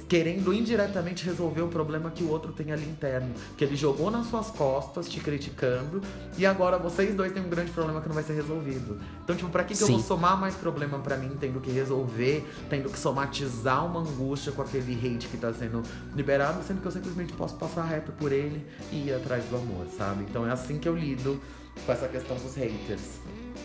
Querendo 0.07 0.53
indiretamente 0.53 1.25
resolver 1.25 1.61
o 1.61 1.67
problema 1.67 2.11
que 2.11 2.23
o 2.23 2.29
outro 2.29 2.53
tem 2.53 2.71
ali 2.71 2.85
interno. 2.85 3.33
Que 3.57 3.63
ele 3.63 3.75
jogou 3.75 4.11
nas 4.11 4.27
suas 4.27 4.51
costas, 4.51 5.09
te 5.09 5.19
criticando, 5.19 6.01
e 6.37 6.45
agora 6.45 6.77
vocês 6.77 7.15
dois 7.15 7.31
têm 7.31 7.43
um 7.43 7.49
grande 7.49 7.71
problema 7.71 7.99
que 8.01 8.07
não 8.07 8.13
vai 8.13 8.23
ser 8.23 8.33
resolvido. 8.33 8.99
Então, 9.23 9.35
tipo, 9.35 9.49
pra 9.49 9.63
que, 9.63 9.75
que 9.75 9.83
eu 9.83 9.87
vou 9.87 9.99
somar 9.99 10.39
mais 10.39 10.53
problema 10.55 10.99
pra 10.99 11.17
mim, 11.17 11.35
tendo 11.39 11.59
que 11.59 11.71
resolver, 11.71 12.45
tendo 12.69 12.89
que 12.89 12.99
somatizar 12.99 13.85
uma 13.85 14.01
angústia 14.01 14.51
com 14.51 14.61
aquele 14.61 14.93
hate 14.93 15.27
que 15.27 15.37
tá 15.37 15.51
sendo 15.53 15.81
liberado, 16.15 16.63
sendo 16.63 16.81
que 16.81 16.87
eu 16.87 16.91
simplesmente 16.91 17.33
posso 17.33 17.55
passar 17.55 17.83
reto 17.83 18.11
por 18.11 18.31
ele 18.31 18.65
e 18.91 19.07
ir 19.07 19.13
atrás 19.13 19.43
do 19.45 19.57
amor, 19.57 19.87
sabe? 19.97 20.23
Então 20.29 20.47
é 20.47 20.51
assim 20.51 20.77
que 20.77 20.87
eu 20.87 20.95
lido 20.95 21.41
com 21.85 21.91
essa 21.91 22.07
questão 22.07 22.37
dos 22.37 22.55
haters. 22.55 23.19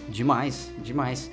Demais, 0.09 0.71
demais. 0.83 1.31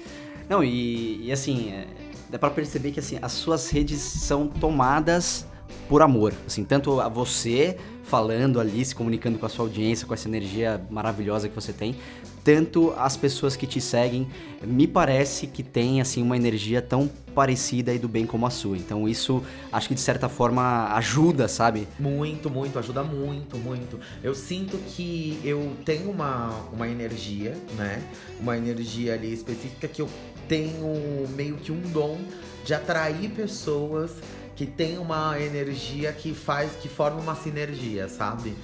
Não, 0.50 0.64
e, 0.64 1.26
e 1.26 1.32
assim, 1.32 1.72
é, 1.72 1.88
dá 2.30 2.40
pra 2.40 2.50
perceber 2.50 2.92
que 2.92 3.00
assim, 3.00 3.18
as 3.22 3.32
suas 3.32 3.70
redes 3.70 4.00
são 4.00 4.48
tomadas 4.48 5.46
por 5.88 6.02
amor. 6.02 6.34
Assim, 6.46 6.64
tanto 6.64 7.00
a 7.00 7.08
você 7.08 7.78
falando 8.04 8.60
ali, 8.60 8.84
se 8.84 8.96
comunicando 8.96 9.38
com 9.38 9.46
a 9.46 9.50
sua 9.50 9.66
audiência, 9.66 10.08
com 10.08 10.14
essa 10.14 10.28
energia 10.28 10.82
maravilhosa 10.90 11.50
que 11.50 11.56
você 11.56 11.74
tem, 11.74 11.96
tanto 12.48 12.94
as 12.98 13.18
pessoas 13.18 13.58
que 13.58 13.68
te 13.68 13.82
seguem, 13.82 14.26
me 14.64 14.88
parece 14.88 15.48
que 15.48 15.62
tem 15.62 16.00
assim 16.00 16.22
uma 16.22 16.38
energia 16.38 16.82
tão 16.82 17.10
parecida 17.36 17.94
e 17.94 18.00
do 18.00 18.08
bem 18.08 18.26
como 18.26 18.48
a 18.48 18.50
sua. 18.50 18.78
Então 18.78 19.06
isso 19.06 19.44
acho 19.70 19.90
que 19.90 19.94
de 19.94 20.00
certa 20.00 20.30
forma 20.30 20.88
ajuda, 20.94 21.50
sabe? 21.50 21.86
Muito, 22.00 22.50
muito, 22.50 22.80
ajuda 22.80 23.04
muito, 23.04 23.58
muito. 23.58 24.00
Eu 24.24 24.34
sinto 24.34 24.78
que 24.78 25.38
eu 25.44 25.74
tenho 25.84 26.10
uma, 26.10 26.50
uma 26.72 26.88
energia, 26.88 27.58
né? 27.76 28.02
Uma 28.40 28.58
energia 28.58 29.16
ali 29.16 29.34
específica 29.34 29.90
que 29.90 30.02
eu 30.02 30.08
tenho 30.48 31.28
meio 31.36 31.56
que 31.58 31.72
um 31.72 31.82
dom 31.82 32.18
de 32.64 32.74
atrair 32.74 33.30
pessoas 33.32 34.12
que 34.56 34.66
têm 34.66 34.98
uma 34.98 35.40
energia 35.40 36.12
que 36.12 36.34
faz, 36.34 36.72
que 36.76 36.90
forma 36.90 37.22
uma 37.22 37.36
sinergia, 37.36 38.10
sabe? 38.10 38.56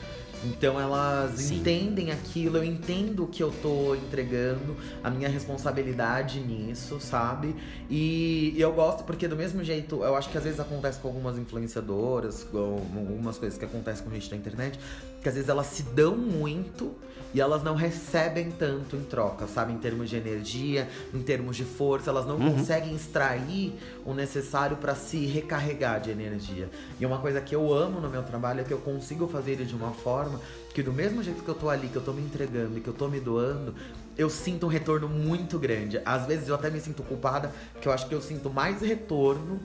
Então 0.43 0.79
elas 0.79 1.39
Sim. 1.39 1.57
entendem 1.57 2.11
aquilo, 2.11 2.57
eu 2.57 2.63
entendo 2.63 3.23
o 3.23 3.27
que 3.27 3.41
eu 3.41 3.51
tô 3.61 3.95
entregando, 3.95 4.75
a 5.01 5.09
minha 5.09 5.29
responsabilidade 5.29 6.39
nisso, 6.39 6.99
sabe? 6.99 7.55
E, 7.89 8.53
e 8.55 8.61
eu 8.61 8.73
gosto 8.73 9.05
porque 9.05 9.27
do 9.27 9.35
mesmo 9.35 9.63
jeito, 9.63 10.03
eu 10.03 10.15
acho 10.15 10.29
que 10.29 10.37
às 10.37 10.43
vezes 10.43 10.59
acontece 10.59 10.99
com 10.99 11.07
algumas 11.07 11.37
influenciadoras, 11.37 12.43
com 12.43 12.81
algumas 12.93 13.37
coisas 13.37 13.57
que 13.57 13.63
acontecem 13.63 14.03
com 14.03 14.11
gente 14.11 14.29
na 14.31 14.37
internet, 14.37 14.77
que 15.23 15.29
às 15.29 15.35
vezes 15.35 15.49
elas 15.49 15.67
se 15.67 15.81
dão 15.83 16.15
muito 16.15 16.93
e 17.33 17.41
elas 17.41 17.63
não 17.63 17.73
recebem 17.73 18.51
tanto 18.51 18.95
em 18.95 19.01
troca, 19.03 19.47
sabe? 19.47 19.73
Em 19.73 19.77
termos 19.79 20.07
de 20.07 20.15
energia, 20.15 20.87
em 21.11 21.19
termos 21.23 21.57
de 21.57 21.63
força, 21.63 22.11
elas 22.11 22.27
não 22.27 22.35
Uhum. 22.35 22.57
conseguem 22.57 22.93
extrair 22.95 23.73
o 24.05 24.13
necessário 24.13 24.77
para 24.77 24.93
se 24.93 25.25
recarregar 25.25 25.99
de 25.99 26.11
energia. 26.11 26.69
E 26.99 27.05
uma 27.05 27.17
coisa 27.17 27.41
que 27.41 27.55
eu 27.55 27.73
amo 27.73 27.99
no 27.99 28.07
meu 28.07 28.21
trabalho 28.21 28.61
é 28.61 28.63
que 28.63 28.71
eu 28.71 28.77
consigo 28.77 29.27
fazer 29.27 29.53
ele 29.53 29.65
de 29.65 29.73
uma 29.73 29.91
forma 29.91 30.39
que 30.75 30.83
do 30.83 30.93
mesmo 30.93 31.23
jeito 31.23 31.41
que 31.41 31.49
eu 31.49 31.55
tô 31.55 31.69
ali, 31.69 31.87
que 31.87 31.95
eu 31.95 32.03
tô 32.03 32.13
me 32.13 32.21
entregando 32.21 32.77
e 32.77 32.81
que 32.81 32.87
eu 32.87 32.93
tô 32.93 33.07
me 33.07 33.19
doando, 33.19 33.73
eu 34.15 34.29
sinto 34.29 34.67
um 34.67 34.69
retorno 34.69 35.09
muito 35.09 35.57
grande. 35.57 35.99
Às 36.05 36.27
vezes 36.27 36.49
eu 36.49 36.53
até 36.55 36.69
me 36.69 36.79
sinto 36.79 37.01
culpada, 37.01 37.51
porque 37.71 37.87
eu 37.87 37.91
acho 37.91 38.07
que 38.07 38.13
eu 38.13 38.21
sinto 38.21 38.47
mais 38.51 38.79
retorno 38.81 39.59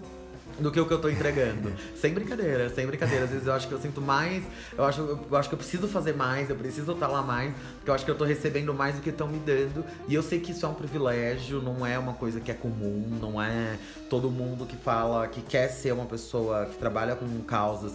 do 0.58 0.70
que 0.70 0.80
o 0.80 0.86
que 0.86 0.92
eu 0.92 1.00
tô 1.00 1.08
entregando. 1.08 1.72
sem 1.96 2.12
brincadeira, 2.12 2.68
sem 2.70 2.86
brincadeira. 2.86 3.24
Às 3.24 3.30
vezes 3.30 3.46
eu 3.46 3.52
acho 3.52 3.68
que 3.68 3.74
eu 3.74 3.80
sinto 3.80 4.00
mais, 4.00 4.42
eu 4.76 4.84
acho, 4.84 5.00
eu 5.30 5.36
acho 5.36 5.48
que 5.48 5.54
eu 5.54 5.58
preciso 5.58 5.88
fazer 5.88 6.14
mais, 6.14 6.50
eu 6.50 6.56
preciso 6.56 6.92
estar 6.92 7.08
lá 7.08 7.22
mais, 7.22 7.54
porque 7.76 7.90
eu 7.90 7.94
acho 7.94 8.04
que 8.04 8.10
eu 8.10 8.16
tô 8.16 8.24
recebendo 8.24 8.72
mais 8.74 8.96
do 8.96 9.02
que 9.02 9.10
estão 9.10 9.28
me 9.28 9.38
dando. 9.38 9.84
E 10.08 10.14
eu 10.14 10.22
sei 10.22 10.40
que 10.40 10.52
isso 10.52 10.64
é 10.66 10.68
um 10.68 10.74
privilégio, 10.74 11.62
não 11.62 11.86
é 11.86 11.98
uma 11.98 12.14
coisa 12.14 12.40
que 12.40 12.50
é 12.50 12.54
comum, 12.54 13.18
não 13.20 13.40
é 13.40 13.78
todo 14.08 14.30
mundo 14.30 14.66
que 14.66 14.76
fala 14.76 15.26
que 15.28 15.40
quer 15.42 15.68
ser 15.68 15.92
uma 15.92 16.06
pessoa 16.06 16.66
que 16.66 16.76
trabalha 16.76 17.14
com 17.14 17.26
causas, 17.42 17.92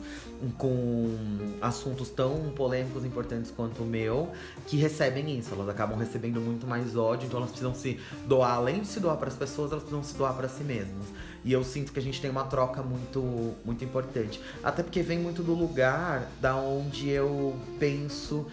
com 0.57 1.17
assuntos 1.61 2.09
tão 2.09 2.51
polêmicos 2.55 3.05
importantes 3.05 3.51
quanto 3.51 3.83
o 3.83 3.85
meu, 3.85 4.31
que 4.67 4.77
recebem 4.77 5.37
isso. 5.37 5.53
Elas 5.53 5.69
acabam 5.69 5.97
recebendo 5.97 6.39
muito 6.39 6.67
mais 6.67 6.95
ódio, 6.95 7.27
então 7.27 7.39
elas 7.39 7.51
precisam 7.51 7.73
se 7.73 7.99
doar, 8.27 8.55
além 8.55 8.81
de 8.81 8.87
se 8.87 8.99
doar 8.99 9.17
para 9.17 9.29
as 9.29 9.35
pessoas, 9.35 9.71
elas 9.71 9.83
precisam 9.83 10.03
se 10.03 10.15
doar 10.15 10.33
para 10.33 10.47
si 10.47 10.63
mesmas. 10.63 11.07
E 11.45 11.51
eu 11.51 11.63
sinto 11.63 11.91
que 11.91 11.99
a 11.99 12.01
gente 12.01 12.21
tem 12.21 12.29
uma 12.31 12.45
troca 12.45 12.81
muito, 12.81 13.53
muito 13.65 13.83
importante. 13.83 14.39
Até 14.63 14.81
porque 14.83 15.01
vem 15.01 15.19
muito 15.19 15.43
do 15.43 15.53
lugar 15.53 16.27
da 16.41 16.55
onde 16.55 17.09
eu 17.09 17.55
penso 17.79 18.45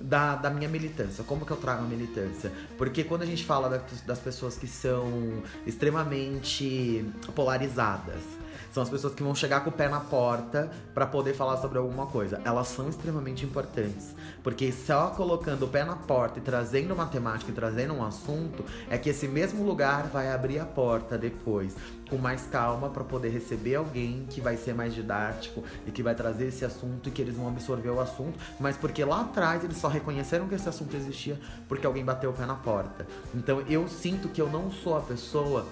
da, 0.00 0.36
da 0.36 0.50
minha 0.50 0.68
militância. 0.68 1.24
Como 1.24 1.44
que 1.46 1.50
eu 1.52 1.56
trago 1.56 1.82
a 1.84 1.86
militância? 1.86 2.52
Porque 2.78 3.02
quando 3.02 3.22
a 3.22 3.26
gente 3.26 3.44
fala 3.44 3.68
da- 3.68 3.80
das 4.06 4.18
pessoas 4.18 4.56
que 4.56 4.66
são 4.68 5.42
extremamente 5.66 7.04
polarizadas, 7.34 8.20
são 8.72 8.82
as 8.82 8.90
pessoas 8.90 9.14
que 9.14 9.22
vão 9.22 9.34
chegar 9.34 9.60
com 9.60 9.70
o 9.70 9.72
pé 9.72 9.88
na 9.88 10.00
porta 10.00 10.70
pra 10.92 11.06
poder 11.06 11.34
falar 11.34 11.56
sobre 11.58 11.78
alguma 11.78 12.06
coisa. 12.06 12.40
Elas 12.44 12.68
são 12.68 12.88
extremamente 12.88 13.44
importantes. 13.44 14.14
Porque 14.46 14.70
só 14.70 15.08
colocando 15.08 15.64
o 15.64 15.68
pé 15.68 15.82
na 15.82 15.96
porta 15.96 16.38
e 16.38 16.40
trazendo 16.40 16.94
uma 16.94 17.06
temática 17.06 17.50
e 17.50 17.54
trazendo 17.54 17.94
um 17.94 18.04
assunto, 18.04 18.64
é 18.88 18.96
que 18.96 19.10
esse 19.10 19.26
mesmo 19.26 19.66
lugar 19.66 20.06
vai 20.06 20.32
abrir 20.32 20.60
a 20.60 20.64
porta 20.64 21.18
depois, 21.18 21.74
com 22.08 22.16
mais 22.16 22.46
calma, 22.46 22.88
pra 22.88 23.02
poder 23.02 23.30
receber 23.30 23.74
alguém 23.74 24.24
que 24.30 24.40
vai 24.40 24.56
ser 24.56 24.72
mais 24.72 24.94
didático 24.94 25.64
e 25.84 25.90
que 25.90 26.00
vai 26.00 26.14
trazer 26.14 26.46
esse 26.46 26.64
assunto 26.64 27.08
e 27.08 27.10
que 27.10 27.20
eles 27.20 27.34
vão 27.34 27.48
absorver 27.48 27.90
o 27.90 27.98
assunto, 27.98 28.38
mas 28.60 28.76
porque 28.76 29.04
lá 29.04 29.22
atrás 29.22 29.64
eles 29.64 29.78
só 29.78 29.88
reconheceram 29.88 30.46
que 30.46 30.54
esse 30.54 30.68
assunto 30.68 30.94
existia 30.94 31.40
porque 31.68 31.84
alguém 31.84 32.04
bateu 32.04 32.30
o 32.30 32.32
pé 32.32 32.46
na 32.46 32.54
porta. 32.54 33.04
Então 33.34 33.64
eu 33.68 33.88
sinto 33.88 34.28
que 34.28 34.40
eu 34.40 34.48
não 34.48 34.70
sou 34.70 34.96
a 34.96 35.00
pessoa 35.00 35.66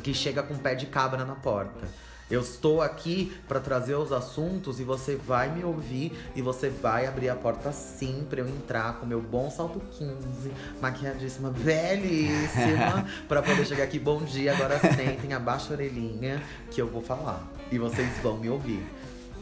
que 0.00 0.14
chega 0.14 0.44
com 0.44 0.54
o 0.54 0.58
pé 0.58 0.76
de 0.76 0.86
cabra 0.86 1.24
na 1.24 1.34
porta. 1.34 1.88
Eu 2.32 2.40
estou 2.40 2.80
aqui 2.80 3.30
para 3.46 3.60
trazer 3.60 3.94
os 3.94 4.10
assuntos 4.10 4.80
e 4.80 4.84
você 4.84 5.16
vai 5.16 5.54
me 5.54 5.62
ouvir 5.62 6.12
e 6.34 6.40
você 6.40 6.70
vai 6.70 7.04
abrir 7.06 7.28
a 7.28 7.36
porta 7.36 7.70
sim 7.72 8.26
para 8.26 8.40
eu 8.40 8.48
entrar 8.48 8.94
com 8.94 9.04
meu 9.04 9.20
bom 9.20 9.50
salto 9.50 9.82
15, 9.98 10.50
maquiadíssima, 10.80 11.50
belíssima, 11.50 13.06
para 13.28 13.42
poder 13.42 13.66
chegar 13.66 13.84
aqui. 13.84 13.98
Bom 13.98 14.22
dia, 14.22 14.54
agora 14.54 14.78
sentem, 14.78 15.34
abaixa 15.34 15.74
a 15.74 15.76
orelhinha 15.76 16.42
que 16.70 16.80
eu 16.80 16.88
vou 16.88 17.02
falar 17.02 17.46
e 17.70 17.76
vocês 17.76 18.08
vão 18.22 18.38
me 18.38 18.48
ouvir. 18.48 18.82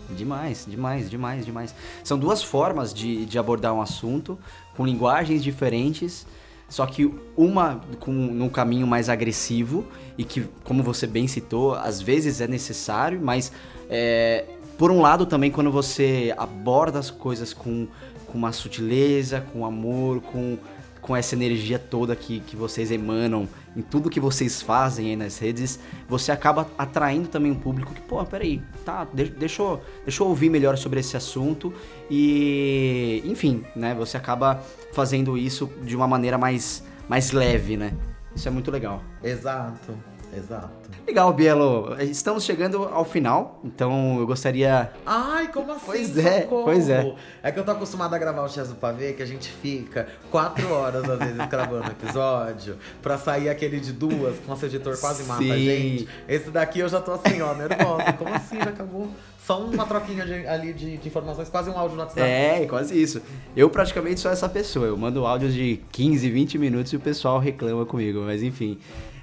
Demais, 0.08 0.66
demais, 0.68 1.08
demais, 1.08 1.46
demais. 1.46 1.72
São 2.02 2.18
duas 2.18 2.42
formas 2.42 2.92
de, 2.92 3.24
de 3.24 3.38
abordar 3.38 3.72
um 3.72 3.80
assunto 3.80 4.36
com 4.76 4.84
linguagens 4.84 5.44
diferentes, 5.44 6.26
só 6.70 6.86
que 6.86 7.12
uma 7.36 7.82
com 7.98 8.10
num 8.12 8.48
caminho 8.48 8.86
mais 8.86 9.10
agressivo 9.10 9.84
e 10.16 10.24
que, 10.24 10.48
como 10.64 10.82
você 10.82 11.06
bem 11.06 11.28
citou, 11.28 11.74
às 11.74 12.00
vezes 12.00 12.40
é 12.40 12.46
necessário, 12.46 13.20
mas 13.22 13.52
é, 13.90 14.46
por 14.78 14.90
um 14.90 15.02
lado 15.02 15.26
também 15.26 15.50
quando 15.50 15.70
você 15.70 16.32
aborda 16.38 16.98
as 16.98 17.10
coisas 17.10 17.52
com, 17.52 17.86
com 18.26 18.38
uma 18.38 18.52
sutileza, 18.52 19.44
com 19.52 19.66
amor, 19.66 20.22
com 20.22 20.56
com 21.00 21.16
essa 21.16 21.34
energia 21.34 21.78
toda 21.78 22.14
que, 22.14 22.40
que 22.40 22.54
vocês 22.54 22.90
emanam 22.90 23.48
em 23.76 23.82
tudo 23.82 24.10
que 24.10 24.18
vocês 24.18 24.60
fazem 24.60 25.10
aí 25.10 25.16
nas 25.16 25.38
redes, 25.38 25.78
você 26.08 26.32
acaba 26.32 26.68
atraindo 26.76 27.28
também 27.28 27.52
um 27.52 27.56
público 27.56 27.94
que, 27.94 28.00
pô, 28.00 28.24
peraí, 28.24 28.62
tá, 28.84 29.06
deixa, 29.12 29.62
eu, 29.62 29.80
deixa 30.04 30.22
eu 30.22 30.26
ouvir 30.26 30.50
melhor 30.50 30.76
sobre 30.76 31.00
esse 31.00 31.16
assunto 31.16 31.72
e, 32.10 33.22
enfim, 33.24 33.64
né, 33.76 33.94
você 33.94 34.16
acaba 34.16 34.62
fazendo 34.92 35.38
isso 35.38 35.70
de 35.82 35.94
uma 35.94 36.08
maneira 36.08 36.36
mais, 36.36 36.82
mais 37.08 37.30
leve, 37.30 37.76
né? 37.76 37.92
Isso 38.34 38.48
é 38.48 38.50
muito 38.50 38.70
legal. 38.70 39.02
Exato. 39.22 39.96
Exato. 40.36 40.70
Legal, 41.06 41.32
Bielo. 41.32 41.96
Estamos 42.00 42.44
chegando 42.44 42.84
ao 42.84 43.04
final, 43.04 43.58
então 43.64 44.18
eu 44.20 44.26
gostaria. 44.26 44.92
Ai, 45.04 45.48
como 45.50 45.72
assim? 45.72 45.82
Pois 45.86 46.16
é, 46.16 46.42
Socorro. 46.42 46.64
pois 46.64 46.88
é. 46.88 47.14
É 47.42 47.50
que 47.50 47.58
eu 47.58 47.64
tô 47.64 47.72
acostumado 47.72 48.14
a 48.14 48.18
gravar 48.18 48.42
o 48.42 48.48
Chess 48.48 48.68
do 48.68 48.76
Pavê, 48.76 49.12
que 49.12 49.22
a 49.22 49.26
gente 49.26 49.48
fica 49.50 50.06
quatro 50.30 50.70
horas, 50.72 51.08
às 51.10 51.18
vezes, 51.18 51.36
gravando 51.50 51.90
episódio, 51.90 52.76
pra 53.02 53.18
sair 53.18 53.48
aquele 53.48 53.80
de 53.80 53.92
duas, 53.92 54.38
que 54.38 54.46
nosso 54.48 54.64
editor 54.66 54.96
quase 55.00 55.24
mata 55.24 55.42
Sim. 55.42 55.50
a 55.50 55.56
gente. 55.56 56.08
Esse 56.28 56.50
daqui 56.50 56.78
eu 56.78 56.88
já 56.88 57.00
tô 57.00 57.10
assim, 57.12 57.40
ó, 57.42 57.52
nervosa. 57.54 58.12
Como 58.12 58.32
assim? 58.32 58.58
Já 58.58 58.70
acabou? 58.70 59.08
Só 59.44 59.58
uma 59.64 59.84
troquinha 59.86 60.24
de- 60.24 60.46
ali 60.46 60.72
de, 60.72 60.96
de 60.96 61.08
informações, 61.08 61.48
quase 61.48 61.70
um 61.70 61.76
áudio 61.76 61.96
no 61.96 62.02
WhatsApp. 62.02 62.20
É, 62.20 62.66
quase 62.66 63.00
isso. 63.00 63.20
Eu 63.56 63.68
praticamente 63.68 64.20
sou 64.20 64.30
essa 64.30 64.48
pessoa. 64.48 64.86
Eu 64.86 64.96
mando 64.96 65.26
áudios 65.26 65.52
de 65.52 65.80
15, 65.90 66.30
20 66.30 66.56
minutos 66.58 66.92
e 66.92 66.96
o 66.96 67.00
pessoal 67.00 67.40
reclama 67.40 67.84
comigo, 67.84 68.20
mas 68.20 68.44
enfim. 68.44 68.78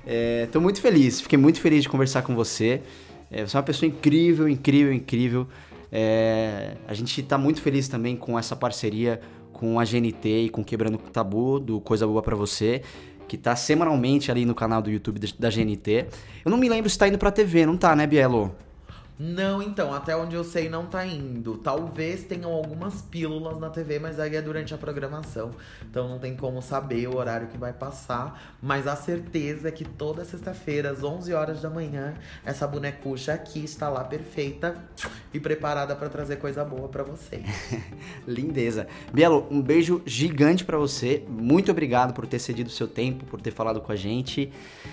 É, 0.09 0.47
tô 0.51 0.61
muito 0.61 0.79
feliz, 0.79 1.19
fiquei 1.19 1.37
muito 1.37 1.59
feliz 1.59 1.83
de 1.83 1.89
conversar 1.89 2.21
com 2.21 2.33
você. 2.33 2.81
É, 3.29 3.45
você 3.45 3.57
é 3.57 3.59
uma 3.59 3.63
pessoa 3.65 3.89
incrível, 3.89 4.47
incrível, 4.47 4.93
incrível. 4.93 5.47
É, 5.91 6.75
a 6.87 6.93
gente 6.93 7.21
tá 7.23 7.37
muito 7.37 7.61
feliz 7.61 7.87
também 7.89 8.15
com 8.15 8.39
essa 8.39 8.55
parceria 8.55 9.19
com 9.51 9.79
a 9.79 9.83
GNT 9.83 10.45
e 10.45 10.49
com 10.49 10.63
Quebrando 10.63 10.95
o 10.95 11.09
Tabu, 11.11 11.59
do 11.59 11.81
Coisa 11.81 12.05
Boa 12.07 12.21
Pra 12.21 12.35
Você, 12.35 12.81
que 13.27 13.35
tá 13.37 13.55
semanalmente 13.55 14.31
ali 14.31 14.45
no 14.45 14.53
canal 14.55 14.81
do 14.81 14.89
YouTube 14.89 15.19
da- 15.37 15.49
GNT. 15.49 16.05
Eu 16.45 16.51
não 16.51 16.57
me 16.57 16.69
lembro 16.69 16.89
se 16.89 16.97
tá 16.97 17.07
indo 17.07 17.17
pra 17.17 17.31
TV, 17.31 17.65
não 17.65 17.75
tá, 17.75 17.95
né, 17.95 18.05
Bielo? 18.07 18.55
Não, 19.19 19.63
então, 19.63 19.91
até 19.93 20.15
onde 20.15 20.35
eu 20.35 20.43
sei 20.43 20.69
não 20.69 20.85
tá 20.85 21.03
indo. 21.05 21.57
Talvez 21.57 22.23
tenham 22.23 22.51
algumas 22.51 23.01
pílulas 23.01 23.59
na 23.59 23.69
TV, 23.69 23.97
mas 23.97 24.19
aí 24.19 24.35
é 24.35 24.41
durante 24.41 24.75
a 24.75 24.77
programação. 24.77 25.51
Então 25.89 26.07
não 26.07 26.19
tem 26.19 26.35
como 26.35 26.61
saber 26.61 27.07
o 27.07 27.17
horário 27.17 27.47
que 27.47 27.57
vai 27.57 27.73
passar. 27.73 28.55
Mas 28.61 28.85
a 28.85 28.95
certeza 28.95 29.69
é 29.69 29.71
que 29.71 29.83
toda 29.83 30.23
sexta-feira, 30.23 30.91
às 30.91 31.03
11 31.03 31.33
horas 31.33 31.61
da 31.61 31.69
manhã, 31.69 32.13
essa 32.45 32.67
bonecucha 32.67 33.33
aqui 33.33 33.63
está 33.63 33.89
lá 33.89 34.03
perfeita 34.03 34.75
e 35.33 35.39
preparada 35.39 35.95
pra 35.95 36.09
trazer 36.09 36.35
coisa 36.35 36.63
boa 36.63 36.87
pra 36.87 37.01
vocês. 37.01 37.43
Lindeza. 38.27 38.87
Bielo, 39.11 39.47
um 39.49 39.61
beijo 39.61 40.01
gigante 40.05 40.63
pra 40.63 40.77
você. 40.77 41.23
Muito 41.27 41.71
obrigado 41.71 42.13
por 42.13 42.27
ter 42.27 42.37
cedido 42.37 42.69
seu 42.69 42.87
tempo, 42.87 43.25
por 43.25 43.41
ter 43.41 43.51
falado 43.51 43.81
com 43.81 43.91
a 43.91 43.95
gente. 43.95 44.51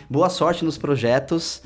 Boa 0.09 0.31
sorte 0.31 0.65
nos 0.65 0.79
projetos. 0.79 1.63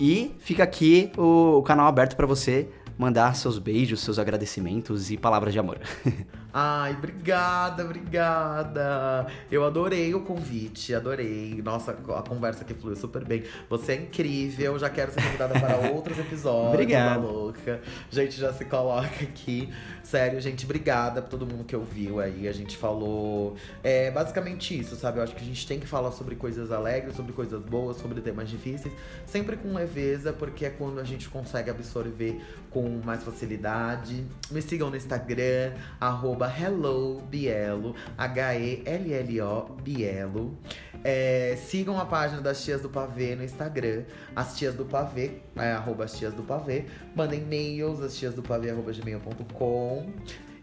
E 0.00 0.34
fica 0.38 0.62
aqui 0.64 1.12
o, 1.18 1.58
o 1.58 1.62
canal 1.62 1.86
aberto 1.86 2.16
pra 2.16 2.26
você 2.26 2.66
mandar 2.96 3.36
seus 3.36 3.58
beijos, 3.58 4.00
seus 4.00 4.18
agradecimentos 4.18 5.10
e 5.10 5.16
palavras 5.16 5.52
de 5.52 5.58
amor. 5.58 5.78
Ai, 6.52 6.92
obrigada, 6.92 7.84
obrigada. 7.84 9.26
Eu 9.50 9.64
adorei 9.64 10.14
o 10.14 10.20
convite, 10.22 10.94
adorei. 10.94 11.60
Nossa, 11.62 11.92
a 11.92 12.22
conversa 12.22 12.64
que 12.64 12.74
fluiu 12.74 12.96
super 12.96 13.24
bem. 13.24 13.44
Você 13.68 13.92
é 13.92 13.96
incrível, 13.96 14.78
já 14.78 14.90
quero 14.90 15.12
ser 15.12 15.22
convidada 15.22 15.58
para 15.58 15.76
outros 15.90 16.18
episódios. 16.18 16.74
Obrigado. 16.74 17.22
tá 17.22 17.28
louca. 17.28 17.80
Gente, 18.10 18.38
já 18.38 18.52
se 18.52 18.64
coloca 18.64 19.22
aqui. 19.22 19.68
Sério, 20.02 20.40
gente, 20.40 20.64
obrigada 20.64 21.20
pra 21.20 21.30
todo 21.30 21.46
mundo 21.46 21.64
que 21.64 21.76
ouviu 21.76 22.18
aí. 22.20 22.48
A 22.48 22.52
gente 22.52 22.76
falou 22.76 23.56
é 23.82 24.10
basicamente 24.10 24.78
isso, 24.78 24.96
sabe? 24.96 25.18
Eu 25.18 25.22
acho 25.22 25.34
que 25.34 25.42
a 25.42 25.46
gente 25.46 25.66
tem 25.66 25.78
que 25.78 25.86
falar 25.86 26.10
sobre 26.12 26.34
coisas 26.34 26.72
alegres, 26.72 27.14
sobre 27.14 27.32
coisas 27.32 27.62
boas, 27.64 27.96
sobre 27.98 28.20
temas 28.20 28.48
difíceis, 28.48 28.92
sempre 29.26 29.56
com 29.56 29.72
leveza, 29.72 30.32
porque 30.32 30.64
é 30.64 30.70
quando 30.70 30.98
a 30.98 31.04
gente 31.04 31.28
consegue 31.28 31.70
absorver 31.70 32.40
com 32.70 33.00
mais 33.04 33.22
facilidade. 33.22 34.24
Me 34.50 34.60
sigam 34.62 34.90
no 34.90 34.96
Instagram, 34.96 35.74
arroba 36.00 36.39
HelloBielo, 36.48 37.94
H-E-L-L-O 38.16 39.74
Bielo. 39.82 40.56
É, 41.02 41.56
sigam 41.56 41.98
a 41.98 42.04
página 42.04 42.40
das 42.40 42.62
Tias 42.62 42.82
do 42.82 42.88
Pavê 42.88 43.34
no 43.34 43.42
Instagram, 43.42 44.04
as 44.36 44.56
Tias 44.56 44.74
do 44.74 44.84
Pavê, 44.84 45.38
é, 45.56 45.72
arroba 45.72 46.04
as 46.04 46.16
Tias 46.16 46.34
do 46.34 46.42
Pavê. 46.42 46.84
Mandem 47.14 47.40
e-mails, 47.40 48.00
as 48.00 48.16
tias 48.16 48.34
do 48.34 48.42
pavê, 48.42 48.70
arroba 48.70 48.92
gmail.com. 48.92 50.10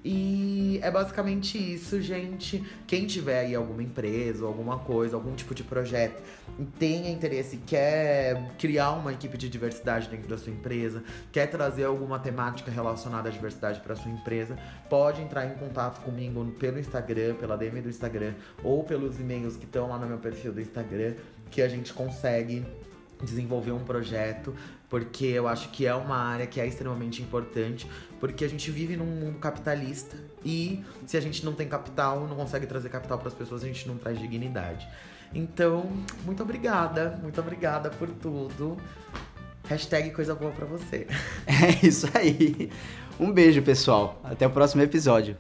E 0.10 0.80
é 0.82 0.90
basicamente 0.90 1.58
isso, 1.58 2.00
gente. 2.00 2.64
Quem 2.88 3.06
tiver 3.06 3.40
aí 3.40 3.54
alguma 3.54 3.84
empresa, 3.84 4.46
alguma 4.46 4.80
coisa, 4.80 5.18
algum 5.18 5.36
tipo 5.36 5.54
de 5.54 5.66
projeto 5.66 6.24
tenha 6.80 7.12
interesse, 7.12 7.58
quer 7.58 8.54
criar 8.58 8.92
uma 8.92 9.12
equipe 9.12 9.38
de 9.38 9.50
diversidade 9.50 10.08
dentro 10.08 10.30
da 10.30 10.38
sua 10.38 10.54
empresa, 10.54 11.04
quer 11.30 11.48
trazer 11.48 11.84
alguma 11.84 12.20
temática 12.20 12.72
relacionada 12.72 13.28
à 13.28 13.32
diversidade 13.34 13.82
para 13.82 13.98
sua 13.98 14.10
empresa, 14.10 14.58
pode 14.90 15.22
entrar 15.22 15.46
em 15.46 15.56
contato 15.56 16.02
comigo 16.02 16.42
pelo 16.58 16.80
Instagram, 16.80 17.36
pela 17.36 17.58
DM 17.58 17.82
do 17.82 17.90
Instagram 17.90 18.34
ou 18.64 18.86
pelos 18.86 19.20
e-mails 19.20 19.58
que 19.58 19.66
estão 19.66 19.90
lá 19.90 20.00
no 20.00 20.08
meu 20.08 20.20
perfil 20.20 20.54
do 20.54 20.62
Instagram, 20.62 21.16
que 21.52 21.62
a 21.62 21.68
gente 21.68 21.94
consegue 21.94 22.66
desenvolver 23.24 23.72
um 23.72 23.84
projeto, 23.84 24.54
porque 24.90 25.26
eu 25.26 25.48
acho 25.48 25.70
que 25.70 25.86
é 25.86 25.94
uma 25.94 26.18
área 26.18 26.48
que 26.48 26.60
é 26.60 26.68
extremamente 26.68 27.22
importante, 27.22 27.90
porque 28.20 28.46
a 28.46 28.50
gente 28.50 28.70
vive 28.72 28.96
num 28.96 29.06
mundo 29.06 29.40
capitalista 29.40 30.18
e 30.46 30.84
se 31.06 31.18
a 31.18 31.22
gente 31.22 31.44
não 31.44 31.54
tem 31.54 31.68
capital, 31.68 32.28
não 32.28 32.36
consegue 32.36 32.66
trazer 32.66 32.90
capital 32.90 33.18
para 33.18 33.28
as 33.28 33.34
pessoas, 33.34 33.64
a 33.64 33.68
gente 33.68 33.88
não 33.88 33.98
traz 33.98 34.20
dignidade. 34.20 34.88
Então, 35.34 35.92
muito 36.24 36.42
obrigada, 36.42 37.20
muito 37.22 37.40
obrigada 37.40 37.90
por 37.90 38.10
tudo. 38.10 38.78
Hashtag 39.68 40.12
coisa 40.12 40.34
boa 40.34 40.52
pra 40.52 40.66
você. 40.66 41.08
É 41.46 41.86
isso 41.86 42.08
aí. 42.14 42.72
Um 43.20 43.32
beijo, 43.32 43.62
pessoal. 43.62 44.22
Até 44.24 44.46
o 44.48 44.50
próximo 44.50 44.82
episódio. 44.82 45.36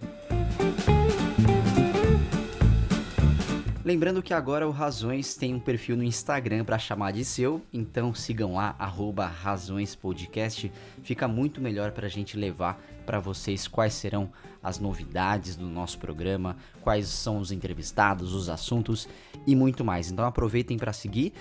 Lembrando 3.87 4.21
que 4.21 4.33
agora 4.33 4.67
o 4.67 4.71
Razões 4.71 5.35
tem 5.35 5.55
um 5.55 5.61
perfil 5.61 5.95
no 5.95 6.03
Instagram 6.03 6.65
para 6.65 6.77
chamar 6.77 7.13
de 7.13 7.23
seu, 7.23 7.61
então 7.71 8.13
sigam 8.13 8.55
lá, 8.55 8.75
arroba 8.77 9.25
Razões 9.25 9.95
Podcast. 9.95 10.69
Fica 11.03 11.25
muito 11.25 11.61
melhor 11.61 11.93
para 11.93 12.05
a 12.05 12.09
gente 12.09 12.35
levar 12.35 12.77
para 13.05 13.21
vocês 13.21 13.65
quais 13.65 13.93
serão 13.93 14.29
as 14.61 14.77
novidades 14.77 15.55
do 15.55 15.65
nosso 15.65 15.99
programa, 15.99 16.57
quais 16.81 17.07
são 17.07 17.37
os 17.37 17.49
entrevistados, 17.49 18.33
os 18.33 18.49
assuntos 18.49 19.07
e 19.45 19.55
muito 19.55 19.85
mais. 19.85 20.11
Então 20.11 20.25
aproveitem 20.25 20.77
para 20.77 20.91
seguir. 20.91 21.31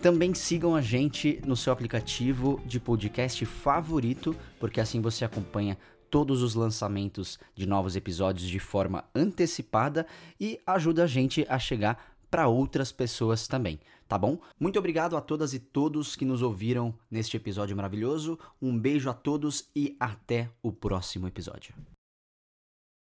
Também 0.00 0.32
sigam 0.32 0.74
a 0.74 0.80
gente 0.80 1.42
no 1.46 1.54
seu 1.54 1.74
aplicativo 1.74 2.58
de 2.64 2.80
podcast 2.80 3.44
favorito, 3.44 4.34
porque 4.58 4.80
assim 4.80 5.02
você 5.02 5.26
acompanha 5.26 5.76
todos 6.12 6.42
os 6.42 6.54
lançamentos 6.54 7.38
de 7.54 7.66
novos 7.66 7.96
episódios 7.96 8.46
de 8.46 8.58
forma 8.58 9.02
antecipada 9.14 10.06
e 10.38 10.60
ajuda 10.66 11.04
a 11.04 11.06
gente 11.06 11.46
a 11.48 11.58
chegar 11.58 12.14
para 12.30 12.48
outras 12.48 12.92
pessoas 12.92 13.48
também, 13.48 13.80
tá 14.06 14.18
bom? 14.18 14.38
Muito 14.60 14.78
obrigado 14.78 15.16
a 15.16 15.22
todas 15.22 15.54
e 15.54 15.58
todos 15.58 16.14
que 16.14 16.26
nos 16.26 16.42
ouviram 16.42 16.94
neste 17.10 17.34
episódio 17.34 17.74
maravilhoso. 17.74 18.38
Um 18.60 18.78
beijo 18.78 19.08
a 19.08 19.14
todos 19.14 19.70
e 19.74 19.96
até 19.98 20.50
o 20.62 20.70
próximo 20.70 21.26
episódio. 21.26 21.74